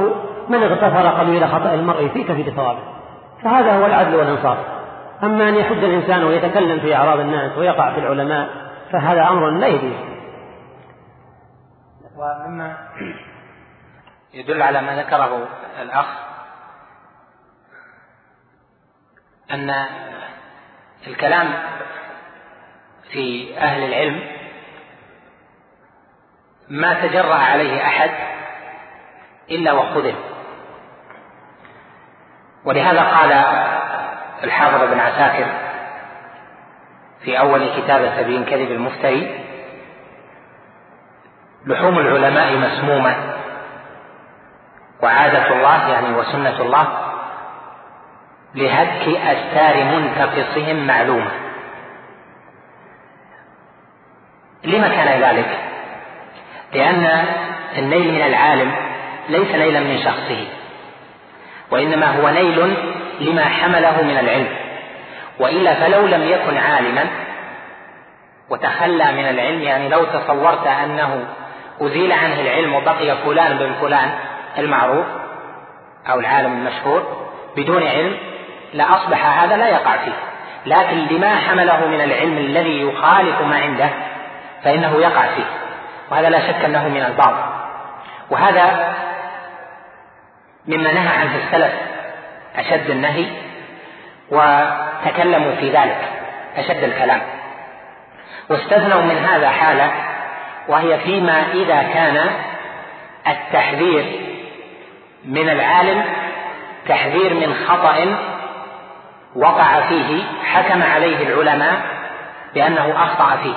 من 0.52 0.62
اغتفر 0.62 1.08
قليل 1.08 1.48
خطأ 1.48 1.74
المرء 1.74 2.08
في 2.08 2.24
كثير 2.24 2.50
ثوابه. 2.50 2.82
فهذا 3.42 3.76
هو 3.78 3.86
العدل 3.86 4.14
والإنصاف. 4.14 4.58
أما 5.22 5.48
أن 5.48 5.54
يحد 5.54 5.76
الإنسان 5.76 6.24
ويتكلم 6.24 6.80
في 6.80 6.96
أعراض 6.96 7.20
الناس 7.20 7.58
ويقع 7.58 7.92
في 7.92 7.98
العلماء 7.98 8.48
فهذا 8.92 9.28
أمر 9.28 9.50
لا 9.50 9.66
يجوز. 9.66 9.96
ومما 12.16 12.76
يدل 14.34 14.62
على 14.62 14.82
ما 14.82 15.02
ذكره 15.02 15.48
الأخ 15.82 16.06
أن 19.50 19.70
الكلام 21.06 21.48
في 23.12 23.58
أهل 23.58 23.82
العلم 23.82 24.20
ما 26.68 27.06
تجرأ 27.06 27.34
عليه 27.34 27.86
أحد 27.86 28.10
إلا 29.50 29.72
وخذل. 29.72 30.14
ولهذا 32.64 33.02
قال 33.02 33.32
الحافظ 34.44 34.90
بن 34.90 35.00
عساكر 35.00 35.46
في 37.24 37.38
أول 37.38 37.70
كتاب 37.76 38.12
تبيين 38.18 38.44
كذب 38.44 38.70
المفتري 38.70 39.44
لحوم 41.66 41.98
العلماء 41.98 42.56
مسمومة 42.56 43.16
وعادة 45.02 45.52
الله 45.52 45.88
يعني 45.88 46.14
وسنة 46.14 46.60
الله 46.60 46.88
لهتك 48.54 49.08
أستار 49.08 49.84
منتقصهم 49.84 50.86
معلومة. 50.86 51.30
لما 54.64 54.88
كان 54.88 55.22
ذلك؟ 55.22 55.58
لأن 56.72 57.26
النيل 57.78 58.14
من 58.14 58.22
العالم 58.22 58.72
ليس 59.28 59.50
نيلا 59.54 59.80
من 59.80 59.98
شخصه. 59.98 60.61
وإنما 61.72 62.06
هو 62.06 62.28
نيل 62.28 62.76
لما 63.20 63.44
حمله 63.44 64.02
من 64.02 64.18
العلم. 64.18 64.48
وإلا 65.38 65.74
فلو 65.74 66.06
لم 66.06 66.22
يكن 66.22 66.56
عالما 66.56 67.06
وتخلى 68.50 69.12
من 69.12 69.28
العلم 69.28 69.62
يعني 69.62 69.88
لو 69.88 70.04
تصورت 70.04 70.66
أنه 70.66 71.24
أزيل 71.80 72.12
عنه 72.12 72.40
العلم 72.40 72.74
وبقي 72.74 73.16
فلان 73.16 73.56
بن 73.56 73.72
فلان 73.80 74.10
المعروف 74.58 75.06
أو 76.10 76.20
العالم 76.20 76.52
المشهور 76.52 77.26
بدون 77.56 77.82
علم 77.82 78.16
لأصبح 78.74 79.42
هذا 79.42 79.56
لا 79.56 79.68
يقع 79.68 79.96
فيه. 79.96 80.12
لكن 80.66 80.96
لما 80.96 81.36
حمله 81.36 81.86
من 81.86 82.00
العلم 82.00 82.38
الذي 82.38 82.80
يخالف 82.80 83.40
ما 83.40 83.56
عنده 83.56 83.88
فإنه 84.64 85.00
يقع 85.00 85.22
فيه. 85.22 85.46
وهذا 86.10 86.30
لا 86.30 86.40
شك 86.40 86.64
أنه 86.64 86.88
من 86.88 87.02
البعض 87.02 87.34
وهذا 88.30 88.94
مما 90.66 90.92
نهى 90.92 91.08
عنه 91.08 91.36
السلف 91.44 91.72
أشد 92.56 92.90
النهي 92.90 93.26
وتكلموا 94.30 95.52
في 95.60 95.70
ذلك 95.70 96.08
أشد 96.56 96.84
الكلام. 96.84 97.20
واستثنوا 98.48 99.02
من 99.02 99.18
هذا 99.18 99.48
حالة 99.48 99.90
وهي 100.68 100.98
فيما 100.98 101.44
إذا 101.52 101.82
كان 101.82 102.30
التحذير 103.28 104.04
من 105.24 105.48
العالم 105.48 106.04
تحذير 106.88 107.34
من 107.34 107.54
خطأ 107.68 108.18
وقع 109.36 109.80
فيه 109.80 110.22
حكم 110.44 110.82
عليه 110.82 111.28
العلماء 111.28 111.80
بأنه 112.54 112.92
أخطأ 112.96 113.36
فيه. 113.42 113.54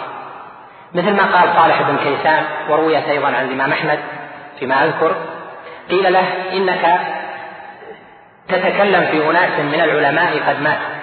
مثل 0.93 1.13
ما 1.13 1.23
قال 1.23 1.49
صالح 1.55 1.81
بن 1.81 1.97
كيسان 1.97 2.43
ورويت 2.69 3.07
أيضا 3.07 3.27
عن 3.27 3.45
الإمام 3.45 3.71
أحمد 3.71 3.99
فيما 4.59 4.83
أذكر 4.83 5.15
قيل 5.89 6.13
له 6.13 6.27
إنك 6.53 6.99
تتكلم 8.47 9.05
في 9.11 9.29
أناس 9.29 9.59
من 9.59 9.81
العلماء 9.81 10.39
قد 10.47 10.61
ماتوا 10.61 10.95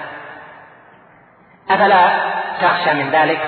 أفلا 1.70 2.08
تخشى 2.62 2.94
من 2.94 3.10
ذلك؟ 3.10 3.40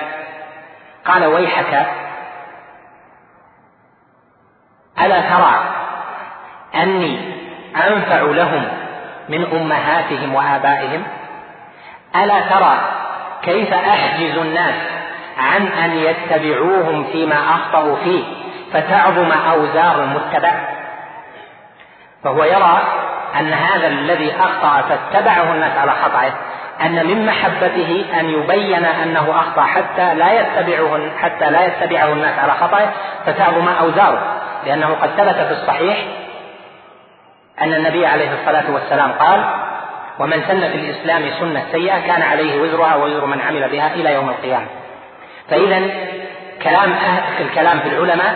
قال 1.05 1.25
ويحك. 1.25 1.85
ألا 5.01 5.21
ترى 5.21 5.75
أني 6.75 7.19
أنفع 7.75 8.21
لهم 8.21 8.67
من 9.29 9.45
أمهاتهم 9.45 10.35
وآبائهم؟ 10.35 11.03
ألا 12.15 12.41
ترى 12.41 12.77
كيف 13.41 13.73
أحجز 13.73 14.37
الناس 14.37 14.75
عن 15.37 15.67
أن 15.67 15.91
يتبعوهم 15.91 17.03
فيما 17.11 17.35
أخطأوا 17.35 17.95
فيه 17.95 18.23
فتعظم 18.73 19.31
أوزار 19.31 20.03
المتبع 20.03 20.74
فهو 22.23 22.43
يرى 22.43 22.81
أن 23.39 23.53
هذا 23.53 23.87
الذي 23.87 24.33
أخطأ 24.39 24.81
فاتبعه 24.81 25.53
الناس 25.53 25.77
على 25.77 25.91
خطأه 25.91 26.33
أن 26.81 27.07
من 27.07 27.25
محبته 27.25 28.05
أن 28.19 28.29
يبين 28.29 28.85
أنه 28.85 29.39
أخطأ 29.39 29.61
حتى 29.61 30.13
لا 30.13 30.31
يتبعه 30.31 30.99
حتى 31.21 31.49
لا 31.49 31.65
يتبعه 31.65 32.13
الناس 32.13 32.39
على 32.39 32.51
خطأه 32.53 32.89
فتعظم 33.25 33.67
أوزاره 33.67 34.21
لأنه 34.65 34.87
قد 35.01 35.09
ثبت 35.09 35.35
في 35.35 35.51
الصحيح 35.51 35.97
أن 37.61 37.73
النبي 37.73 38.05
عليه 38.05 38.33
الصلاة 38.33 38.71
والسلام 38.73 39.11
قال 39.11 39.43
ومن 40.19 40.43
سن 40.47 40.59
في 40.59 40.75
الإسلام 40.75 41.29
سنة 41.39 41.63
سيئة 41.71 42.07
كان 42.07 42.21
عليه 42.21 42.61
وزرها 42.61 42.95
ووزر 42.95 43.25
من 43.25 43.41
عمل 43.41 43.69
بها 43.69 43.93
إلى 43.93 44.13
يوم 44.13 44.29
القيامة. 44.29 44.65
فإذا 45.49 45.81
كلام 46.63 46.95
الكلام 47.39 47.79
في 47.79 47.89
العلماء 47.89 48.35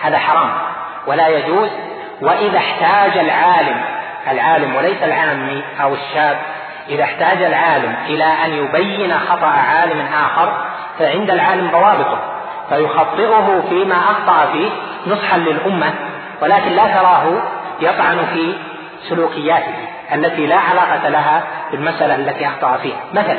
هذا 0.00 0.18
حرام 0.18 0.50
ولا 1.06 1.28
يجوز 1.28 1.70
وإذا 2.20 2.58
احتاج 2.58 3.18
العالم 3.18 3.80
العالم 4.30 4.76
وليس 4.76 5.02
العامي 5.02 5.62
أو 5.82 5.94
الشاب 5.94 6.38
إذا 6.88 7.04
احتاج 7.04 7.42
العالم 7.42 7.94
إلى 8.06 8.24
أن 8.24 8.52
يبين 8.52 9.18
خطأ 9.18 9.46
عالم 9.46 10.06
آخر 10.24 10.52
فعند 10.98 11.30
العالم 11.30 11.70
ضوابطه 11.70 12.18
فيخطئه 12.68 13.62
فيما 13.68 13.94
أخطأ 13.94 14.52
فيه 14.52 14.70
نصحا 15.06 15.38
للأمة 15.38 15.94
ولكن 16.42 16.72
لا 16.72 16.86
تراه 16.86 17.42
يطعن 17.80 18.26
في 18.34 18.54
سلوكياته 19.08 19.74
التي 20.12 20.46
لا 20.46 20.56
علاقة 20.56 21.08
لها 21.08 21.42
بالمسألة 21.70 22.14
التي 22.14 22.46
أخطأ 22.46 22.76
فيها. 22.76 23.00
مثلا 23.12 23.38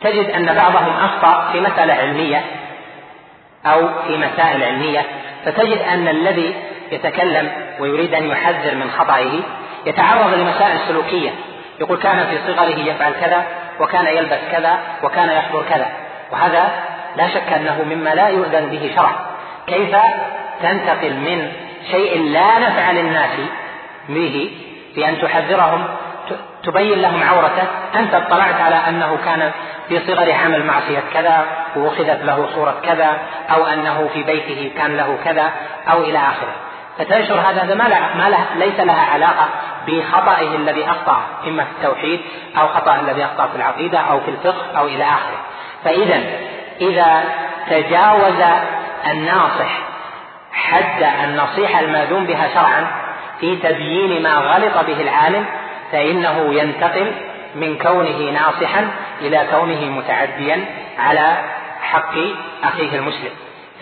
تجد 0.00 0.30
أن 0.30 0.46
بعضهم 0.46 0.92
أخطأ 1.04 1.52
في 1.52 1.60
مسألة 1.60 1.94
علمية 1.94 2.44
أو 3.66 3.88
في 4.06 4.16
مسائل 4.16 4.62
علمية 4.62 5.04
فتجد 5.44 5.78
أن 5.78 6.08
الذي 6.08 6.54
يتكلم 6.92 7.50
ويريد 7.80 8.14
أن 8.14 8.26
يحذر 8.26 8.74
من 8.74 8.90
خطئه 8.98 9.40
يتعرض 9.86 10.34
لمسائل 10.34 10.78
سلوكية. 10.88 11.30
يقول 11.80 11.98
كان 11.98 12.26
في 12.26 12.38
صغره 12.46 12.78
يفعل 12.78 13.12
كذا 13.12 13.44
وكان 13.80 14.06
يلبس 14.06 14.40
كذا 14.52 14.78
وكان 15.02 15.28
يحضر 15.28 15.62
كذا. 15.70 15.86
وهذا 16.32 16.70
لا 17.16 17.28
شك 17.28 17.52
أنه 17.52 17.82
مما 17.90 18.10
لا 18.10 18.28
يؤذن 18.28 18.68
به 18.68 18.92
شرع 18.96 19.10
كيف 19.66 19.96
تنتقل 20.62 21.14
من 21.14 21.52
شيء 21.90 22.22
لا 22.22 22.58
نفع 22.58 22.90
للناس 22.90 23.30
به 24.08 24.50
في 24.94 25.08
أن 25.08 25.20
تحذرهم 25.20 25.84
تبين 26.64 27.02
لهم 27.02 27.22
عورته 27.22 27.62
أنت 27.94 28.14
اطلعت 28.14 28.60
على 28.60 28.74
أنه 28.88 29.18
كان 29.24 29.50
في 29.88 30.00
صغر 30.06 30.32
عمل 30.32 30.64
معصية 30.64 31.02
كذا 31.14 31.44
وأخذت 31.76 32.24
له 32.24 32.48
صورة 32.54 32.80
كذا 32.82 33.18
أو 33.50 33.66
أنه 33.66 34.10
في 34.14 34.22
بيته 34.22 34.70
كان 34.78 34.96
له 34.96 35.18
كذا 35.24 35.50
أو 35.90 36.02
إلى 36.02 36.18
آخره. 36.18 36.54
فتنشر 36.98 37.40
هذا 37.40 37.74
ما, 37.74 37.84
له 37.84 38.00
ما 38.16 38.28
له 38.28 38.66
ليس 38.66 38.80
لها 38.80 39.12
علاقة 39.12 39.48
بخطئه 39.86 40.56
الذي 40.56 40.90
أخطأ 40.90 41.22
إما 41.46 41.64
في 41.64 41.70
التوحيد 41.70 42.20
أو 42.60 42.68
خطأ 42.68 43.00
الذي 43.00 43.24
أخطأ 43.24 43.46
في 43.46 43.56
العقيدة 43.56 43.98
أو 43.98 44.20
في 44.20 44.30
الفقه 44.30 44.78
أو 44.78 44.86
إلى 44.86 45.04
آخره. 45.04 45.40
فإذا 45.84 46.22
إذا 46.80 47.24
تجاوز 47.70 48.42
الناصح 49.06 49.78
حد 50.52 51.02
النصيحة 51.24 51.80
المأذون 51.80 52.24
بها 52.24 52.48
شرعا 52.54 52.86
في 53.40 53.56
تبيين 53.56 54.22
ما 54.22 54.34
غلط 54.34 54.86
به 54.86 55.02
العالم 55.02 55.44
فإنه 55.92 56.54
ينتقل 56.54 57.12
من 57.54 57.78
كونه 57.78 58.30
ناصحا 58.30 58.90
إلى 59.20 59.46
كونه 59.50 59.84
متعديا 59.84 60.64
على 60.98 61.36
حق 61.82 62.14
أخيه 62.64 62.98
المسلم. 62.98 63.30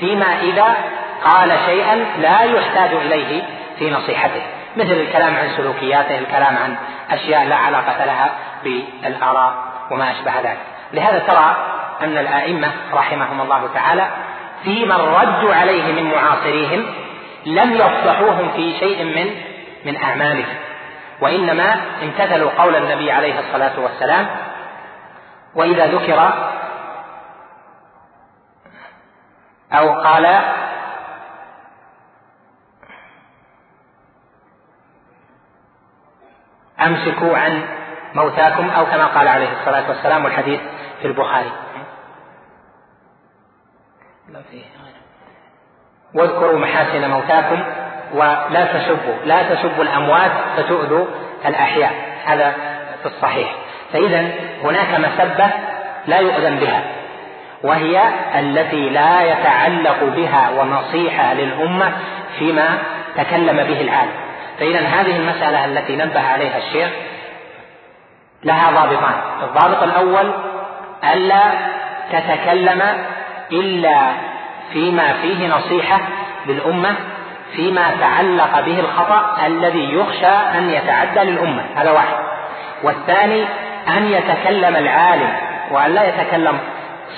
فيما 0.01 0.41
إذا 0.41 0.77
قال 1.25 1.53
شيئا 1.67 1.95
لا 2.19 2.43
يحتاج 2.43 2.95
إليه 2.95 3.43
في 3.79 3.91
نصيحته. 3.91 4.43
مثل 4.77 4.93
الكلام 4.93 5.37
عن 5.37 5.49
سلوكياته 5.57 6.19
الكلام 6.19 6.57
عن 6.57 6.77
أشياء 7.11 7.45
لا 7.45 7.57
علاقة 7.57 8.05
لها 8.05 8.31
بالآراء 8.65 9.55
وما 9.91 10.11
أشبه 10.11 10.41
ذلك. 10.41 10.59
لهذا 10.93 11.19
ترى 11.19 11.57
أن 12.03 12.19
الآئمة 12.19 12.69
رحمهم 12.95 13.41
الله 13.41 13.69
تعالى 13.75 14.07
في 14.65 14.85
من 14.85 14.93
ردوا 14.93 15.55
عليه 15.55 15.93
من 15.93 16.11
معاصريهم 16.11 16.87
لم 17.47 17.75
يفضحوهم 17.75 18.51
في 18.57 18.79
شيء 18.79 19.05
من 19.05 19.31
من 19.85 20.03
أعمالهم. 20.03 20.55
وإنما 21.21 21.77
امتثلوا 22.03 22.51
قول 22.59 22.77
النبي 22.77 23.13
عليه 23.13 23.35
الصلاة 23.41 23.81
والسلام 23.81 24.27
وإذا 25.55 25.87
ذكر 25.87 26.31
أو 29.73 30.01
قال 30.01 30.27
أمسكوا 36.81 37.39
عن 37.39 37.63
موتاكم 38.15 38.71
أو 38.71 38.87
كما 38.87 39.07
قال 39.07 39.29
عليه 39.29 39.61
الصلاة 39.61 39.89
والسلام 39.89 40.25
والحديث 40.25 40.61
في 41.01 41.07
البخاري. 41.07 41.53
واذكروا 46.15 46.59
محاسن 46.59 47.11
موتاكم 47.11 47.65
ولا 48.15 48.65
تسبوا 48.65 49.15
لا 49.25 49.55
تسبوا 49.55 49.85
الأموات 49.85 50.31
فتؤذوا 50.57 51.07
الأحياء. 51.47 51.93
هذا 52.25 52.53
في 53.03 53.07
الصحيح. 53.07 53.57
فإذا 53.93 54.21
هناك 54.63 55.01
مسبة 55.01 55.51
لا 56.07 56.19
يؤذن 56.19 56.57
بها. 56.57 56.83
وهي 57.63 58.03
التي 58.39 58.89
لا 58.89 59.23
يتعلق 59.23 60.05
بها 60.17 60.51
ونصيحة 60.59 61.35
للأمة 61.35 61.93
فيما 62.39 62.79
تكلم 63.17 63.57
به 63.57 63.81
العالم 63.81 64.13
فإذا 64.59 64.81
هذه 64.81 65.17
المسألة 65.17 65.65
التي 65.65 65.97
نبه 65.97 66.21
عليها 66.21 66.59
الشيخ 66.59 66.91
لها 68.45 68.71
ضابطان. 68.71 69.15
الضابط 69.43 69.83
الأول 69.83 70.33
ألا 71.13 71.43
تتكلم 72.13 72.83
إلا 73.53 73.99
فيما 74.73 75.13
فيه 75.13 75.49
نصيحة 75.49 76.01
للأمة 76.47 76.95
فيما 77.57 77.91
تعلق 78.01 78.61
به 78.61 78.81
الخطأ 78.81 79.47
الذي 79.47 79.95
يخشى 79.95 80.27
أن 80.27 80.71
يتعدى 80.71 81.31
للأمة. 81.31 81.63
هذا 81.77 81.91
واحد. 81.91 82.17
والثاني 82.83 83.45
أن 83.89 84.07
يتكلم 84.13 84.77
العالم 84.77 85.33
وأن 85.71 85.95
لا 85.95 86.09
يتكلم 86.09 86.59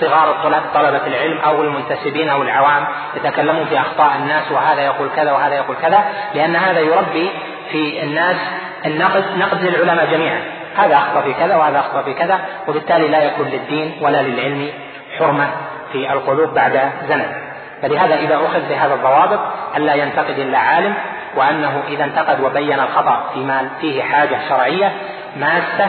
صغار 0.01 0.35
طلبة 0.75 1.07
العلم 1.07 1.39
أو 1.39 1.63
المنتسبين 1.63 2.29
أو 2.29 2.43
العوام 2.43 2.85
يتكلمون 3.17 3.65
في 3.65 3.81
أخطاء 3.81 4.17
الناس 4.17 4.53
وهذا 4.53 4.83
يقول 4.83 5.09
كذا 5.17 5.33
وهذا 5.33 5.55
يقول 5.55 5.77
كذا 5.83 6.05
لأن 6.35 6.57
هذا 6.57 6.81
يربي 6.81 7.31
في 7.73 8.03
الناس 8.03 8.37
النقد 8.87 9.25
نقد 9.39 9.63
للعلماء 9.63 10.07
جميعا. 10.07 10.41
هذا 10.77 10.95
أخطأ 10.95 11.21
في 11.21 11.35
كذا 11.35 11.57
وهذا 11.57 11.79
أخطأ 11.79 12.03
في 12.03 12.15
كذا 12.15 12.39
وبالتالي 12.69 13.09
لا 13.09 13.23
يكون 13.23 13.47
للدين 13.47 13.99
ولا 14.01 14.23
للعلم 14.23 14.71
حرمة 15.19 15.51
في 15.93 16.13
القلوب 16.13 16.55
بعد 16.55 16.91
زمن. 17.09 17.27
فلهذا 17.83 18.15
إذا 18.15 18.37
أخذ 18.37 18.69
بهذا 18.69 18.95
الضوابط 18.95 19.41
ألا 19.77 19.95
ينتقد 19.95 20.39
إلا 20.39 20.59
عالم 20.59 20.95
وأنه 21.37 21.83
إذا 21.89 22.05
انتقد 22.05 22.41
وبين 22.41 22.81
الخطأ 22.81 23.31
فيما 23.35 23.69
فيه 23.81 24.03
حاجة 24.03 24.39
شرعية 24.49 24.93
ماسة 25.37 25.89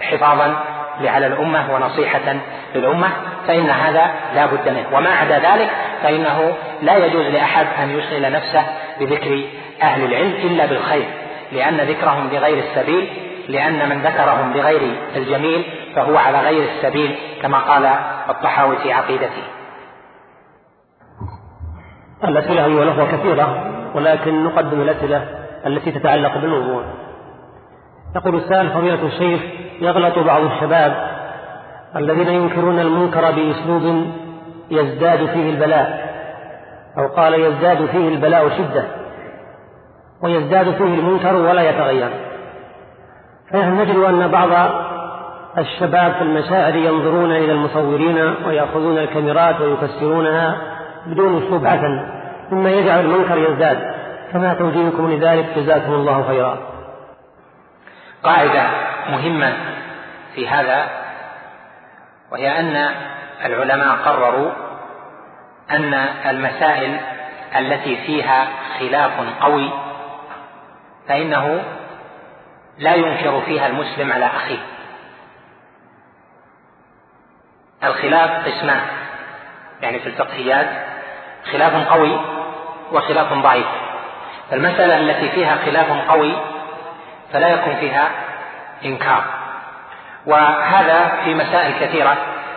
حفاظا 0.00 0.56
على 1.02 1.26
الأمة 1.26 1.74
ونصيحة 1.74 2.36
للأمة 2.74 3.08
فإن 3.46 3.70
هذا 3.70 4.10
لا 4.34 4.46
بد 4.46 4.68
منه. 4.68 4.98
وما 4.98 5.10
عدا 5.10 5.38
ذلك 5.38 5.70
فإنه 6.02 6.54
لا 6.82 7.06
يجوز 7.06 7.26
لأحد 7.26 7.66
أن 7.82 7.98
يشغل 7.98 8.32
نفسه 8.32 8.64
بذكر 9.00 9.44
أهل 9.82 10.04
العلم 10.04 10.32
إلا 10.32 10.66
بالخير 10.66 11.06
لأن 11.52 11.76
ذكرهم 11.76 12.28
بغير 12.28 12.64
السبيل 12.64 13.08
لأن 13.48 13.88
من 13.88 14.02
ذكرهم 14.02 14.52
بغير 14.52 14.80
الجميل 15.16 15.64
فهو 15.96 16.16
على 16.16 16.40
غير 16.40 16.68
السبيل 16.68 17.16
كما 17.42 17.58
قال 17.58 17.86
الطحاوي 18.28 18.76
في 18.76 18.92
عقيدته. 18.92 19.42
الأسئلة 22.24 22.64
أيها 22.64 22.82
الأخوة 22.82 23.12
كثيرة 23.12 23.70
ولكن 23.94 24.44
نقدم 24.44 24.82
الأسئلة 24.82 25.28
التي 25.66 25.90
تتعلق 25.90 26.38
بالموضوع. 26.38 26.84
يقول 28.16 28.34
السائل 28.34 28.70
فضيلة 28.70 29.06
الشيخ 29.06 29.40
يغلط 29.80 30.18
بعض 30.18 30.42
الشباب 30.42 30.94
الذين 31.96 32.28
ينكرون 32.28 32.80
المنكر 32.80 33.30
بأسلوب 33.30 34.06
يزداد 34.70 35.26
فيه 35.26 35.50
البلاء 35.50 36.14
أو 36.98 37.06
قال 37.06 37.34
يزداد 37.34 37.86
فيه 37.86 38.08
البلاء 38.08 38.48
شدة 38.48 38.84
ويزداد 40.22 40.74
فيه 40.74 40.84
المنكر 40.84 41.36
ولا 41.36 41.70
يتغير. 41.70 42.10
فنحن 43.50 43.80
نجد 43.80 43.96
أن 43.96 44.28
بعض 44.28 44.70
الشباب 45.58 46.12
في 46.12 46.22
المشاعر 46.22 46.76
ينظرون 46.76 47.30
إلى 47.30 47.52
المصورين 47.52 48.34
ويأخذون 48.46 48.98
الكاميرات 48.98 49.60
ويفسرونها 49.60 50.56
بدون 51.06 51.42
أسلوب 51.42 51.66
حسن 51.66 52.06
مما 52.50 52.70
يجعل 52.70 53.00
المنكر 53.00 53.38
يزداد. 53.38 53.78
فما 54.32 54.54
توجيهكم 54.54 55.10
لذلك؟ 55.10 55.46
جزاكم 55.56 55.92
الله 55.92 56.22
خيرا. 56.22 56.58
قاعدة. 58.24 58.93
مهمة 59.10 59.56
في 60.34 60.48
هذا 60.48 60.88
وهي 62.30 62.60
أن 62.60 62.90
العلماء 63.44 63.96
قرروا 63.96 64.52
أن 65.70 65.94
المسائل 66.26 67.00
التي 67.56 67.96
فيها 67.96 68.48
خلاف 68.78 69.12
قوي 69.40 69.70
فإنه 71.08 71.64
لا 72.78 72.94
ينكر 72.94 73.40
فيها 73.40 73.66
المسلم 73.66 74.12
على 74.12 74.26
أخيه. 74.26 74.58
الخلاف 77.84 78.46
قسمان 78.46 78.80
يعني 79.82 79.98
في 79.98 80.06
الفقهيات 80.06 80.66
خلاف 81.52 81.88
قوي 81.88 82.20
وخلاف 82.92 83.32
ضعيف. 83.32 83.66
المسألة 84.52 84.96
التي 84.96 85.28
فيها 85.28 85.56
خلاف 85.64 86.10
قوي 86.10 86.36
فلا 87.32 87.48
يكون 87.48 87.76
فيها 87.76 88.10
إنكار. 88.84 89.24
وهذا 90.26 91.20
في 91.24 91.34
مسائل 91.34 91.72
كثيرة 91.80 92.16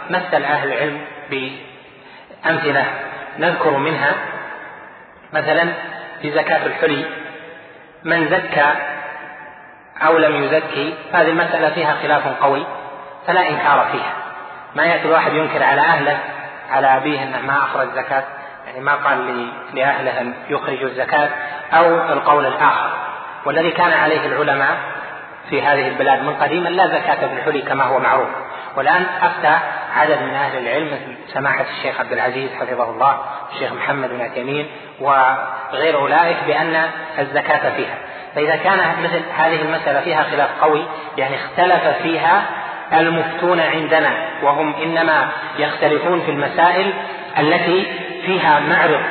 مثل 0.10 0.44
أهل 0.44 0.74
العلم 0.74 1.02
بأمثلة 1.30 2.86
نذكر 3.40 3.78
منها. 3.78 4.14
مثلا 5.34 5.74
في 6.22 6.32
زكاة 6.32 6.66
الحلي 6.66 7.06
من 8.04 8.30
زكى 8.30 8.72
أو 10.06 10.18
لم 10.18 10.44
يزكي 10.44 10.94
هذه 11.14 11.30
المسألة 11.30 11.70
فيها 11.70 11.96
خلاف 12.04 12.44
قوي 12.44 12.66
فلا 13.28 13.50
إنكار 13.50 13.88
فيها. 13.92 14.14
ما 14.76 14.84
يأتي 14.84 15.06
الواحد 15.06 15.34
ينكر 15.34 15.64
على 15.64 15.82
أهله 15.82 16.18
على 16.72 16.98
أبيه 16.98 17.24
أنه 17.24 17.42
ما 17.42 17.58
أخرج 17.58 17.88
زكاة 17.96 18.24
يعني 18.68 18.80
ما 18.80 18.96
قال 18.96 19.50
لأهله 19.74 20.22
أن 20.22 20.34
يخرجوا 20.50 20.90
الزكاة 20.90 21.30
أو 21.74 21.96
القول 22.14 22.46
الآخر. 22.46 22.90
والذي 23.46 23.72
كان 23.72 23.94
عليه 23.94 24.26
العلماء 24.26 24.78
في 25.50 25.62
هذه 25.62 25.88
البلاد 25.88 26.24
من 26.24 26.34
قديما 26.34 26.70
لا 26.70 26.88
زكاة 26.88 27.28
في 27.28 27.34
الحلي 27.34 27.62
كما 27.62 27.84
هو 27.84 28.00
معروف. 28.00 28.30
والآن 28.76 29.06
أفتى 29.22 29.58
عدد 29.96 30.22
من 30.22 30.34
أهل 30.34 30.58
العلم 30.58 30.88
مثل 30.88 31.34
سماحة 31.34 31.66
الشيخ 31.78 32.00
عبد 32.00 32.12
العزيز 32.12 32.50
حفظه 32.60 32.90
الله 32.90 33.18
الشيخ 33.54 33.74
محمد 33.74 34.10
بن 34.10 34.22
عثيمين 34.22 34.68
وغير 35.00 35.96
أولئك 35.96 36.38
بأن 36.48 36.90
الزكاة 37.20 37.76
فيها. 37.76 37.96
فإذا 38.36 38.56
كان 38.56 38.80
مثل 39.04 39.22
هذه 39.38 39.62
المسألة 39.62 40.02
فيها 40.02 40.24
خلاف 40.24 40.50
قوي 40.62 40.86
يعني 41.18 41.36
اختلف 41.36 41.88
فيها 42.04 42.44
المفتون 42.94 43.60
عندنا 43.60 44.10
وهم 44.44 44.76
إنما 44.84 45.28
يختلفون 45.60 46.22
في 46.22 46.32
المسائل 46.32 46.94
التي 47.40 47.86
فيها 48.26 48.60
معرض 48.60 49.02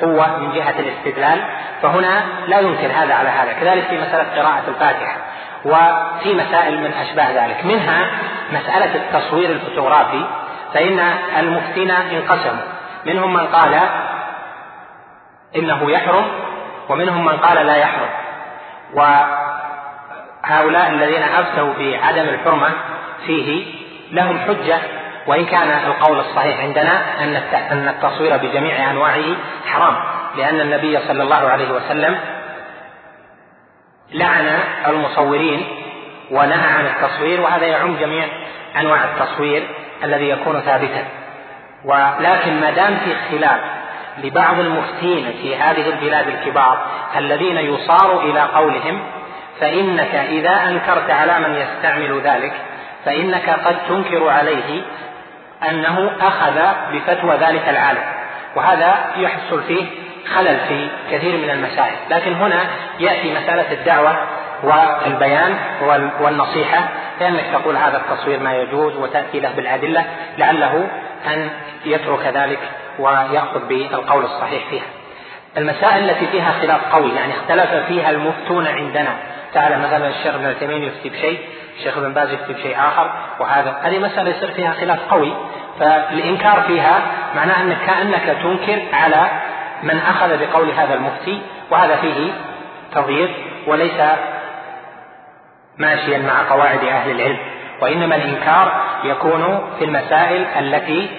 قوة 0.00 0.38
من 0.38 0.52
جهة 0.52 0.74
الاستدلال 0.78 1.40
فهنا 1.82 2.22
لا 2.48 2.60
ينكر 2.60 2.86
هذا 2.86 3.14
على 3.14 3.28
هذا. 3.28 3.52
كذلك 3.52 3.84
في 3.84 3.98
مسألة 3.98 4.26
قراءة 4.36 4.62
الفاتحة. 4.68 5.16
وفي 5.64 6.34
مسائل 6.34 6.80
من 6.80 6.92
أشباه 6.92 7.44
ذلك. 7.44 7.64
منها 7.64 8.10
مسألة 8.52 8.94
التصوير 8.94 9.50
الفوتوغرافي 9.50 10.24
فإن 10.74 10.98
المفتين 11.38 11.90
انقسموا. 11.90 12.64
منهم 13.06 13.32
من 13.32 13.46
قال 13.46 13.80
إنه 15.56 15.90
يحرم 15.90 16.24
ومنهم 16.88 17.24
من 17.24 17.36
قال 17.36 17.66
لا 17.66 17.76
يحرم. 17.76 18.08
وهؤلاء 18.94 20.90
الذين 20.90 21.22
أفتوا 21.22 21.72
بعدم 21.78 22.28
الحرمة 22.28 22.70
فيه 23.26 23.64
لهم 24.12 24.38
حجة 24.38 24.78
وإن 25.26 25.44
كان 25.44 25.70
القول 25.70 26.20
الصحيح 26.20 26.60
عندنا 26.60 27.24
أن 27.72 27.88
التصوير 27.88 28.36
بجميع 28.36 28.90
أنواعه 28.90 29.36
حرام 29.66 29.96
لأن 30.36 30.60
النبي 30.60 30.98
صلى 31.08 31.22
الله 31.22 31.48
عليه 31.48 31.70
وسلم 31.72 32.18
لعن 34.12 34.58
المصورين 34.86 35.66
ونهى 36.30 36.72
عن 36.72 36.86
التصوير 36.86 37.40
وهذا 37.40 37.66
يعم 37.66 37.96
جميع 37.96 38.24
أنواع 38.80 39.04
التصوير 39.04 39.62
الذي 40.04 40.28
يكون 40.28 40.60
ثابتا. 40.60 41.04
ولكن 41.84 42.60
ما 42.60 42.70
دام 42.70 42.96
في 43.04 43.14
خلاف 43.30 43.60
لبعض 44.18 44.58
المفتين 44.58 45.32
في 45.42 45.56
هذه 45.56 45.88
البلاد 45.88 46.28
الكبار 46.28 46.86
الذين 47.16 47.56
يصار 47.56 48.20
إلى 48.20 48.40
قولهم 48.40 49.00
فإنك 49.60 50.14
إذا 50.14 50.68
أنكرت 50.68 51.10
على 51.10 51.40
من 51.40 51.54
يستعمل 51.54 52.20
ذلك 52.20 52.52
فإنك 53.04 53.50
قد 53.50 53.76
تنكر 53.88 54.28
عليه 54.28 54.82
أنه 55.70 56.10
أخذ 56.20 56.60
بفتوى 56.92 57.36
ذلك 57.36 57.68
العالم. 57.68 58.02
وهذا 58.56 58.98
يحصل 59.16 59.62
فيه 59.62 59.86
خلل 60.34 60.58
في 60.68 60.88
كثير 61.10 61.36
من 61.36 61.50
المسائل. 61.50 61.94
لكن 62.10 62.34
هنا 62.34 62.60
يأتي 63.00 63.32
مسألة 63.32 63.72
الدعوة 63.72 64.16
والبيان 64.62 65.56
والنصيحة. 66.20 66.88
لأنك 67.20 67.44
تقول 67.52 67.76
هذا 67.76 67.96
التصوير 67.96 68.40
ما 68.40 68.54
يجوز 68.54 68.96
وتأتي 68.96 69.40
له 69.40 69.50
بالأدلة 69.56 70.04
لعله 70.38 70.88
أن 71.26 71.50
يترك 71.84 72.26
ذلك 72.26 72.58
ويأخذ 72.98 73.68
بالقول 73.68 74.24
الصحيح 74.24 74.62
فيها. 74.70 74.86
المسائل 75.56 76.10
التي 76.10 76.26
فيها 76.26 76.52
خلاف 76.62 76.80
قوي 76.92 77.10
يعني 77.14 77.32
اختلف 77.32 77.86
فيها 77.88 78.10
المفتون 78.10 78.66
عندنا. 78.66 79.16
تعالى 79.54 79.76
مثلا 79.76 80.08
الشيخ 80.08 80.34
ابن 80.34 80.46
عثيمين 80.46 80.84
يفتي 80.84 81.08
بشيء 81.08 81.40
الشيخ 81.78 81.98
ابن 81.98 82.12
باز 82.12 82.32
يفتي 82.32 82.52
بشيء 82.52 82.76
آخر 82.78 83.10
وهذا. 83.40 83.76
هذه 83.82 83.98
مسألة 83.98 84.30
يصير 84.30 84.50
فيها 84.50 84.72
خلاف 84.72 84.98
قوي. 85.10 85.32
فالإنكار 85.80 86.62
فيها 86.66 87.00
معناه 87.36 87.62
أنك 87.62 87.76
كأنك 87.86 88.36
تنكر 88.42 88.82
على 88.92 89.30
من 89.82 89.98
أخذ 89.98 90.38
بقول 90.38 90.70
هذا 90.70 90.94
المفتي 90.94 91.42
وهذا 91.70 91.96
فيه 91.96 92.32
تضييق 92.94 93.30
وليس 93.66 94.00
ماشيا 95.78 96.18
مع 96.18 96.50
قواعد 96.50 96.84
أهل 96.84 97.10
العلم. 97.10 97.38
وإنما 97.82 98.16
الإنكار 98.16 98.72
يكون 99.04 99.60
في 99.78 99.84
المسائل 99.84 100.42
التي 100.42 101.10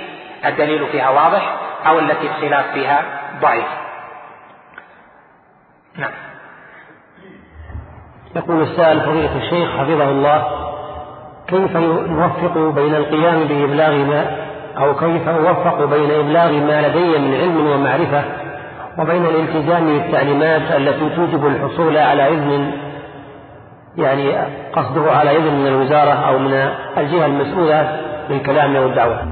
الدليل 0.46 0.88
فيها 0.88 1.10
واضح 1.10 1.56
أو 1.88 2.00
التي 2.00 2.28
الخلاف 2.28 2.72
فيها 2.74 3.04
ضعيف. 3.42 3.68
نعم. 5.98 6.12
يقول 8.36 8.62
السائل 8.62 9.02
فضيلة 9.02 9.38
الشيخ 9.38 9.70
حفظه 9.78 10.10
الله 10.10 10.68
كيف 11.48 11.78
نوفق 11.78 12.58
بين 12.58 12.96
القيام 12.96 13.44
بإبلاغ 13.44 13.96
ما 13.96 14.48
أو 14.78 14.96
كيف 14.96 15.28
أوفق 15.28 15.86
بين 15.86 16.12
إبلاغ 16.12 16.52
ما 16.52 16.82
لدي 16.82 17.20
من 17.20 17.34
علم 17.34 17.68
ومعرفة 17.68 18.24
وبين 18.98 19.26
الالتزام 19.26 19.86
بالتعليمات 19.86 20.72
التي 20.72 21.16
توجب 21.16 21.48
الحصول 21.48 21.98
على 21.98 22.28
إذن 22.28 22.78
يعني 23.96 24.36
قصده 24.74 25.12
على 25.12 25.38
إذن 25.38 25.54
من 25.54 25.68
الوزارة 25.68 26.28
أو 26.28 26.40
من 26.40 26.54
الجهة 26.98 27.26
المسؤولة 27.26 28.02
للكلام 28.30 28.76
والدعوة. 28.76 29.28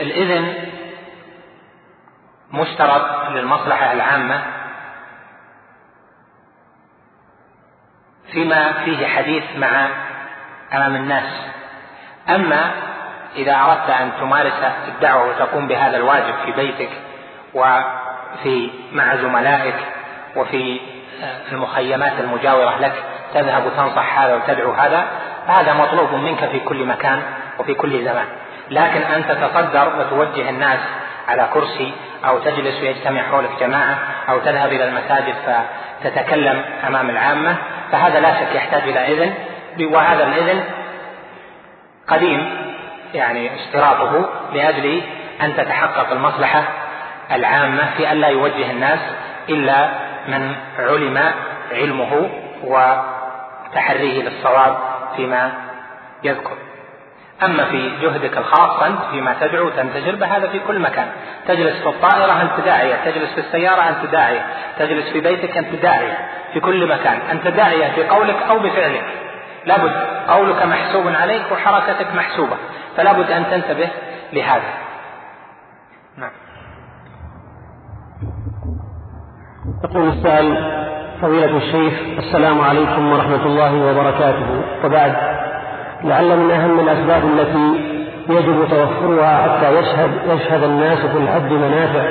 الإذن 0.00 0.54
مشترط 2.52 3.28
للمصلحة 3.30 3.92
العامة 3.92 4.42
فيما 8.32 8.72
فيه 8.72 9.06
حديث 9.06 9.44
مع 9.58 9.88
أمام 10.72 10.94
الناس. 10.96 11.48
أما 12.28 12.70
إذا 13.36 13.56
أردت 13.56 13.90
أن 13.90 14.10
تمارس 14.20 14.52
الدعوة 14.88 15.28
وتقوم 15.28 15.68
بهذا 15.68 15.96
الواجب 15.96 16.34
في 16.44 16.52
بيتك 16.52 16.90
وفي 17.54 18.70
مع 18.92 19.16
زملائك 19.16 19.74
وفي 20.36 20.80
المخيمات 21.52 22.12
المجاورة 22.20 22.78
لك 22.80 22.92
تذهب 23.34 23.66
وتنصح 23.66 24.18
هذا 24.18 24.34
وتدعو 24.34 24.72
هذا 24.72 25.04
فهذا 25.46 25.72
مطلوب 25.72 26.14
منك 26.14 26.44
في 26.44 26.60
كل 26.60 26.84
مكان 26.84 27.22
وفي 27.58 27.74
كل 27.74 28.04
زمان. 28.04 28.26
لكن 28.70 29.02
أن 29.02 29.24
تتصدر 29.28 29.92
وتوجه 29.98 30.50
الناس 30.50 30.78
على 31.28 31.48
كرسي 31.54 31.92
أو 32.26 32.38
تجلس 32.38 32.80
ويجتمع 32.80 33.22
حولك 33.22 33.50
جماعة 33.60 33.98
أو 34.28 34.38
تذهب 34.38 34.72
إلى 34.72 34.84
المساجد 34.88 35.34
فتتكلم 36.02 36.64
أمام 36.86 37.10
العامة 37.10 37.56
فهذا 37.92 38.20
لا 38.20 38.34
شك 38.34 38.54
يحتاج 38.54 38.82
إلى 38.82 39.12
إذن 39.12 39.34
وهذا 39.94 40.26
الإذن 40.26 40.64
قديم. 42.08 42.67
يعني 43.14 43.50
اشتراطه 43.54 44.28
لأجل 44.52 45.02
أن 45.42 45.56
تتحقق 45.56 46.12
المصلحة 46.12 46.62
العامة 47.32 47.90
في 47.96 48.12
أن 48.12 48.20
لا 48.20 48.28
يوجه 48.28 48.70
الناس 48.70 48.98
إلا 49.48 49.88
من 50.28 50.54
علم 50.78 51.32
علمه 51.72 52.30
وتحريه 52.64 54.22
للصواب 54.22 54.78
فيما 55.16 55.52
يذكر. 56.22 56.56
أما 57.44 57.64
في 57.64 57.90
جهدك 58.02 58.38
الخاص 58.38 58.82
أنت 58.82 58.98
فيما 59.10 59.36
تدعو 59.40 59.68
تنتشر 59.68 60.14
بهذا 60.14 60.48
في 60.48 60.58
كل 60.58 60.78
مكان. 60.78 61.06
تجلس 61.46 61.82
في 61.82 61.88
الطائرة 61.88 62.42
أنت 62.42 62.64
داعية 62.64 62.94
تجلس 63.04 63.32
في 63.34 63.40
السيارة 63.40 63.88
أنت 63.88 64.10
داعية 64.12 64.46
تجلس 64.78 65.10
في 65.12 65.20
بيتك 65.20 65.56
أنت 65.56 65.74
داعية 65.74 66.18
في 66.52 66.60
كل 66.60 66.86
مكان. 66.88 67.18
أنت 67.30 67.48
داعية 67.48 67.92
في 67.94 68.08
قولك 68.08 68.36
أو 68.50 68.58
بفعلك. 68.58 69.04
لابد 69.68 69.92
قولك 70.28 70.62
محسوب 70.62 71.08
عليك 71.08 71.42
وحركتك 71.52 72.14
محسوبة 72.16 72.56
فلا 72.96 73.12
بد 73.12 73.30
أن 73.30 73.44
تنتبه 73.50 73.88
لهذا. 74.32 74.72
نعم. 76.16 76.30
يقول 79.84 80.08
السائل 80.08 80.56
فضيلة 81.22 81.56
الشيخ 81.56 81.94
السلام 82.18 82.60
عليكم 82.60 83.12
ورحمة 83.12 83.46
الله 83.46 83.74
وبركاته. 83.74 84.62
وبعد 84.84 85.16
لعل 86.04 86.36
من 86.36 86.50
أهم 86.50 86.80
الأسباب 86.80 87.24
التي 87.24 87.98
يجب 88.28 88.68
توفرها 88.68 89.42
حتى 89.42 89.78
يشهد 89.78 90.10
يشهد 90.28 90.62
الناس 90.62 90.98
في 90.98 91.18
الحج 91.18 91.52
منافع 91.52 92.02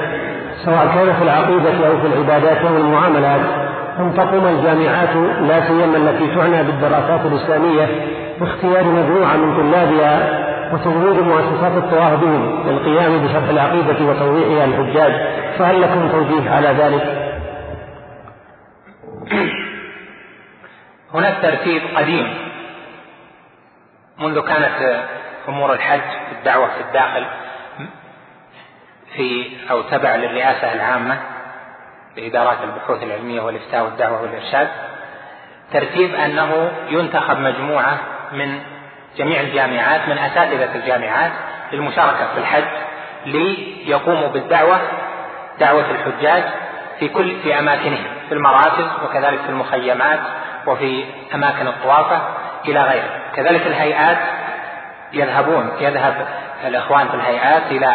سواء 0.66 0.88
كان 0.88 1.14
في 1.16 1.24
العقيدة 1.24 1.88
أو 1.88 2.02
في 2.02 2.08
العبادات 2.08 2.58
أو 2.58 2.78
المعاملات. 2.78 3.67
أن 4.00 4.14
تقوم 4.16 4.48
الجامعات 4.48 5.16
لا 5.42 5.68
سيما 5.68 5.98
التي 5.98 6.36
تعنى 6.36 6.64
بالدراسات 6.64 7.26
الإسلامية 7.26 7.88
واختيار 8.42 8.84
مجموعة 8.84 9.36
من 9.38 9.62
طلابها 9.62 10.48
وتزويد 10.74 11.20
مؤسسات 11.20 11.74
بهم 12.16 12.64
للقيام 12.68 13.26
بشرح 13.26 13.50
العقيدة 13.50 14.06
وتوضيحها 14.06 14.66
للحجاج 14.66 15.14
فهل 15.60 15.82
لكم 15.82 16.10
توجيه 16.10 16.50
على 16.50 16.68
ذلك؟ 16.68 17.34
هناك 21.14 21.42
ترتيب 21.42 21.82
قديم 21.96 22.34
منذ 24.20 24.42
كانت 24.42 25.04
أمور 25.50 25.74
الحج 25.74 26.00
في 26.00 26.40
الدعوة 26.40 26.68
في 26.68 26.82
الداخل 26.88 27.26
في 29.16 29.48
أو 29.72 29.82
تبع 29.82 30.16
للرئاسة 30.16 30.74
العامة 30.74 31.37
لادارات 32.18 32.58
البحوث 32.64 33.04
العلمية 33.04 33.42
والإفتاء 33.42 33.84
والدعوة 33.84 34.22
والإرشاد 34.22 34.68
ترتيب 35.74 36.16
أنه 36.16 36.72
ينتخب 36.90 37.40
مجموعة 37.40 37.98
من 38.32 38.60
جميع 39.18 39.42
الجامعات 39.42 40.08
من 40.08 40.18
أساتذة 40.18 40.76
الجامعات 40.76 41.32
للمشاركة 41.74 42.34
في 42.34 42.40
الحج 42.40 42.64
ليقوموا 43.26 44.28
بالدعوة 44.28 44.80
دعوة 45.60 45.86
الحجاج 45.92 46.44
في 47.00 47.08
كل 47.08 47.40
في 47.44 47.60
أماكنهم 47.60 48.04
في 48.28 48.34
المراكز 48.34 48.86
وكذلك 49.06 49.40
في 49.42 49.50
المخيمات 49.50 50.20
وفي 50.68 51.06
أماكن 51.36 51.68
الطوافة 51.68 52.22
إلى 52.66 52.82
غيره 52.82 53.10
كذلك 53.36 53.68
الهيئات 53.68 54.18
يذهبون 55.14 55.72
يذهب 55.80 56.28
الإخوان 56.68 57.08
في 57.08 57.14
الهيئات 57.14 57.64
إلى 57.72 57.94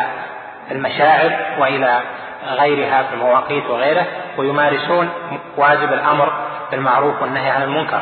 المشاعر 0.71 1.57
وإلى 1.59 2.01
غيرها 2.47 3.03
في 3.03 3.15
المواقيت 3.15 3.71
وغيره 3.71 4.07
ويمارسون 4.39 5.09
واجب 5.57 5.93
الأمر 5.93 6.33
بالمعروف 6.71 7.23
والنهي 7.23 7.51
عن 7.51 7.63
المنكر. 7.63 8.01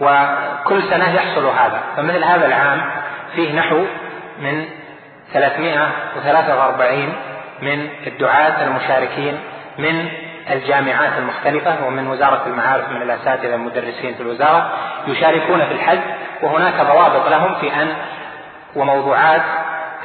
وكل 0.00 0.82
سنة 0.82 1.14
يحصل 1.14 1.46
هذا. 1.46 1.80
فمثل 1.96 2.24
هذا 2.24 2.46
العام 2.46 2.82
فيه 3.34 3.52
نحو 3.52 3.84
من 4.38 4.64
343 5.32 7.12
من 7.62 7.88
الدعاة 8.06 8.64
المشاركين 8.64 9.38
من 9.78 10.08
الجامعات 10.50 11.12
المختلفة 11.18 11.86
ومن 11.86 12.06
وزارة 12.08 12.42
المعارف 12.46 12.88
من 12.88 13.02
الأساتذة 13.02 13.54
المدرسين 13.54 14.14
في 14.14 14.20
الوزارة 14.20 14.70
يشاركون 15.06 15.66
في 15.66 15.72
الحج 15.72 15.98
وهناك 16.42 16.74
ضوابط 16.74 17.28
لهم 17.28 17.54
في 17.54 17.82
أن 17.82 17.88
وموضوعات 18.76 19.42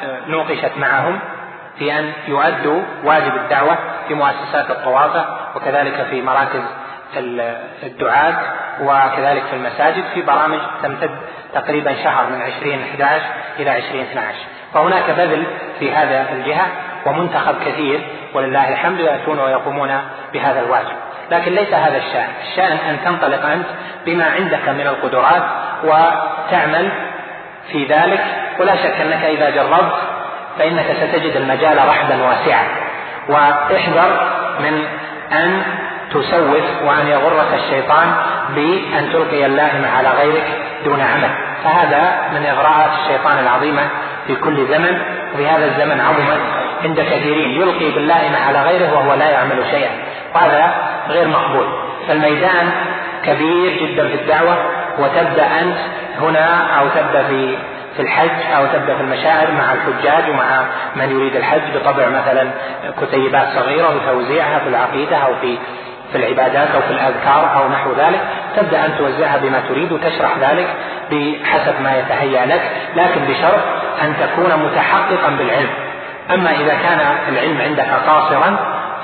آه، 0.04 0.20
نوقشت 0.28 0.72
معهم. 0.78 1.20
في 1.80 2.00
أن 2.00 2.14
يؤدوا 2.28 2.82
واجب 3.04 3.36
الدعوة 3.36 3.78
في 4.08 4.14
مؤسسات 4.14 4.70
الطوافة 4.70 5.26
وكذلك 5.56 6.08
في 6.10 6.22
مراكز 6.22 6.62
الدعاة 7.84 8.36
وكذلك 8.82 9.44
في 9.44 9.56
المساجد 9.56 10.04
في 10.14 10.22
برامج 10.22 10.60
تمتد 10.84 11.12
تقريبا 11.54 11.94
شهر 12.04 12.26
من 12.30 12.42
2011 12.42 13.22
إلى 13.60 13.78
2012 13.78 14.38
فهناك 14.74 15.12
بذل 15.12 15.44
في 15.80 15.92
هذا 15.92 16.26
الجهة 16.34 16.68
ومنتخب 17.06 17.56
كثير 17.66 18.00
ولله 18.34 18.70
الحمد 18.70 19.00
يأتون 19.00 19.40
ويقومون 19.40 20.02
بهذا 20.34 20.60
الواجب. 20.60 20.96
لكن 21.32 21.52
ليس 21.52 21.74
هذا 21.74 21.98
الشأن. 21.98 22.28
الشأن 22.42 22.78
أن 22.90 22.98
تنطلق 23.06 23.46
أنت 23.46 23.66
بما 24.06 24.26
عندك 24.26 24.70
من 24.70 24.88
القدرات 24.88 25.44
وتعمل 25.84 26.90
في 27.72 27.86
ذلك. 27.86 28.24
ولا 28.60 28.76
شك 28.76 29.02
أنك 29.02 29.24
إذا 29.24 29.50
جربت 29.50 29.94
فإنك 30.60 30.86
ستجد 30.86 31.36
المجال 31.36 31.78
رحبا 31.88 32.24
واسعا. 32.24 32.64
واحذر 33.30 34.32
من 34.60 34.86
أن 35.34 35.62
تسوف 36.12 36.84
وأن 36.86 37.08
يغرك 37.08 37.54
الشيطان 37.54 38.16
بأن 38.56 39.10
تلقي 39.14 39.46
اللائم 39.46 39.86
على 39.98 40.10
غيرك 40.10 40.46
دون 40.86 41.02
عمل. 41.02 41.30
فهذا 41.64 42.30
من 42.34 42.46
إغراءات 42.46 42.92
الشيطان 43.04 43.40
العظيمة 43.40 43.82
في 44.28 44.36
كل 44.36 44.68
زمن. 44.68 45.02
وفي 45.34 45.48
هذا 45.48 45.66
الزمن 45.66 46.02
عظمت 46.02 46.42
عند 46.84 47.02
كثيرين. 47.02 47.62
يلقي 47.62 47.92
باللائم 47.92 48.36
على 48.48 48.62
غيره 48.62 48.94
وهو 48.94 49.14
لا 49.14 49.30
يعمل 49.30 49.66
شيئا. 49.72 49.92
وهذا 50.36 50.74
غير 51.10 51.28
مقبول. 51.28 51.66
فالميدان 52.08 52.72
كبير 53.26 53.72
جدا 53.82 54.08
في 54.08 54.16
الدعوة. 54.16 54.58
وتبدأ 55.00 55.46
أنت 55.62 55.78
هنا 56.22 56.68
أو 56.80 56.88
تبدأ 56.88 57.24
في 57.24 57.58
في 57.96 58.02
الحج 58.02 58.52
أو 58.58 58.66
تبدأ 58.66 58.96
في 58.96 59.02
المشاعر 59.02 59.52
مع 59.52 59.74
الحجاج 59.74 60.30
ومع 60.30 60.64
من 60.96 61.10
يريد 61.10 61.36
الحج 61.36 61.62
بطبع 61.76 62.10
مثلا 62.10 62.52
كتيبات 63.02 63.48
صغيرة 63.56 63.96
وتوزيعها 63.96 64.60
في 64.60 64.70
العقيدة 64.70 65.18
أو 65.18 65.36
في 65.42 65.58
في 66.12 66.18
العبادات 66.18 66.68
أو 66.76 66.82
في 66.82 66.92
الأذكار 66.92 67.52
أو 67.56 67.70
نحو 67.70 67.92
ذلك. 67.92 68.20
تبدأ 68.56 68.86
أن 68.86 68.98
توزعها 68.98 69.38
بما 69.38 69.62
تريد 69.70 69.92
وتشرح 69.92 70.38
ذلك 70.40 70.68
بحسب 71.12 71.82
ما 71.84 71.98
يتهيأ 71.98 72.46
لك 72.46 72.62
لكن 72.96 73.22
بشرط 73.22 73.62
أن 74.02 74.14
تكون 74.20 74.66
متحققا 74.66 75.30
بالعلم. 75.30 75.70
أما 76.34 76.52
إذا 76.52 76.74
كان 76.74 77.00
العلم 77.30 77.62
عندك 77.62 77.90
قاصرا 78.08 78.58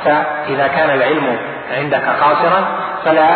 فإذا 0.05 0.67
كان 0.67 0.89
العلم 0.89 1.37
عندك 1.77 2.03
قاصرا 2.21 2.65
فلا 3.05 3.29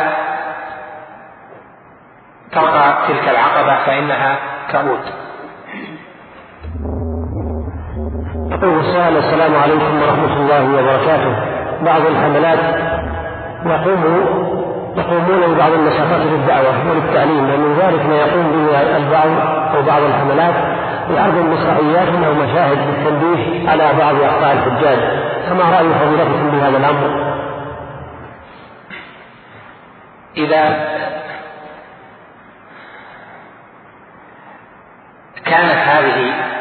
ترقى 2.52 2.94
تلك 3.08 3.30
العقبة 3.30 3.86
فإنها 3.86 4.36
كؤود 4.72 5.21
يقول 8.52 8.80
السؤال 8.80 9.18
السلام 9.18 9.56
عليكم 9.56 10.02
ورحمة 10.02 10.34
الله 10.40 10.64
وبركاته 10.64 11.36
بعض 11.86 12.02
الحملات 12.06 12.60
يقوم 13.66 14.04
يقومون 14.98 15.54
ببعض 15.54 15.72
النشاطات 15.72 16.22
للدعوة 16.22 16.90
وللتعليم 16.90 17.44
ومن 17.44 17.78
ذلك 17.82 18.06
ما 18.06 18.16
يقوم 18.16 18.52
به 18.52 18.98
البعض 18.98 19.28
أو 19.76 19.82
بعض 19.82 20.02
الحملات 20.02 20.56
بعرض 21.16 21.36
مسرحيات 21.36 22.08
أو 22.26 22.34
مشاهد 22.34 22.78
للتنبيه 22.78 23.70
على 23.70 23.84
بعض 24.00 24.16
أخطاء 24.16 24.54
الحجاج 24.54 25.00
فما 25.50 25.64
رأي 25.64 25.94
فضيلتكم 25.94 26.50
بهذا 26.52 26.78
الأمر؟ 26.78 27.32
إذا 30.38 30.92
كانت 35.46 35.78
هذه 35.88 36.52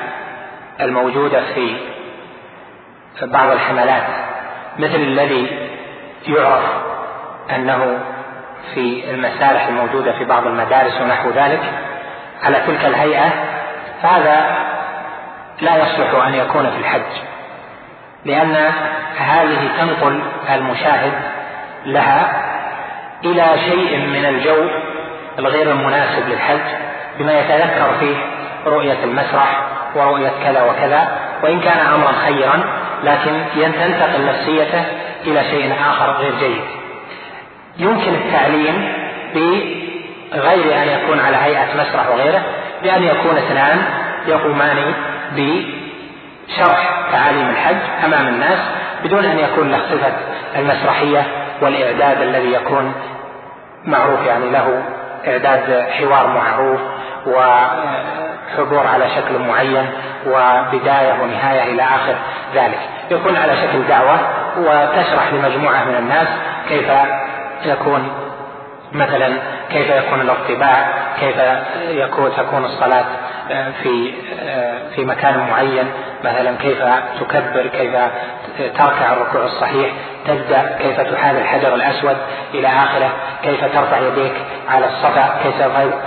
الموجودة 0.82 1.42
في 1.54 1.76
بعض 3.22 3.50
الحملات 3.50 4.02
مثل 4.78 4.94
الذي 4.94 5.68
يعرف 6.26 6.64
أنه 7.54 7.98
في 8.74 9.10
المسارح 9.10 9.66
الموجودة 9.66 10.12
في 10.12 10.24
بعض 10.24 10.46
المدارس 10.46 11.00
ونحو 11.00 11.30
ذلك 11.30 11.60
على 12.42 12.56
تلك 12.66 12.84
الهيئة 12.84 13.30
فهذا 14.02 14.56
لا 15.60 15.76
يصلح 15.76 16.26
أن 16.26 16.34
يكون 16.34 16.70
في 16.70 16.78
الحج 16.78 17.22
لأن 18.24 18.72
هذه 19.18 19.68
تنقل 19.78 20.20
المشاهد 20.54 21.12
لها 21.86 22.42
إلى 23.24 23.46
شيء 23.64 23.98
من 23.98 24.24
الجو 24.24 24.68
الغير 25.38 25.70
المناسب 25.70 26.28
للحج 26.28 26.60
بما 27.18 27.40
يتذكر 27.40 27.92
فيه 28.00 28.16
رؤية 28.66 29.04
المسرح 29.04 29.69
ورؤية 29.94 30.32
كذا 30.44 30.62
وكذا 30.62 31.08
وإن 31.42 31.60
كان 31.60 31.86
أمرا 31.94 32.12
خيرا 32.26 32.64
لكن 33.04 33.44
تنتقل 33.54 34.26
نفسيته 34.26 34.84
إلى 35.26 35.44
شيء 35.44 35.74
آخر 35.90 36.10
غير 36.12 36.32
جيد. 36.40 36.62
يمكن 37.78 38.14
التعليم 38.14 38.92
بغير 39.34 40.82
أن 40.82 40.88
يكون 40.88 41.20
على 41.20 41.36
هيئة 41.36 41.74
مسرح 41.74 42.08
وغيره 42.08 42.42
بأن 42.82 43.02
يكون 43.02 43.36
اثنان 43.36 43.84
يقومان 44.26 44.94
بشرح 45.32 47.06
تعاليم 47.12 47.48
الحج 47.48 47.76
أمام 48.04 48.28
الناس 48.28 48.58
بدون 49.04 49.24
أن 49.24 49.38
يكون 49.38 49.70
له 49.70 49.78
صفة 49.78 50.12
المسرحية 50.56 51.26
والإعداد 51.62 52.22
الذي 52.22 52.52
يكون 52.52 52.92
معروف 53.84 54.26
يعني 54.26 54.50
له 54.50 54.82
إعداد 55.26 55.88
حوار 55.90 56.26
معروف 56.26 56.80
وحضور 58.58 58.86
على 58.86 59.04
شكل 59.16 59.38
معين 59.38 59.86
وبداية 60.26 61.22
ونهاية 61.22 61.72
إلى 61.72 61.82
آخر 61.82 62.14
ذلك. 62.54 62.78
يكون 63.10 63.36
على 63.36 63.56
شكل 63.56 63.88
دعوة 63.88 64.18
وتشرح 64.58 65.32
لمجموعة 65.32 65.84
من 65.84 65.94
الناس 65.94 66.28
كيف 66.68 66.90
يكون 67.64 68.12
مثلا 68.92 69.32
كيف 69.72 69.90
يكون 69.90 70.20
الارتباع 70.20 70.88
كيف 71.20 71.36
يكون 71.88 72.30
تكون 72.36 72.64
الصلاة 72.64 73.04
آه، 73.50 73.70
في 73.82 74.14
آه، 74.42 74.78
في 74.94 75.04
مكان 75.04 75.38
معين 75.50 75.90
مثلا 76.24 76.56
كيف 76.56 76.78
تكبر 77.20 77.66
كيف 77.66 77.94
تركع 78.68 79.12
الركوع 79.12 79.44
الصحيح 79.44 79.90
تبدأ 80.26 80.76
كيف 80.78 81.00
تحال 81.00 81.36
الحجر 81.36 81.74
الأسود 81.74 82.16
إلى 82.54 82.68
آخره 82.68 83.10
كيف 83.42 83.64
ترفع 83.64 83.98
يديك 83.98 84.32
على 84.68 84.86
الصفا 84.86 85.34
كيف 85.42 85.54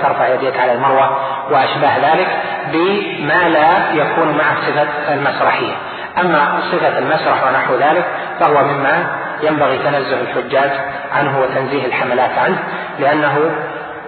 ترفع 0.03 0.27
يديك 0.27 0.59
على 0.59 0.73
المروة 0.73 1.17
واشباه 1.51 1.97
ذلك 1.97 2.27
بما 2.71 3.49
لا 3.49 3.93
يكون 3.93 4.37
مع 4.37 4.55
صفة 4.67 5.13
المسرحية. 5.13 5.73
أما 6.21 6.61
صفة 6.71 6.97
المسرح 6.97 7.47
ونحو 7.47 7.75
ذلك 7.75 8.05
فهو 8.39 8.63
مما 8.63 9.07
ينبغي 9.43 9.77
تنزه 9.77 10.21
الحجاج 10.21 10.71
عنه 11.15 11.39
وتنزيه 11.39 11.85
الحملات 11.85 12.37
عنه 12.37 12.57
لأنه 12.99 13.51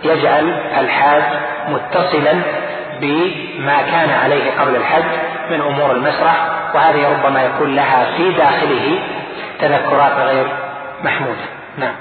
يجعل 0.04 0.54
الحاج 0.80 1.24
متصلا 1.68 2.34
بما 3.02 3.82
كان 3.92 4.10
عليه 4.24 4.52
قبل 4.60 4.76
الحج 4.76 5.04
من 5.50 5.62
أمور 5.62 5.92
المسرح 5.92 6.48
وهذه 6.76 7.08
ربما 7.10 7.44
يكون 7.44 7.76
لها 7.76 8.18
في 8.18 8.32
داخله 8.32 9.00
تذكرات 9.60 10.18
غير 10.18 10.48
محمودة 11.04 11.46
نعم 11.78 11.96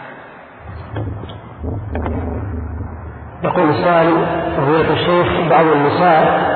يقول 3.44 3.70
السائل 3.70 4.26
فضيلة 4.56 4.92
الشيخ 4.92 5.48
بعض 5.50 5.66
النساء 5.66 6.54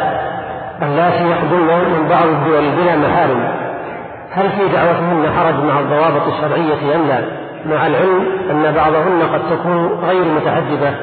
اللاتي 0.83 1.31
يقدمن 1.31 1.99
من 1.99 2.09
بعض 2.09 2.27
الدول 2.27 2.71
بلا 2.71 2.97
محارم 2.97 3.49
هل 4.33 4.51
في 4.51 4.69
دعوتهن 4.69 5.33
حرج 5.39 5.55
مع 5.65 5.81
الضوابط 5.81 6.27
الشرعية 6.27 6.97
أم 6.97 7.09
لا؟ 7.09 7.21
مع 7.67 7.87
العلم 7.87 8.27
أن 8.51 8.73
بعضهن 8.77 9.23
قد 9.33 9.41
تكون 9.51 10.01
غير 10.09 10.25
متحجبة 10.25 10.95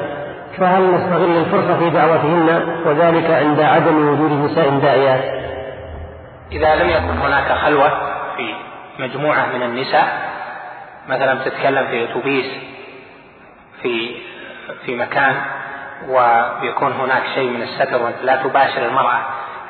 فهل 0.58 0.94
نستغل 0.94 1.36
الفرصة 1.36 1.78
في 1.78 1.90
دعوتهن 1.90 2.60
وذلك 2.86 3.30
عند 3.30 3.60
عدم 3.60 4.08
وجود 4.08 4.32
نساء 4.32 4.78
داعيات؟ 4.82 5.45
إذا 6.52 6.74
لم 6.74 6.90
يكن 6.90 7.18
هناك 7.18 7.52
خلوة 7.52 7.88
في 8.36 8.54
مجموعة 8.98 9.46
من 9.46 9.62
النساء 9.62 10.30
مثلا 11.08 11.44
تتكلم 11.44 11.86
في 11.86 12.04
أتوبيس 12.04 12.46
في 13.82 14.16
في 14.86 14.96
مكان 14.96 15.34
ويكون 16.08 16.92
هناك 16.92 17.22
شيء 17.34 17.50
من 17.50 17.62
الستر 17.62 18.02
وأنت 18.02 18.22
لا 18.22 18.36
تباشر 18.36 18.86
المرأة 18.86 19.20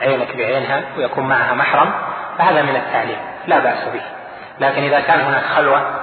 عينك 0.00 0.36
بعينها 0.36 0.82
ويكون 0.96 1.28
معها 1.28 1.54
محرم 1.54 1.92
فهذا 2.38 2.62
من 2.62 2.76
التعليم 2.76 3.18
لا 3.46 3.58
بأس 3.58 3.88
به. 3.88 4.02
لكن 4.60 4.82
إذا 4.82 5.00
كان 5.00 5.20
هناك 5.20 5.44
خلوة 5.44 6.00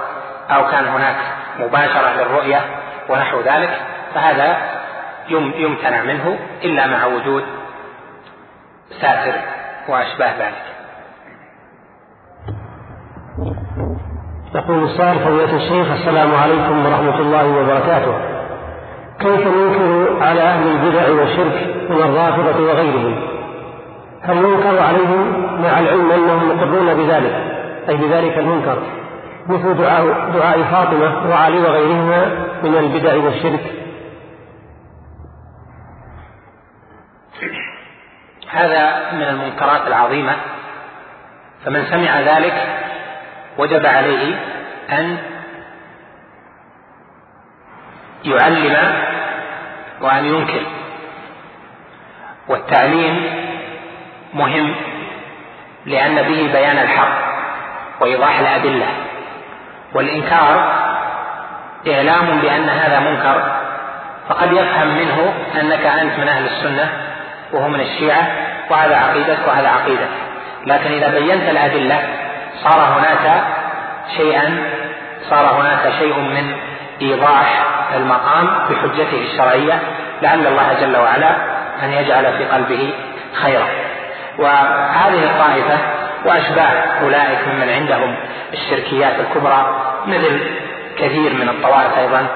أو 0.50 0.70
كان 0.70 0.86
هناك 0.86 1.16
مباشرة 1.58 2.12
للرؤية 2.12 2.60
ونحو 3.08 3.40
ذلك 3.40 3.80
فهذا 4.14 4.56
يمتنع 5.28 6.02
منه 6.02 6.38
إلا 6.64 6.86
مع 6.86 7.06
وجود 7.06 7.44
ساتر 9.00 9.34
وأشباه 9.88 10.32
ذلك 10.38 10.74
يقول 14.54 14.84
السائل 14.84 15.18
فضيلة 15.18 15.56
الشيخ 15.56 15.92
السلام 15.92 16.34
عليكم 16.34 16.86
ورحمة 16.86 17.18
الله 17.18 17.46
وبركاته. 17.58 18.14
كيف 19.20 19.46
ننكر 19.46 20.22
على 20.22 20.40
أهل 20.40 20.68
البدع 20.68 21.10
والشرك 21.10 21.76
من 21.90 21.96
الرافضة 21.96 22.62
وغيرهم؟ 22.62 23.16
هل 24.22 24.36
ينكر 24.36 24.82
عليهم 24.82 25.46
مع 25.62 25.78
العلم 25.78 26.10
أنهم 26.10 26.48
مقرون 26.48 26.94
بذلك؟ 26.94 27.34
أي 27.88 27.96
بذلك 27.96 28.38
المنكر؟ 28.38 28.78
مثل 29.48 29.74
دعاء, 29.74 30.30
دعاء 30.34 30.62
فاطمة 30.62 31.30
وعلي 31.30 31.58
وغيرهما 31.58 32.26
من 32.62 32.76
البدع 32.76 33.14
والشرك. 33.14 33.83
هذا 38.54 39.12
من 39.12 39.22
المنكرات 39.22 39.86
العظيمة. 39.86 40.36
فمن 41.64 41.86
سمع 41.90 42.20
ذلك 42.20 42.66
وجب 43.58 43.86
عليه 43.86 44.34
أن 44.90 45.18
يعلم 48.24 48.94
وأن 50.00 50.24
ينكر. 50.24 50.62
والتعليم 52.48 53.44
مهم 54.34 54.74
لأن 55.86 56.14
به 56.14 56.52
بيان 56.52 56.78
الحق 56.78 57.18
وإيضاح 58.00 58.38
الأدلة. 58.38 58.86
والإنكار 59.94 60.84
إعلام 61.88 62.40
بأن 62.40 62.68
هذا 62.68 63.00
منكر 63.00 63.56
فقد 64.28 64.52
يفهم 64.52 64.88
منه 64.88 65.34
أنك 65.60 65.86
أنت 65.86 66.18
من 66.18 66.28
أهل 66.28 66.46
السنة 66.46 67.03
وهو 67.54 67.68
من 67.68 67.80
الشيعة 67.80 68.28
وهذا 68.70 68.96
عقيدتك 68.96 69.48
وهذا 69.48 69.68
عقيدتك 69.68 70.08
لكن 70.66 70.92
إذا 70.92 71.08
بينت 71.08 71.48
الأدلة 71.48 71.98
صار 72.62 72.98
هناك 72.98 73.42
شيئا 74.16 74.58
صار 75.30 75.60
هناك 75.60 75.92
شيء 75.98 76.18
من 76.18 76.52
إيضاح 77.02 77.64
المقام 77.96 78.48
بحجته 78.70 79.18
الشرعية 79.30 79.78
لعل 80.22 80.46
الله 80.46 80.72
جل 80.80 80.96
وعلا 80.96 81.36
أن 81.82 81.92
يجعل 81.92 82.32
في 82.38 82.44
قلبه 82.44 82.92
خيرا. 83.42 83.66
وهذه 84.38 85.24
الطائفة 85.24 85.78
وأشباه 86.24 87.02
أولئك 87.02 87.48
ممن 87.48 87.68
عندهم 87.68 88.16
الشركيات 88.52 89.12
الكبرى 89.20 89.76
مثل 90.06 90.40
كثير 90.98 91.32
من 91.34 91.48
الطوائف 91.48 91.98
أيضا 91.98 92.26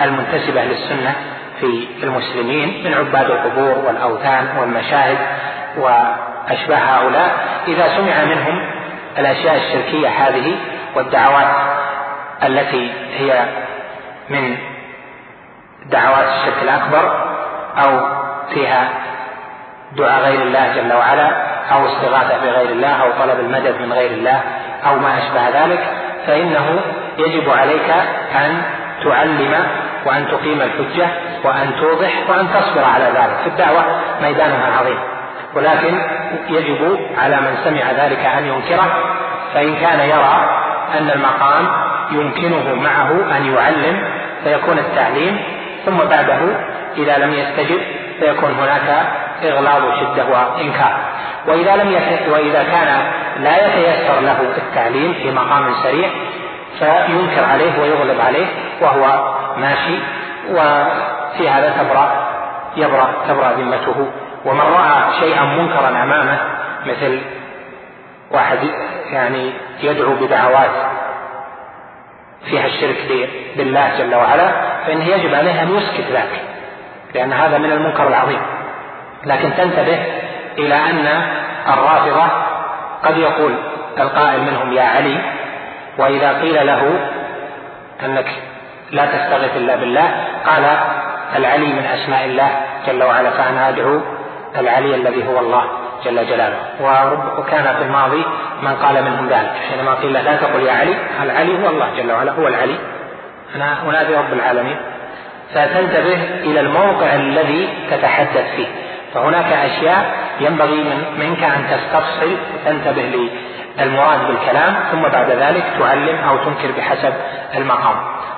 المنتسبة 0.00 0.62
للسنة 0.62 1.14
في 1.60 1.88
المسلمين 2.02 2.84
من 2.84 2.94
عباد 2.94 3.30
القبور 3.30 3.84
والأوثان 3.86 4.48
والمشاهد 4.58 5.18
وأشباه 5.76 6.76
هؤلاء. 6.76 7.30
إذا 7.68 7.96
سمع 7.96 8.24
منهم 8.24 8.70
الأشياء 9.18 9.56
الشركية 9.56 10.08
هذه 10.08 10.56
والدعوات 10.96 11.48
التي 12.42 12.92
هي 13.16 13.44
من 14.30 14.56
دعوات 15.86 16.26
الشرك 16.28 16.62
الأكبر 16.62 17.26
أو 17.84 18.08
فيها 18.54 18.88
دعاء 19.96 20.22
غير 20.22 20.42
الله 20.42 20.72
جل 20.76 20.92
وعلا 20.92 21.30
أو 21.72 21.86
استغاثة 21.86 22.36
بغير 22.44 22.70
الله 22.70 23.02
أو 23.02 23.10
طلب 23.18 23.40
المدد 23.40 23.80
من 23.80 23.92
غير 23.92 24.10
الله 24.10 24.40
أو 24.86 24.98
ما 24.98 25.18
أشبه 25.18 25.64
ذلك 25.64 25.86
فإنه 26.26 26.80
يجب 27.18 27.50
عليك 27.50 27.90
أن 28.34 28.62
تعلم 29.04 29.66
وأن 30.04 30.28
تقيم 30.28 30.62
الحجة 30.62 31.08
وأن 31.44 31.72
توضح 31.80 32.30
وأن 32.30 32.48
تصبر 32.48 32.84
على 32.84 33.04
ذلك 33.04 33.36
في 33.42 33.46
الدعوة 33.46 33.84
ميدانها 34.22 34.78
عظيم 34.80 34.98
ولكن 35.54 36.00
يجب 36.48 36.98
على 37.18 37.36
من 37.36 37.56
سمع 37.64 38.04
ذلك 38.04 38.18
أن 38.18 38.46
ينكره 38.46 38.96
فإن 39.54 39.76
كان 39.76 40.00
يرى 40.00 40.50
أن 40.98 41.10
المقام 41.10 41.68
يمكنه 42.10 42.74
معه 42.74 43.36
أن 43.36 43.54
يعلم 43.54 44.04
فيكون 44.44 44.78
التعليم 44.78 45.38
ثم 45.86 45.96
بعده 45.96 46.38
إذا 46.96 47.18
لم 47.18 47.32
يستجب 47.32 47.80
فيكون 48.20 48.50
هناك 48.50 49.06
إغلاظ 49.44 49.82
شدة 50.00 50.24
وإنكار 50.24 50.98
وإذا 51.46 51.76
لم. 51.76 52.00
وإذا 52.32 52.62
كان 52.62 53.02
لا 53.42 53.66
يتيسر 53.66 54.20
له 54.20 54.36
التعليم 54.56 55.12
في 55.12 55.30
مقام 55.30 55.74
سريع 55.82 56.08
فينكر 56.78 57.44
عليه 57.44 57.80
ويغلب 57.82 58.20
عليه 58.20 58.46
وهو 58.80 59.34
ماشي 59.56 59.98
وفي 61.36 61.48
هذا 61.48 61.74
تبرأ 61.82 62.28
يبرأ 62.76 63.08
تبرأ 63.28 63.52
ذمته. 63.52 64.10
ومن 64.44 64.60
رأى 64.60 65.20
شيئا 65.20 65.44
منكرا 65.44 65.88
أمامه 65.88 66.38
مثل 66.86 67.20
واحد 68.30 68.58
يعني 69.12 69.52
يدعو 69.82 70.14
بدعوات 70.14 70.70
فيها 72.44 72.66
الشرك 72.66 73.28
بالله 73.56 73.98
جل 73.98 74.14
وعلا 74.14 74.48
فإنه 74.86 75.04
يجب 75.04 75.34
عليه 75.34 75.62
أن 75.62 75.76
يسكت 75.76 76.10
ذاك 76.12 76.40
لأن 77.14 77.32
هذا 77.32 77.58
من 77.58 77.72
المنكر 77.72 78.08
العظيم. 78.08 78.40
لكن 79.24 79.50
تنتبه 79.56 79.98
إلى 80.58 80.74
أن 80.74 81.22
الرافضة 81.68 82.26
قد 83.04 83.18
يقول 83.18 83.54
القائل 83.98 84.40
منهم 84.40 84.72
يا 84.72 84.82
علي 84.82 85.18
وإذا 85.98 86.40
قيل 86.40 86.66
له 86.66 87.08
أنك 88.04 88.26
لا 88.90 89.06
تستغيث 89.06 89.56
إلا 89.56 89.76
بالله 89.76 90.24
قال 90.46 90.78
العلي 91.36 91.66
من 91.66 91.86
أسماء 91.86 92.24
الله 92.24 92.50
جل 92.86 93.02
وعلا 93.02 93.30
فأنا 93.30 93.68
أدعو 93.68 94.00
العلي 94.58 94.94
الذي 94.94 95.28
هو 95.28 95.38
الله 95.38 95.62
جل 96.04 96.26
جلاله. 96.26 96.58
وكان 97.38 97.76
في 97.76 97.82
الماضي 97.82 98.24
من 98.62 98.76
قال 98.82 99.04
منهم 99.04 99.28
ذلك. 99.28 99.52
حينما 99.70 99.94
قيل 99.94 100.12
لا 100.12 100.36
تقل 100.36 100.62
يا 100.62 100.72
علي 100.72 100.94
العلي 101.22 101.64
هو 101.64 101.70
الله 101.70 101.88
جل 101.96 102.12
وعلا 102.12 102.32
هو 102.32 102.48
العلي. 102.48 102.78
أنا 103.56 103.76
أنادي 103.88 104.14
رب 104.14 104.32
العالمين. 104.32 104.76
فتنتبه 105.54 106.18
إلى 106.40 106.60
الموقع 106.60 107.14
الذي 107.14 107.68
تتحدث 107.90 108.54
فيه. 108.56 108.66
فهناك 109.14 109.52
أشياء 109.52 110.14
ينبغي 110.40 110.84
من 110.84 111.04
منك 111.18 111.42
أن 111.42 111.66
تستفصل 111.70 112.36
وتنتبه 112.54 113.30
للمراد 113.78 114.26
بالكلام 114.26 114.74
ثم 114.92 115.02
بعد 115.02 115.30
ذلك 115.30 115.64
تعلم 115.78 116.18
أو 116.28 116.36
تنكر 116.36 116.72
بحسب 116.78 117.14
المقام. 117.56 117.96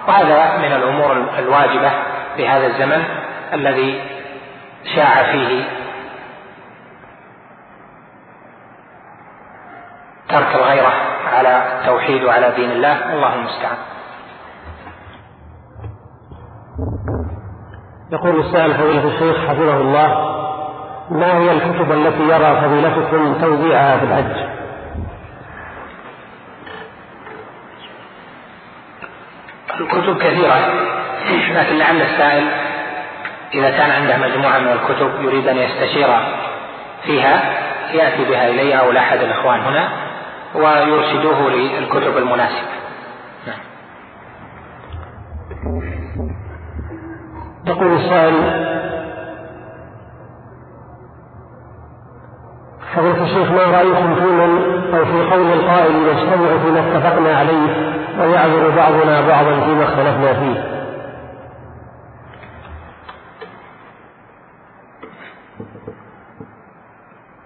وهذا 0.08 0.58
من 0.58 0.72
الأمور 0.72 1.26
الواجبة 1.38 1.90
في 2.38 2.48
هذا 2.48 2.66
الزمن 2.66 3.04
الذي 3.52 4.00
شاع 4.94 5.32
فيه 5.32 5.64
ترك 10.28 10.54
الغيرة 10.54 10.92
على 11.34 11.80
التوحيد 11.80 12.24
وعلى 12.24 12.52
دين 12.56 12.70
الله. 12.70 13.14
الله 13.14 13.34
المستعان. 13.34 13.76
يقول 18.12 18.40
السائل 18.40 18.74
فضيلة 18.74 19.14
الشيخ 19.14 19.48
حفظه 19.48 19.76
الله 19.76 20.08
ما 21.10 21.38
هي 21.38 21.52
الكتب 21.52 21.92
التي 21.92 22.22
يرى 22.22 22.60
فضيلتكم 22.60 23.34
توزيعها 23.40 23.98
في 23.98 24.04
الحج؟ 24.04 24.48
الكتب 29.80 30.18
كثيرة. 30.18 30.97
لكن 31.30 31.78
لعل 31.78 32.02
السائل 32.02 32.44
إذا 33.54 33.70
كان 33.70 33.90
عنده 33.90 34.16
مجموعة 34.16 34.58
من 34.58 34.68
الكتب 34.68 35.10
يريد 35.22 35.48
أن 35.48 35.56
يستشير 35.56 36.08
فيها 37.04 37.42
يأتي 37.94 38.24
بها 38.24 38.48
إلي 38.48 38.80
أو 38.80 38.92
لأحد 38.92 39.18
الإخوان 39.18 39.60
هنا 39.60 39.88
ويرشدوه 40.54 41.50
للكتب 41.50 42.16
المناسبة 42.16 42.68
نعم. 43.46 43.58
يقول 47.66 47.92
السائل 47.92 48.68
فضيلة 52.96 53.24
الشيخ 53.24 53.50
ما 53.50 53.62
رأيكم 53.62 54.14
في 54.14 54.20
من 54.20 54.78
أو 54.94 55.04
في 55.04 55.30
قول 55.30 55.52
القائل 55.52 55.92
نجتمع 55.92 56.58
فيما 56.64 56.80
اتفقنا 56.80 57.38
عليه 57.38 57.94
ويعذر 58.20 58.70
بعضنا 58.76 59.20
بعضا 59.28 59.60
فيما 59.60 59.84
اختلفنا 59.84 60.32
فيه 60.32 60.77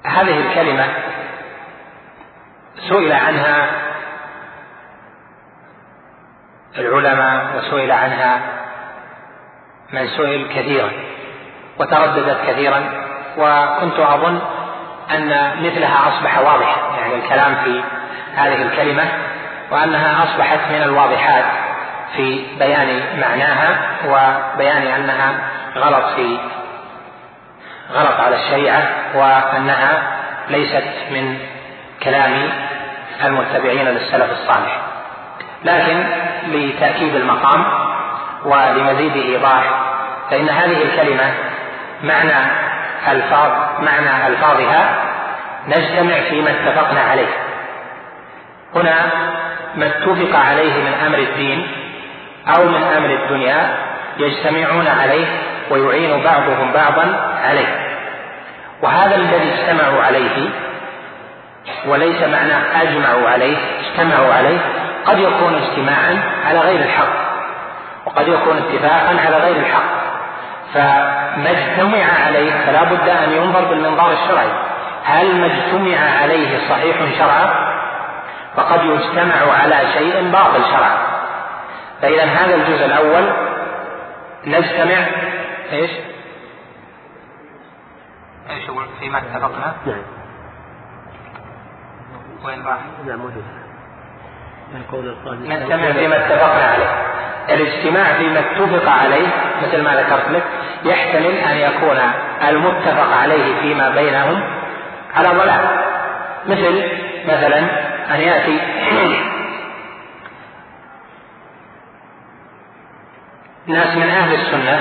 هذه 0.04 0.40
الكلمة 0.40 0.86
سئل 2.88 3.12
عنها 3.12 3.70
العلماء 6.78 7.56
وسئل 7.56 7.92
عنها 7.92 8.40
من 9.92 10.08
سئل 10.08 10.48
كثيرا 10.48 10.90
وترددت 11.78 12.38
كثيرا 12.46 12.82
وكنت 13.38 13.98
أظن 13.98 14.40
أن 15.10 15.28
مثلها 15.62 16.08
أصبح 16.08 16.38
واضحا 16.38 16.98
يعني 17.00 17.14
الكلام 17.14 17.54
في 17.64 17.82
هذه 18.34 18.62
الكلمة 18.62 19.04
وأنها 19.70 20.24
أصبحت 20.24 20.58
من 20.70 20.82
الواضحات 20.82 21.44
في 22.16 22.46
بيان 22.58 23.20
معناها 23.20 23.78
وبيان 24.06 24.82
أنها 24.82 25.34
غلط 25.76 26.04
في 26.16 26.38
غلط 27.94 28.20
على 28.20 28.36
الشريعة 28.36 28.88
وأنها 29.14 30.02
ليست 30.48 30.84
من 31.10 31.38
كلام 32.02 32.50
المتبعين 33.24 33.88
للسلف 33.88 34.30
الصالح. 34.32 34.80
لكن 35.64 36.04
لتأكيد 36.48 37.14
المقام 37.14 37.64
ولمزيد 38.44 39.16
إيضاح 39.16 39.64
فإن 40.30 40.48
هذه 40.48 40.82
الكلمة 40.82 41.34
معنى 42.02 42.50
ألفاظ 43.08 43.50
معنى 43.80 44.26
ألفاظها 44.26 44.94
نجتمع 45.68 46.20
فيما 46.30 46.50
اتفقنا 46.50 47.00
عليه. 47.00 47.34
هنا 48.74 48.94
ما 49.76 49.86
اتفق 49.86 50.38
عليه 50.38 50.72
من 50.72 50.94
أمر 51.06 51.18
الدين 51.18 51.68
أو 52.48 52.64
من 52.64 52.82
أمر 52.82 53.10
الدنيا 53.10 53.76
يجتمعون 54.18 54.86
عليه 54.86 55.26
ويعين 55.70 56.22
بعضهم 56.22 56.72
بعضا 56.72 57.34
عليه. 57.44 57.92
وهذا 58.82 59.16
الذي 59.16 59.52
اجتمعوا 59.52 60.02
عليه 60.02 60.48
وليس 61.86 62.22
معناه 62.22 62.82
أجمعوا 62.82 63.28
عليه 63.28 63.56
اجتمعوا 63.80 64.34
عليه 64.34 64.58
قد 65.06 65.18
يكون 65.18 65.54
اجتماعا 65.54 66.22
على 66.46 66.58
غير 66.58 66.80
الحق 66.80 67.22
وقد 68.06 68.28
يكون 68.28 68.56
اتفاقا 68.56 69.16
على 69.26 69.36
غير 69.36 69.56
الحق. 69.56 70.02
فما 70.74 71.50
اجتمع 71.50 72.26
عليه 72.26 72.52
فلا 72.66 72.84
بد 72.84 73.08
أن 73.08 73.32
ينظر 73.32 73.64
بالمنظار 73.64 74.12
الشرعي. 74.12 74.52
هل 75.04 75.36
ما 75.40 75.46
اجتمع 75.46 76.20
عليه 76.22 76.68
صحيح 76.70 76.96
شرعا؟ 77.18 77.72
فقد 78.56 78.84
يجتمع 78.84 79.34
على 79.62 79.80
شيء 79.98 80.30
باطل 80.32 80.64
شرعا. 80.70 80.96
فإذا 82.02 82.24
هذا 82.24 82.54
الجزء 82.54 82.86
الأول 82.86 83.51
نجتمع 84.46 85.06
إيش؟ 85.72 85.90
إيش 88.50 88.64
يقول؟ 88.68 88.84
فيما 89.00 89.18
اتفقنا؟ 89.18 89.74
نعم. 89.86 90.02
وين 92.44 92.66
راح؟ 92.66 92.78
لا 93.06 93.16
موجود. 93.16 93.44
نجتمع 95.48 95.92
فيما 95.92 96.16
اتفقنا 96.16 96.64
عليه. 96.64 97.12
الاجتماع 97.50 98.12
فيما 98.12 98.40
اتفق 98.40 98.90
عليه 98.90 99.26
مثل 99.62 99.82
ما 99.82 99.94
ذكرت 100.02 100.30
لك 100.30 100.42
يحتمل 100.84 101.34
أن 101.36 101.56
يكون 101.56 101.98
المتفق 102.48 103.16
عليه 103.16 103.60
فيما 103.60 103.90
بينهم 103.90 104.42
على 105.14 105.28
ضلال. 105.28 105.82
مثل 106.46 106.84
مثلا 107.24 107.58
أن 108.14 108.20
يأتي 108.20 108.58
ناس 113.66 113.96
من 113.96 114.08
أهل 114.08 114.34
السنة 114.34 114.80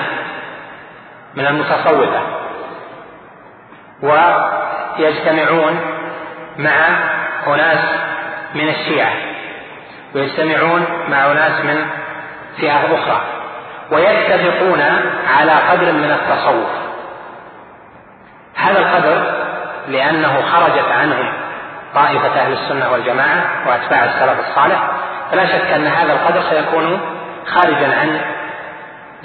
من 1.36 1.48
المتصوفة 1.48 2.22
ويجتمعون 4.02 5.80
مع 6.58 6.88
أناس 7.48 7.80
من 8.56 8.70
الشيعة 8.70 9.14
ويجتمعون 10.16 10.86
مع 11.10 11.32
أناس 11.32 11.66
من 11.66 11.86
فئة 12.58 12.96
أخرى 12.96 13.22
ويتفقون 13.92 14.82
على 15.38 15.52
قدر 15.52 15.92
من 15.92 16.12
التصوف. 16.12 16.70
هذا 18.56 18.80
القدر 18.80 19.34
لأنه 19.88 20.42
خرجت 20.42 20.92
عنهم 20.92 21.34
طائفة 21.96 22.42
أهل 22.42 22.54
السنة 22.54 22.92
والجماعة 22.92 23.46
وأتباع 23.68 24.04
السلف 24.04 24.50
الصالح 24.50 24.88
فلا 25.32 25.46
شك 25.46 25.72
أن 25.72 25.88
هذا 25.88 26.14
القدر 26.14 26.42
سيكون 26.50 27.00
خارجا 27.46 28.00
عن 28.00 28.22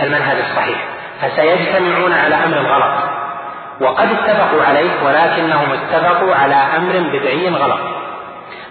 المنهج 0.01 0.37
الصحيح 0.51 0.85
فسيجتمعون 1.23 2.13
على 2.13 2.35
أمر 2.35 2.59
غلط. 2.59 2.95
وقد 3.81 4.09
اتفقوا 4.13 4.63
عليه 4.69 4.91
ولكنهم 5.05 5.73
اتفقوا 5.73 6.35
على 6.35 6.55
أمر 6.55 6.93
بدعي 7.13 7.49
غلط. 7.49 7.81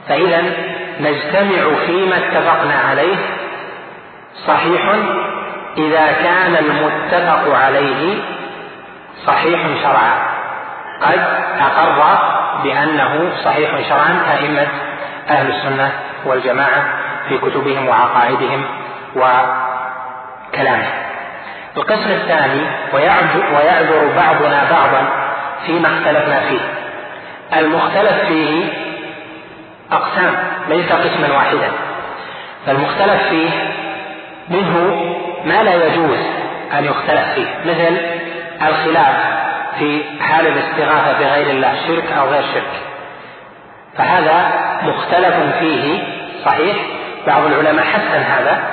فإذا 0.09 0.43
نجتمع 0.99 1.85
فيما 1.85 2.17
اتفقنا 2.17 2.75
عليه 2.89 3.15
صحيح 4.47 4.95
إذا 5.77 6.11
كان 6.23 6.55
المتفق 6.55 7.55
عليه 7.55 8.21
صحيح 9.27 9.61
شرعا. 9.83 10.13
قد 11.01 11.19
أقر 11.59 12.17
بأنه 12.63 13.31
صحيح 13.45 13.89
شرعا 13.89 14.19
أئمة 14.33 14.67
أهل 15.29 15.47
السنة 15.47 15.91
والجماعة 16.25 16.83
في 17.29 17.37
كتبهم 17.37 17.87
وعقائدهم 17.87 18.65
وكلامهم. 19.15 21.05
القسم 21.77 22.11
الثاني 22.11 22.61
ويعذر 22.93 24.11
بعضنا 24.15 24.63
بعضا 24.71 25.07
فيما 25.65 25.87
اختلفنا 25.87 26.39
فيه. 26.39 26.59
المختلف 27.59 28.25
فيه 28.27 28.65
أقسام 29.91 30.35
ليس 30.69 30.91
قسما 30.91 31.33
واحدا. 31.35 31.71
فالمختلف 32.65 33.27
فيه 33.29 33.49
منه 34.49 35.05
ما 35.45 35.63
لا 35.63 35.85
يجوز 35.85 36.19
أن 36.77 36.85
يختلف 36.85 37.33
فيه 37.35 37.47
مثل 37.65 37.97
الخلاف 38.67 39.15
في 39.79 40.03
حال 40.21 40.47
الاستغاثة 40.47 41.19
بغير 41.19 41.49
الله 41.49 41.75
شرك 41.87 42.11
أو 42.19 42.27
غير 42.27 42.43
شرك. 42.53 42.81
فهذا 43.97 44.51
مختلف 44.83 45.35
فيه 45.59 46.03
صحيح 46.45 46.75
بعض 47.27 47.45
العلماء 47.45 47.85
حسن 47.85 48.21
هذا. 48.21 48.63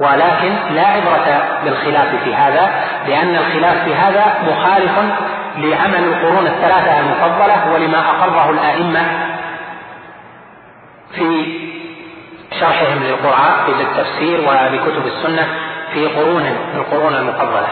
ولكن 0.00 0.74
لا 0.74 0.86
عبرة 0.86 1.42
بالخلاف 1.64 2.24
في 2.24 2.34
هذا 2.34 2.70
لأن 3.08 3.36
الخلاف 3.36 3.84
في 3.84 3.94
هذا 3.94 4.24
مخالف 4.46 4.92
لعمل 5.56 6.04
القرون 6.04 6.46
الثلاثة 6.46 7.00
المفضلة 7.00 7.72
ولما 7.74 7.98
أقره 7.98 8.50
الأئمة 8.50 9.02
في 11.14 11.58
شرحهم 12.60 13.02
للقرآن 13.02 13.52
في 13.66 13.82
التفسير 13.82 14.40
ولكتب 14.40 15.06
السنة 15.06 15.48
في 15.92 16.06
قرون 16.06 16.56
القرون 16.74 17.14
المفضلة. 17.14 17.68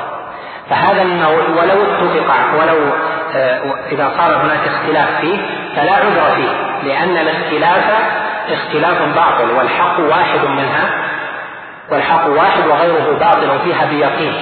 فهذا 0.70 1.02
النوع 1.02 1.32
ولو 1.32 1.82
اتفق 1.82 2.34
ولو 2.60 2.78
آه، 3.34 3.60
إذا 3.92 4.12
صار 4.16 4.36
هناك 4.36 4.68
اختلاف 4.68 5.20
فيه 5.20 5.38
فلا 5.76 5.92
عذر 5.92 6.36
فيه 6.36 6.88
لأن 6.88 7.16
الاختلاف 7.16 7.84
اختلاف 8.52 9.02
باطل 9.02 9.50
والحق 9.50 10.00
واحد 10.00 10.46
منها 10.48 11.11
والحق 11.90 12.26
واحد 12.26 12.66
وغيره 12.66 13.18
باطل 13.20 13.58
فيها 13.64 13.84
بيقين. 13.84 14.34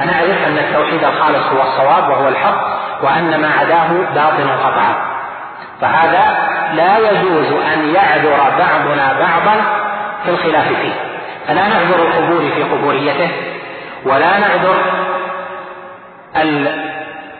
أنا 0.00 0.12
أعرف 0.12 0.46
أن 0.46 0.58
التوحيد 0.58 1.04
الخالص 1.04 1.46
هو 1.46 1.62
الصواب 1.62 2.08
وهو 2.08 2.28
الحق 2.28 2.78
وأن 3.02 3.40
ما 3.40 3.50
عداه 3.60 3.88
باطل 4.14 4.50
قطعا. 4.50 4.94
فهذا 5.80 6.48
لا 6.74 6.98
يجوز 6.98 7.52
أن 7.74 7.94
يعذر 7.94 8.36
بعضنا 8.58 9.16
بعضا 9.20 9.64
في 10.24 10.30
الخلاف 10.30 10.68
فيه. 10.68 10.94
فلا 11.48 11.68
نعذر 11.68 12.08
القبور 12.08 12.50
في 12.54 12.62
قبوريته 12.62 13.30
ولا 14.04 14.38
نعذر 14.38 14.76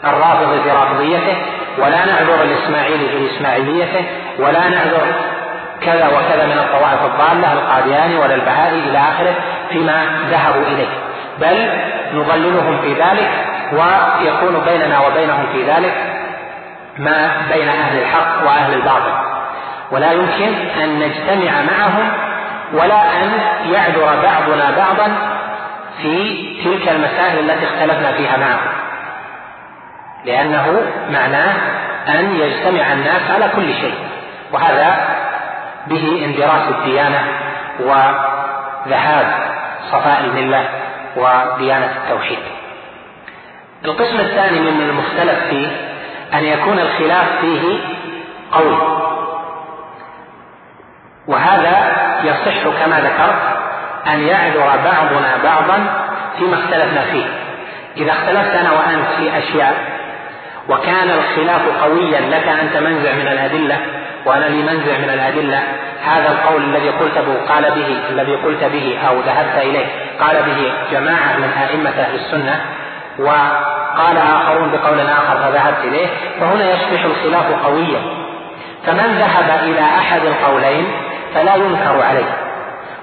الرافض 0.05 0.63
في 0.63 0.71
رافضيته 0.71 1.37
ولا 1.79 2.07
نعذر 2.07 2.43
الإسماعيلي 2.43 3.09
في 3.09 3.37
إسماعيليته 3.37 4.05
ولا 4.39 4.69
نعذر 4.69 5.07
كذا 5.83 6.07
وكذا 6.07 6.47
من 6.47 6.59
الطوائف 6.59 7.05
الضالة 7.05 7.53
القادياني 7.53 8.17
ولا 8.17 8.35
البهائي 8.35 8.79
إلى 8.79 8.99
آخره 8.99 9.35
فيما 9.71 10.07
ذهبوا 10.31 10.67
إليه. 10.67 10.89
بل 11.41 11.71
نضللهم 12.15 12.81
في 12.81 12.93
ذلك 12.93 13.31
ويكون 13.73 14.65
بيننا 14.67 15.07
وبينهم 15.07 15.47
في 15.53 15.63
ذلك 15.63 15.95
ما 16.99 17.31
بين 17.53 17.69
أهل 17.69 17.99
الحق 17.99 18.47
وأهل 18.47 18.75
الباطل. 18.75 19.13
ولا 19.91 20.13
يمكن 20.13 20.55
أن 20.83 20.99
نجتمع 20.99 21.53
معهم 21.63 22.13
ولا 22.73 23.03
أن 23.03 23.33
يعذر 23.73 24.23
بعضنا 24.23 24.71
بعضا 24.77 25.17
في 26.03 26.47
تلك 26.65 26.89
المسائل 26.89 27.51
التي 27.51 27.65
اختلفنا 27.65 28.13
فيها 28.13 28.37
معهم. 28.37 28.73
لأنه 30.25 30.83
معناه 31.11 31.55
أن 32.09 32.37
يجتمع 32.37 32.93
الناس 32.93 33.31
على 33.31 33.49
كل 33.57 33.75
شيء. 33.75 33.95
وهذا 34.53 34.97
به 35.89 36.25
اندراس 36.25 36.69
الديانة 36.69 37.21
وذهاب 37.81 39.27
صفاء 39.93 40.25
الملة 40.25 40.69
وديانة 41.17 41.93
التوحيد. 42.05 42.39
القسم 43.85 44.21
الثاني 44.21 44.61
من 44.61 44.81
المختلف 44.81 45.45
فيه 45.51 45.69
أن 46.35 46.45
يكون 46.45 46.79
الخلاف 46.79 47.41
فيه 47.41 47.79
قول 48.53 48.79
وهذا 51.27 51.97
يصح 52.25 52.85
كما 52.85 53.01
ذكرت 53.01 53.59
أن 54.07 54.21
يعذر 54.21 54.77
بعضنا 54.85 55.37
بعضا 55.45 56.05
فيما 56.39 56.55
اختلفنا 56.55 57.01
فيه. 57.01 57.27
إذا 57.97 58.13
اختلفت 58.13 58.55
أنا 58.55 58.71
وأنت 58.73 59.07
في 59.19 59.39
أشياء 59.39 59.99
وكان 60.69 61.11
الخلاف 61.11 61.83
قويا 61.83 62.21
لك 62.21 62.49
أنت 62.49 62.77
منزع 62.77 63.13
من 63.13 63.29
الأدلة 63.29 63.77
وأنا 64.29 64.45
لي 64.45 64.63
منزع 64.63 64.99
من 64.99 65.11
الأدلة 65.11 65.63
هذا 66.05 66.29
القول 66.29 66.65
الذي 66.65 66.89
قلت 66.89 67.19
به 67.19 67.55
قال 67.55 67.63
به 67.63 67.99
الذي 68.11 68.37
قلت 68.37 68.65
به 68.65 68.99
أو 69.09 69.21
ذهبت 69.21 69.57
إليه 69.57 69.87
قال 70.21 70.37
به 70.43 70.73
جماعة 70.93 71.37
من 71.37 71.51
أئمة 71.69 71.91
أهل 71.91 72.15
السنة 72.15 72.61
وقال 73.19 74.17
آخرون 74.17 74.71
بقول 74.71 75.01
آخر 75.01 75.37
فذهبت 75.37 75.85
إليه 75.85 76.07
فهنا 76.41 76.71
يصبح 76.71 77.05
الخلاف 77.05 77.65
قويا. 77.67 78.01
فمن 78.87 79.19
ذهب 79.19 79.63
إلى 79.63 79.81
أحد 79.81 80.21
القولين 80.25 80.87
فلا 81.35 81.55
ينكر 81.55 82.03
عليه 82.03 82.37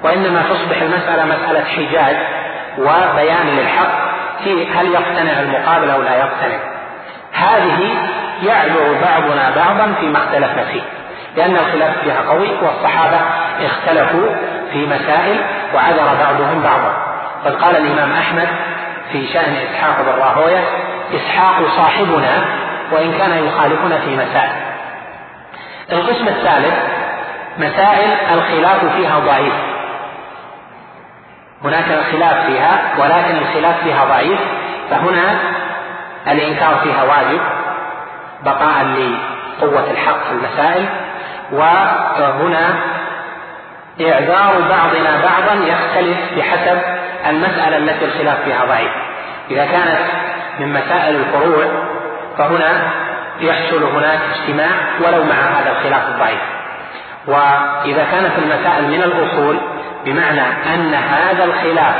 وإنما 0.04 0.44
تصبح 0.50 0.82
المسألة 0.82 1.26
مسألة 1.26 1.64
حجاج 1.64 2.16
وبيان 2.78 3.48
للحق 3.58 4.06
في 4.44 4.72
هل 4.72 4.92
يقتنع 4.92 5.40
المقابل 5.42 5.90
أو 5.90 6.02
لا 6.02 6.16
يقتنع. 6.18 6.60
هذه 7.34 7.90
يعذر 8.44 8.96
بعضنا 9.02 9.54
بعضا 9.56 9.94
فيما 10.00 10.18
اختلفنا 10.18 10.64
فيه. 10.64 10.82
لأن 11.38 11.58
الخلاف 11.58 11.98
فيها 12.04 12.22
قوي 12.30 12.50
والصحابة 12.62 13.20
اختلفوا 13.66 14.28
في 14.72 14.86
مسائل 14.86 15.42
وعذر 15.76 16.16
بعضهم 16.20 16.62
بعضا. 16.64 16.94
قد 17.46 17.56
قال 17.56 17.76
الإمام 17.76 18.12
أحمد 18.12 18.48
في 19.12 19.28
شأن 19.28 19.56
إسحاق 19.56 20.02
بن 20.02 20.22
راهوية 20.22 20.64
إسحاق 21.14 21.56
صاحبنا 21.78 22.46
وإن 22.92 23.14
كان 23.18 23.48
يخالفنا 23.48 23.98
في 23.98 24.16
مسائل. 24.16 24.52
القسم 25.92 26.28
الثالث 26.28 26.74
مسائل 27.58 28.12
الخلاف 28.34 28.86
فيها 28.96 29.20
ضعيف. 29.20 29.54
هناك 31.64 32.04
خلاف 32.12 32.46
فيها 32.46 32.82
ولكن 32.98 33.38
الخلاف 33.38 33.84
فيها 33.84 34.06
ضعيف 34.06 34.40
فهنا 34.90 35.40
الإنكار 36.28 36.76
فيها 36.84 37.04
واجب 37.04 37.42
بقاء 38.46 38.86
لقوة 38.86 39.92
الحق 39.92 40.24
في 40.24 40.32
المسائل 40.32 40.86
وهنا 41.52 42.76
إعذار 44.02 44.54
بعضنا 44.70 45.22
بعضا 45.24 45.66
يختلف 45.66 46.18
بحسب 46.38 46.82
المسألة 47.30 47.78
التي 47.78 48.06
الخلاف 48.06 48.42
فيها 48.46 48.66
ضعيف. 48.66 48.92
إذا 49.52 49.66
كانت 49.66 50.00
من 50.60 50.74
مسائل 50.74 51.16
الفروع 51.16 51.66
فهنا 52.38 52.92
يحصل 53.40 53.84
هناك 53.84 54.20
اجتماع 54.36 54.70
ولو 55.00 55.24
مع 55.24 55.36
هذا 55.36 55.72
الخلاف 55.72 56.08
الضعيف. 56.08 56.42
وإذا 57.28 58.08
كانت 58.12 58.32
المسائل 58.38 58.88
من 58.88 59.04
الأصول 59.04 59.58
بمعنى 60.06 60.42
أن 60.74 60.94
هذا 60.94 61.44
الخلاف 61.44 61.96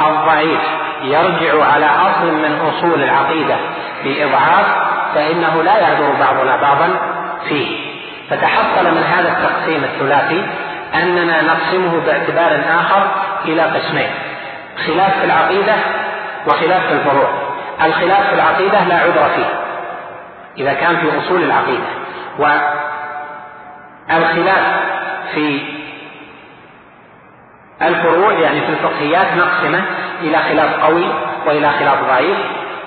الضعيف 0.00 0.60
يرجع 1.02 1.64
على 1.72 1.86
أصل 1.86 2.32
من 2.32 2.58
أصول 2.60 3.02
العقيدة 3.02 3.56
بإضعاف 4.04 4.66
فإنه 5.14 5.62
لا 5.62 5.78
يعذر 5.78 6.12
بعضنا 6.20 6.56
بعضا 6.56 6.88
فيه. 7.48 7.85
فتحصل 8.30 8.84
من 8.84 9.02
هذا 9.02 9.28
التقسيم 9.28 9.84
الثلاثي 9.84 10.46
أننا 10.94 11.42
نقسمه 11.42 12.00
باعتبار 12.06 12.60
آخر 12.80 13.10
إلى 13.44 13.62
قسمين 13.62 14.10
خلاف 14.86 15.18
في 15.18 15.24
العقيدة 15.24 15.74
وخلاف 16.46 16.86
في 16.86 16.92
الفروع. 16.92 17.28
الخلاف 17.84 18.28
في 18.28 18.34
العقيدة 18.34 18.84
لا 18.84 18.94
عذر 18.94 19.30
فيه 19.36 19.46
إذا 20.58 20.72
كان 20.72 20.96
في 20.96 21.18
أصول 21.18 21.42
العقيدة 21.42 21.86
والخلاف 24.08 24.64
في 25.34 25.60
الفروع 27.82 28.32
يعني 28.32 28.60
في 28.60 28.68
الفقهيات 28.68 29.26
نقسمه 29.36 29.82
إلى 30.20 30.38
خلاف 30.38 30.80
قوي 30.80 31.06
وإلى 31.46 31.70
خلاف 31.70 31.98
ضعيف 32.08 32.36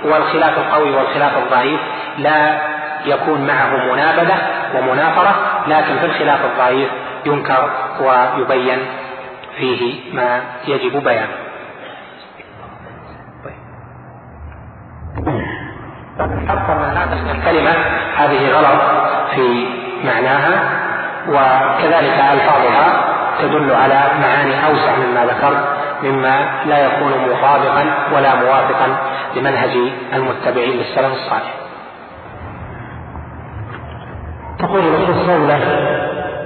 والخلاف 0.05 0.57
القوي 0.57 0.91
والخلاف 0.91 1.37
الضعيف 1.37 1.79
لا 2.17 2.61
يكون 3.05 3.47
معه 3.47 3.93
منابذة 3.93 4.37
ومنافرة 4.75 5.35
لكن 5.67 5.99
في 5.99 6.05
الخلاف 6.05 6.39
الضعيف 6.45 6.89
ينكر 7.25 7.69
ويبين 8.01 8.79
فيه 9.57 10.13
ما 10.13 10.41
يجب 10.67 11.03
بيانه 11.03 11.49
الكلمة 17.31 17.71
هذه 18.17 18.51
غلط 18.51 18.81
في 19.35 19.65
معناها 20.05 20.79
وكذلك 21.27 22.23
ألفاظها 22.33 23.03
تدل 23.41 23.71
على 23.71 24.01
معاني 24.21 24.67
أوسع 24.67 24.95
مما 24.95 25.25
ذكرت 25.25 25.79
مما 26.03 26.49
لا 26.65 26.85
يكون 26.85 27.11
مطابقا 27.29 27.93
ولا 28.13 28.35
موافقا 28.35 28.97
لمنهج 29.35 29.91
المتبعين 30.13 30.77
للسلف 30.77 31.13
الصالح. 31.13 31.53
تقول 34.59 34.79
الأخت 34.79 35.09
الصولة 35.09 35.55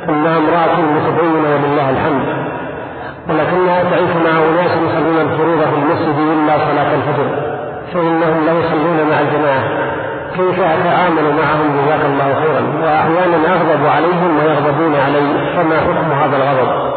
أنها 0.10 0.38
امرأة 0.38 0.76
متدينة 0.82 1.50
ولله 1.50 1.90
الحمد 1.90 2.44
ولكنها 3.30 3.84
تعيش 3.84 4.16
مع 4.16 4.32
أناس 4.32 4.72
يصلون 4.72 5.22
الفروض 5.22 5.60
في 5.60 5.76
المسجد 5.76 6.20
إلا 6.20 6.58
صلاة 6.58 6.96
الفجر 6.96 7.54
فإنهم 7.94 8.46
لا 8.46 8.52
يصلون 8.52 9.10
مع 9.10 9.20
الجماعة. 9.20 9.64
كيف 10.36 10.60
أتعامل 10.60 11.24
معهم؟ 11.24 11.82
جزاك 11.86 12.06
الله 12.06 12.36
خيرا. 12.42 12.62
وأحيانا 12.82 13.54
أغضب 13.56 13.88
عليهم 13.88 14.38
ويغضبون 14.38 14.96
علي 14.96 15.54
فما 15.56 15.80
حكم 15.80 16.12
هذا 16.12 16.38
الغضب؟ 16.38 16.94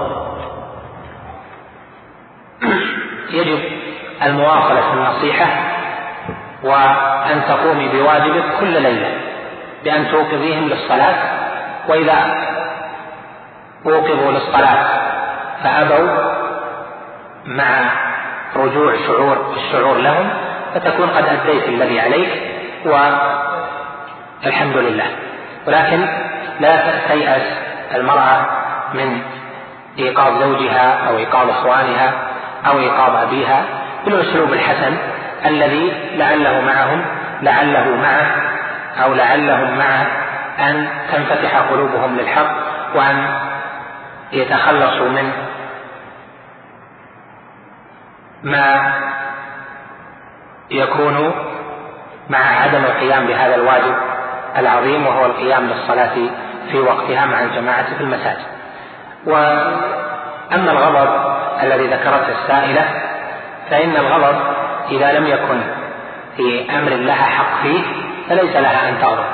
يجب 3.30 3.58
المواصلة 4.26 4.80
في 4.80 4.94
النصيحة 4.94 5.46
وأن 6.64 7.42
تقومي 7.48 7.88
بواجبك 7.88 8.44
كل 8.60 8.82
ليلة. 8.82 9.08
بأن 9.86 10.10
توقظيهم 10.10 10.68
للصلاة 10.68 11.14
وإذا 11.88 12.46
وقظوا 13.84 14.32
للصلاة 14.32 14.84
فأبوا 15.62 16.08
مع 17.44 17.90
رجوع 18.56 18.96
شعور 19.06 19.54
الشعور 19.56 19.98
لهم 19.98 20.30
فتكون 20.74 21.10
قد 21.10 21.24
أديت 21.24 21.68
الذي 21.68 22.00
عليك 22.00 22.28
والحمد 24.44 24.76
لله. 24.76 25.06
ولكن 25.66 26.06
لا 26.60 26.76
تيأس 27.08 27.42
المرأة 27.94 28.46
من 28.94 29.22
إيقاظ 29.98 30.42
زوجها 30.42 31.08
أو 31.08 31.16
إيقاظ 31.16 31.50
إخوانها 31.50 32.12
أو 32.66 32.78
إيقاظ 32.78 33.16
أبيها 33.16 33.64
بالأسلوب 34.04 34.52
الحسن 34.52 34.96
الذي 35.46 35.92
لعله 36.16 36.60
معهم 36.60 37.04
لعله 37.42 37.96
معه 37.96 38.45
أو 39.04 39.14
لعلهم 39.14 39.78
معه 39.78 40.06
أن 40.58 40.88
تنفتح 41.12 41.56
قلوبهم 41.56 42.16
للحق 42.16 42.56
وأن 42.94 43.28
يتخلصوا 44.32 45.08
من 45.08 45.32
ما 48.42 48.92
يكون 50.70 51.32
مع 52.28 52.38
عدم 52.38 52.84
القيام 52.84 53.26
بهذا 53.26 53.54
الواجب 53.54 53.94
العظيم 54.56 55.06
وهو 55.06 55.26
القيام 55.26 55.66
للصلاة 55.66 56.14
في 56.70 56.78
وقتها 56.80 57.26
مع 57.26 57.42
الجماعة 57.42 57.94
في 57.96 58.00
المساجد. 58.00 58.46
وأما 59.26 60.70
الغضب 60.70 61.08
الذي 61.62 61.86
ذكرته 61.86 62.42
السائلة 62.42 62.84
فإن 63.70 63.96
الغضب 63.96 64.36
إذا 64.90 65.12
لم 65.12 65.26
يكن 65.26 65.60
في 66.36 66.76
أمر 66.78 66.90
لها 66.90 67.24
حق 67.24 67.62
فيه 67.62 67.82
فليس 68.28 68.56
لها 68.56 68.88
أن 68.88 68.98
تغضب. 69.00 69.24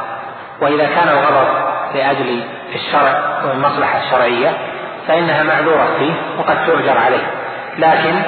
وإذا 0.61 0.87
كان 0.87 1.09
الغضب 1.09 1.49
لأجل 1.95 2.45
الشرع 2.75 3.43
والمصلحة 3.49 3.99
الشرعية 3.99 4.53
فإنها 5.09 5.43
معذورة 5.43 5.89
فيه 5.99 6.13
وقد 6.39 6.67
تؤجر 6.67 6.99
عليه. 6.99 7.27
لكن 7.79 8.23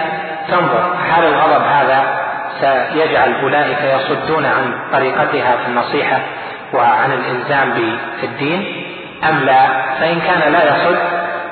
تنظر 0.48 0.94
هل 1.10 1.24
الغضب 1.24 1.62
هذا 1.62 2.24
سيجعل 2.60 3.34
أولئك 3.42 3.78
يصدون 3.82 4.46
عن 4.46 4.78
طريقتها 4.92 5.56
في 5.56 5.66
النصيحة 5.68 6.18
وعن 6.74 7.12
الإلزام 7.12 7.70
بالدين 8.20 8.86
أم 9.28 9.38
لا 9.38 9.66
فإن 10.00 10.20
كان 10.20 10.52
لا 10.52 10.76
يصد 10.76 10.98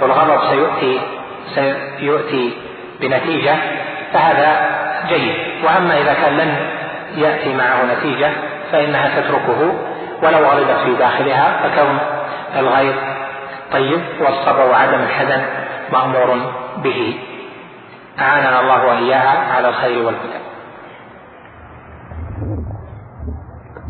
والغضب 0.01 0.41
سيؤتي 0.51 1.01
سيؤتي 1.55 2.53
بنتيجة 3.01 3.55
فهذا 4.13 4.71
جيد 5.09 5.35
وأما 5.65 5.99
إذا 5.99 6.13
كان 6.13 6.37
لن 6.37 6.57
يأتي 7.17 7.55
معه 7.55 7.85
نتيجة 7.85 8.31
فإنها 8.73 9.21
تتركه 9.21 9.73
ولو 10.23 10.47
غلبت 10.47 10.77
في 10.85 10.95
داخلها 10.95 11.69
فكون 11.69 11.99
الغيظ. 12.59 12.95
طيب 13.73 14.01
والصبر 14.21 14.67
وعدم 14.71 15.01
الحزن 15.01 15.43
مأمور 15.93 16.37
به. 16.77 17.19
أعاننا 18.21 18.61
الله 18.61 18.85
وإياها 18.87 19.55
على 19.57 19.69
الخير 19.69 19.99
والهدى 20.07 20.43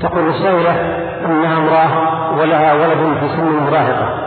تقول 0.01 0.29
السائلة 0.29 0.71
أنها 1.27 1.59
امرأة 1.59 2.33
ولها 2.39 2.73
ولد 2.73 3.19
في 3.21 3.29
سن 3.29 3.47
المراهقة 3.47 4.19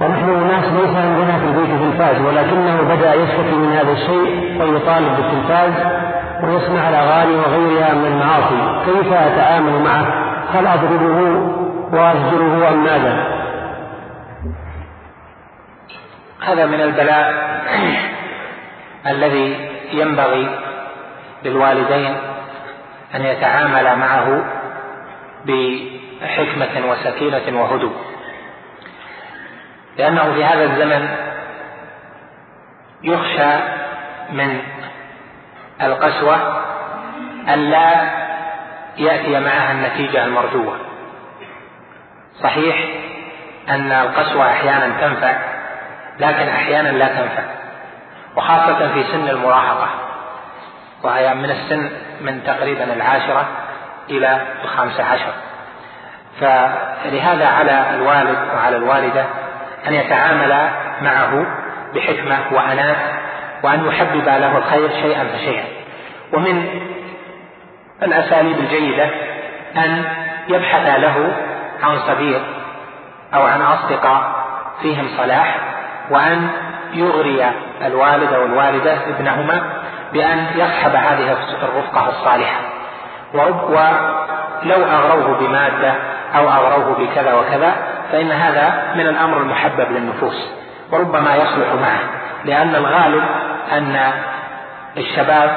ونحن 0.00 0.28
الناس 0.28 0.64
ليس 0.64 0.96
عندنا 0.96 1.38
في 1.38 1.44
البيت 1.44 1.80
تلفاز 1.80 2.20
ولكنه 2.20 2.82
بدأ 2.94 3.14
يشتكي 3.14 3.54
من 3.54 3.72
هذا 3.72 3.92
الشيء 3.92 4.60
ويطالب 4.60 5.16
بالتلفاز 5.16 5.72
ويسمع 6.44 6.88
الأغاني 6.88 7.34
وغيرها 7.34 7.94
من 7.94 8.06
المعاصي 8.06 8.84
كيف 8.86 9.12
أتعامل 9.12 9.82
معه؟ 9.82 10.30
هل 10.52 10.66
أضربه 10.66 11.18
وأزجره 11.92 12.68
أم 12.68 12.84
ماذا؟ 12.84 13.40
هذا 16.46 16.66
من 16.66 16.80
البلاء 16.80 17.50
الذي 19.06 19.70
ينبغي 19.92 20.58
للوالدين 21.44 22.16
أن 23.14 23.22
يتعامل 23.22 23.96
معه 23.98 24.44
بحكمة 25.44 26.90
وسكينة 26.90 27.62
وهدوء. 27.62 27.92
لأنه 29.98 30.32
في 30.32 30.44
هذا 30.44 30.64
الزمن 30.64 31.08
يخشى 33.02 33.58
من 34.32 34.58
القسوة 35.82 36.62
أن 37.48 37.58
لا 37.58 38.10
يأتي 38.96 39.40
معها 39.40 39.72
النتيجة 39.72 40.24
المرجوة. 40.24 40.76
صحيح 42.42 42.76
أن 43.68 43.92
القسوة 43.92 44.50
أحيانا 44.50 45.00
تنفع 45.00 45.36
لكن 46.20 46.48
أحيانا 46.48 46.88
لا 46.88 47.06
تنفع 47.06 47.42
وخاصة 48.36 48.92
في 48.92 49.04
سن 49.04 49.28
المراهقة 49.28 49.88
وهي 51.02 51.34
من 51.34 51.50
السن 51.50 51.90
من 52.20 52.44
تقريبا 52.46 52.84
العاشرة 52.84 53.46
إلى 54.10 54.40
الخامسة 54.64 55.04
عشر. 55.04 55.32
فلهذا 56.40 57.46
على 57.46 57.94
الوالد 57.94 58.38
وعلى 58.54 58.76
الوالدة 58.76 59.24
أن 59.88 59.94
يتعامل 59.94 60.68
معه 61.02 61.46
بحكمة 61.94 62.38
وأناة 62.52 62.96
وأن 63.62 63.86
يحبب 63.86 64.24
له 64.24 64.58
الخير 64.58 64.90
شيئا 64.90 65.24
فشيئا. 65.24 65.64
ومن 66.32 66.80
الأساليب 68.02 68.58
الجيدة 68.58 69.08
أن 69.76 70.04
يبحث 70.48 70.98
له 70.98 71.32
عن 71.82 71.98
صديق 71.98 72.42
أو 73.34 73.42
عن 73.42 73.62
أصدقاء 73.62 74.44
فيهم 74.82 75.08
صلاح 75.16 75.58
وأن 76.10 76.48
يغري 76.92 77.50
الوالد 77.86 78.32
أو 78.32 78.44
الوالدة 78.44 78.98
ابنهما 79.08 79.62
بأن 80.12 80.46
يصحب 80.56 80.94
هذه 80.94 81.36
الرفقة 81.62 82.08
الصالحة. 82.08 82.60
ولو 83.34 84.84
أغروه 84.84 85.38
بمادة 85.38 85.94
أو 86.36 86.48
أغروه 86.48 86.98
بكذا 86.98 87.34
وكذا 87.34 87.74
فإن 88.12 88.30
هذا 88.30 88.92
من 88.94 89.06
الأمر 89.06 89.36
المحبب 89.36 89.86
للنفوس 89.90 90.50
وربما 90.92 91.36
يصلح 91.36 91.74
معه 91.82 92.00
لأن 92.44 92.74
الغالب 92.74 93.24
أن 93.78 94.12
الشباب 94.96 95.50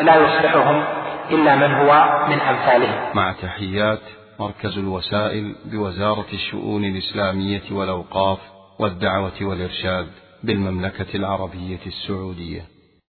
لا 0.00 0.16
يصلحهم 0.16 0.84
إلا 1.30 1.56
من 1.56 1.74
هو 1.74 2.24
من 2.28 2.40
أمثالهم. 2.40 3.16
مع 3.16 3.32
تحيات 3.32 4.00
مركز 4.40 4.78
الوسائل 4.78 5.56
بوزارة 5.64 6.26
الشؤون 6.32 6.84
الإسلامية 6.84 7.62
والأوقاف 7.70 8.38
والدعوة 8.78 9.32
والإرشاد 9.42 10.06
بالمملكة 10.44 11.16
العربية 11.16 11.80
السعودية. 11.86 12.77